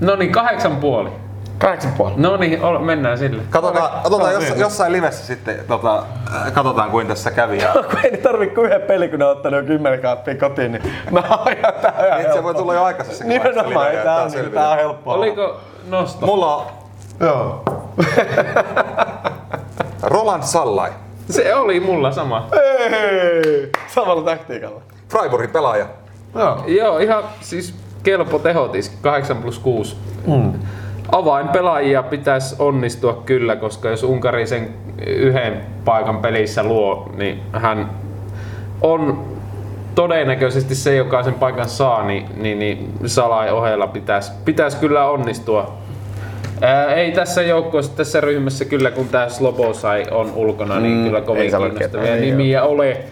No 0.00 0.16
niin, 0.16 0.32
kahdeksan 0.32 0.76
puoli. 0.76 1.10
Kahdeksan 1.58 1.92
puoli. 1.92 2.12
No 2.16 2.36
niin, 2.36 2.60
mennään 2.80 3.18
sille. 3.18 3.42
Katsotaan, 3.50 3.90
No 3.92 4.00
katsotaan 4.02 4.32
jos, 4.32 4.44
jossain 4.56 4.92
livessä 4.92 5.26
sitten, 5.26 5.56
tota, 5.68 6.02
äh, 6.36 6.52
katsotaan 6.52 6.90
kuin 6.90 7.06
tässä 7.06 7.30
kävi. 7.30 7.58
Ja, 7.58 7.72
kun 7.90 7.98
ei 8.04 8.16
tarvi 8.16 8.46
kuin 8.46 8.66
yhden 8.66 8.82
peli, 8.82 9.08
kun 9.08 9.18
ne 9.18 9.24
on 9.24 9.30
ottanut 9.30 9.60
jo 9.60 9.66
kymmenen 9.66 10.00
kaappia 10.00 10.34
kotiin, 10.34 10.72
niin 10.72 10.82
mä 11.10 11.22
ajan 11.44 11.74
tää 11.82 12.06
ihan 12.06 12.20
Niin, 12.20 12.32
se 12.32 12.42
voi 12.42 12.54
tulla 12.54 12.74
jo 12.74 12.80
vaiheessa 12.80 13.24
Nimenomaan, 13.24 13.86
tää 14.04 14.16
on, 14.22 14.30
niin, 14.30 14.50
tää 14.52 14.70
on 14.70 14.76
helppoa. 14.76 15.14
Oliko 15.14 15.60
nosto? 15.88 16.26
Mulla 16.26 16.56
on 16.56 16.66
Joo. 17.20 17.62
Roland 20.02 20.42
Sallai, 20.42 20.90
Se 21.30 21.54
oli 21.54 21.80
mulla 21.80 22.12
sama. 22.12 22.48
Ei, 22.52 23.70
samalla 23.86 24.22
taktiikalla. 24.22 24.80
Freiburgin 25.08 25.50
pelaaja. 25.50 25.86
Joo. 26.34 26.64
Joo, 26.66 26.98
ihan 26.98 27.24
siis 27.40 27.74
kelpo 28.02 28.38
tehotiski, 28.38 28.96
8 29.02 29.36
plus 29.36 29.58
6. 29.58 29.96
Mm. 30.26 30.52
Avainpelaajia 31.12 32.02
pitäisi 32.02 32.56
onnistua 32.58 33.22
kyllä, 33.26 33.56
koska 33.56 33.88
jos 33.88 34.02
Unkari 34.02 34.46
sen 34.46 34.68
yhden 35.06 35.60
paikan 35.84 36.18
pelissä 36.18 36.62
luo, 36.62 37.10
niin 37.16 37.42
hän 37.52 37.90
on 38.80 39.24
todennäköisesti 39.94 40.74
se, 40.74 40.96
joka 40.96 41.22
sen 41.22 41.34
paikan 41.34 41.68
saa, 41.68 42.02
niin, 42.06 42.26
niin, 42.36 42.58
niin 42.58 42.92
Salai 43.06 43.50
ohella 43.50 43.86
pitäisi, 43.86 44.32
pitäisi 44.44 44.76
kyllä 44.76 45.04
onnistua. 45.08 45.74
Ää, 46.60 46.94
ei 46.94 47.12
tässä 47.12 47.42
joukkueessa, 47.42 47.96
tässä 47.96 48.20
ryhmässä 48.20 48.64
kyllä, 48.64 48.90
kun 48.90 49.08
tämä 49.08 49.28
Slobosai 49.28 50.04
on 50.10 50.32
ulkona, 50.34 50.80
niin 50.80 50.96
Mm, 50.96 51.04
kyllä 51.04 51.20
kovin 51.20 51.50
kiinnostavia 51.50 52.16
nimiä 52.16 52.62
ole. 52.62 53.04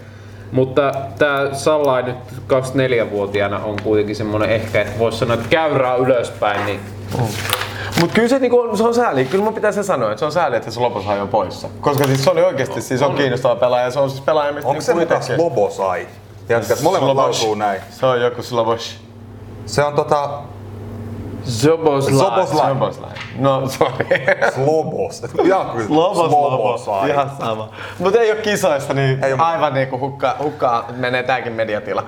Mutta 0.53 0.93
tämä 1.19 1.49
Sallai 1.53 2.03
nyt 2.03 2.17
24-vuotiaana 2.49 3.59
on 3.59 3.77
kuitenkin 3.83 4.17
semmoinen 4.17 4.51
ehkä, 4.51 4.81
että 4.81 4.99
voisi 4.99 5.19
sanoa, 5.19 5.35
että 5.35 5.49
käyrää 5.49 5.95
ylöspäin, 5.97 6.67
niin 6.67 6.81
Mut 8.01 8.13
kyllä 8.13 8.29
se, 8.29 8.39
niinku, 8.39 8.61
on- 8.61 8.77
se 8.79 8.83
on 8.85 8.95
sääli, 8.95 9.25
kyllä 9.25 9.45
mun 9.45 9.55
pitää 9.55 9.73
se 9.73 9.83
sanoa, 9.83 10.11
että 10.11 10.19
se 10.19 10.25
on 10.25 10.33
sääli, 10.33 10.57
että 10.57 10.71
se 10.71 10.81
Loposai 10.81 11.21
on 11.21 11.29
poissa. 11.29 11.69
Koska 11.81 12.05
siis 12.05 12.25
se 12.25 12.31
oli 12.31 12.43
oikeesti 12.45 12.83
siis 12.83 13.03
on 13.03 13.15
kiinnostava 13.15 13.57
pelaaja, 13.57 13.91
se 13.91 14.01
on 14.01 14.11
siis 14.11 14.23
pelaaja, 14.23 14.53
mistä 14.53 14.69
Onko 14.69 14.81
se 14.81 14.93
itsekin- 14.93 15.37
Slobosai? 15.37 16.07
Jätkät, 16.49 16.83
molemmat 16.83 17.17
lausuu 17.17 17.55
näin. 17.55 17.81
Se 17.91 18.07
on 18.07 18.21
joku 18.21 18.43
Slobosh. 18.43 18.97
Se 19.67 19.85
on 19.85 19.95
tota 19.95 20.31
Zoboslai. 21.47 22.69
Zoboslai. 22.69 23.11
No, 23.39 23.69
sorry. 23.69 24.07
Slobos. 24.55 25.23
Ihan 25.45 25.71
kyllä. 25.71 25.87
Slobos, 25.87 26.31
Slobos. 26.31 26.87
Ihan 27.09 27.31
sama. 27.41 27.69
Mutta 27.99 28.21
ei 28.21 28.31
oo 28.31 28.37
kisoissa, 28.43 28.95
niin 28.95 29.25
Ei 29.25 29.33
aivan 29.33 29.75
niinku 29.75 29.99
hukkaa, 29.99 30.35
hukkaa 30.43 30.85
menee 30.97 31.23
tääkin 31.23 31.53
mediatila. 31.53 32.05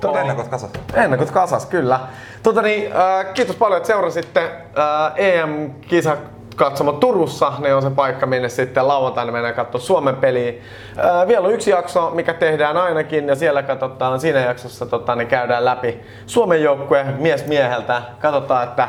Tota, 0.00 0.20
Ennakot 0.20 0.48
kasas. 0.48 0.70
Ennakot 0.94 1.30
kasas, 1.30 1.66
kyllä. 1.66 2.00
Tota 2.42 2.62
niin, 2.62 2.92
äh, 2.96 3.34
kiitos 3.34 3.56
paljon, 3.56 3.76
että 3.76 3.86
seurasitte 3.86 4.40
äh, 4.40 5.12
EM-kisa 5.16 6.16
katsomo 6.56 6.92
Turussa, 6.92 7.52
ne 7.58 7.74
on 7.74 7.82
se 7.82 7.90
paikka, 7.90 8.26
minne 8.26 8.48
sitten 8.48 8.88
lauantaina 8.88 9.32
mennään 9.32 9.54
katsoa 9.54 9.80
Suomen 9.80 10.16
peliä. 10.16 10.52
Äh, 10.98 11.28
vielä 11.28 11.46
on 11.46 11.54
yksi 11.54 11.70
jakso, 11.70 12.10
mikä 12.10 12.34
tehdään 12.34 12.76
ainakin, 12.76 13.28
ja 13.28 13.34
siellä 13.34 13.62
katsotaan, 13.62 14.20
siinä 14.20 14.40
jaksossa 14.40 14.86
tota, 14.86 15.14
niin 15.14 15.28
käydään 15.28 15.64
läpi 15.64 16.00
Suomen 16.26 16.62
joukkue 16.62 17.04
mies 17.18 17.46
mieheltä. 17.46 18.02
Katsotaan, 18.20 18.64
että 18.64 18.88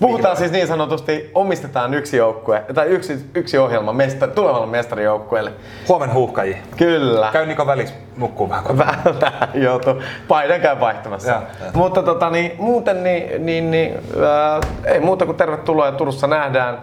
Puhutaan 0.00 0.36
siis 0.36 0.52
niin 0.52 0.66
sanotusti, 0.66 1.30
omistetaan 1.34 1.94
yksi 1.94 2.16
joukkue, 2.16 2.64
tai 2.74 2.86
yksi, 2.86 3.30
yksi 3.34 3.58
ohjelma 3.58 3.92
mesta, 3.92 4.28
tulevalle 4.28 4.66
mestarijoukkueelle. 4.66 5.52
Huomen 5.88 6.12
huuhkaji. 6.12 6.56
Kyllä. 6.76 7.28
Käy 7.32 7.46
Niko 7.46 7.66
välissä 7.66 7.94
nukkuu 8.16 8.48
vähän. 8.48 8.64
kotona. 8.64 8.86
Vähän 9.20 9.48
joutu. 9.54 10.02
Paidan 10.28 10.60
käy 10.60 10.80
vaihtamassa. 10.80 11.30
Joo. 11.30 11.42
Mutta 11.74 12.02
tota, 12.02 12.30
niin, 12.30 12.52
muuten 12.58 13.04
niin, 13.04 13.46
niin, 13.46 13.70
niin 13.70 13.94
ää, 14.26 14.60
ei 14.84 15.00
muuta 15.00 15.26
kuin 15.26 15.36
tervetuloa 15.36 15.86
ja 15.86 15.92
Turussa 15.92 16.26
nähdään. 16.26 16.78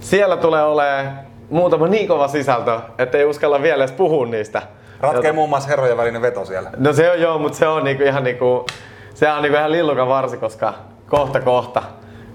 Siellä 0.00 0.36
tulee 0.36 0.62
olemaan 0.62 1.18
muutama 1.50 1.88
niin 1.88 2.08
kova 2.08 2.28
sisältö, 2.28 2.80
että 2.98 3.18
ei 3.18 3.24
uskalla 3.24 3.62
vielä 3.62 3.84
edes 3.84 3.92
puhua 3.92 4.26
niistä. 4.26 4.62
Ratkee 5.00 5.32
muun 5.32 5.48
muassa 5.48 5.68
herrojen 5.68 5.96
välinen 5.96 6.22
veto 6.22 6.44
siellä. 6.44 6.70
No 6.76 6.92
se 6.92 7.10
on 7.10 7.20
joo, 7.20 7.38
mutta 7.38 7.58
se 7.58 7.68
on 7.68 7.84
niinku 7.84 8.02
ihan 8.02 8.24
niinku, 8.24 8.66
se 9.14 9.30
on 9.32 9.42
niinku 9.42 9.58
ihan 9.58 9.72
lillukan 9.72 10.08
varsi, 10.08 10.36
koska 10.36 10.74
kohta 11.08 11.40
kohta, 11.40 11.82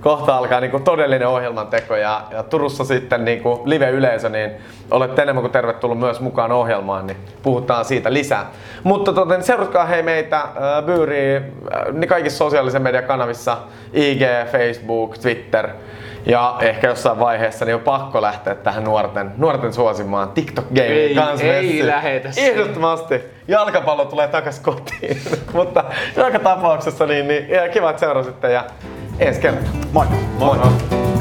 kohta 0.05 0.37
alkaa 0.37 0.59
niinku 0.59 0.79
todellinen 0.79 1.27
ohjelman 1.27 1.67
teko 1.67 1.95
ja, 1.95 2.21
ja 2.31 2.43
Turussa 2.43 2.83
sitten 2.85 3.25
niinku 3.25 3.61
live-yleisö, 3.65 4.29
niin 4.29 4.51
olette 4.91 5.21
enemmän 5.21 5.41
kuin 5.41 5.51
tervetullut 5.51 5.99
myös 5.99 6.19
mukaan 6.19 6.51
ohjelmaan, 6.51 7.07
niin 7.07 7.17
puhutaan 7.43 7.85
siitä 7.85 8.13
lisää. 8.13 8.45
Mutta 8.83 9.13
tota, 9.13 9.33
niin 9.33 9.43
seuratkaa 9.43 9.85
hei 9.85 10.03
meitä 10.03 10.37
äh, 10.37 10.83
Byyri, 10.85 11.35
äh, 11.35 11.41
niin 11.93 12.07
kaikissa 12.07 12.37
sosiaalisen 12.37 12.81
median 12.81 13.03
kanavissa, 13.03 13.57
IG, 13.93 14.21
Facebook, 14.51 15.17
Twitter. 15.17 15.69
Ja 16.25 16.55
ehkä 16.61 16.87
jossain 16.87 17.19
vaiheessa 17.19 17.65
niin 17.65 17.75
on 17.75 17.81
pakko 17.81 18.21
lähteä 18.21 18.55
tähän 18.55 18.83
nuorten, 18.83 19.31
nuorten 19.37 19.73
suosimaan 19.73 20.29
TikTok 20.29 20.65
Gaming 20.65 20.91
Ei- 20.91 21.15
kanssa. 21.15 21.45
ei 21.45 21.87
lähetä. 21.87 22.29
Ehdottomasti. 22.37 23.21
Jalkapallo 23.47 24.05
tulee 24.05 24.27
takas 24.27 24.59
kotiin. 24.59 25.17
Mutta 25.53 25.83
joka 26.17 26.39
tapauksessa 26.39 27.05
niin, 27.05 27.27
niin 27.27 27.45
kiva, 27.73 27.89
että 27.89 27.99
seurasitte 27.99 28.51
ja 28.51 28.63
ensi 29.19 29.41
kertaa. 29.41 29.73
Moi! 29.93 30.05
Moi! 30.39 30.57
moi. 30.57 31.14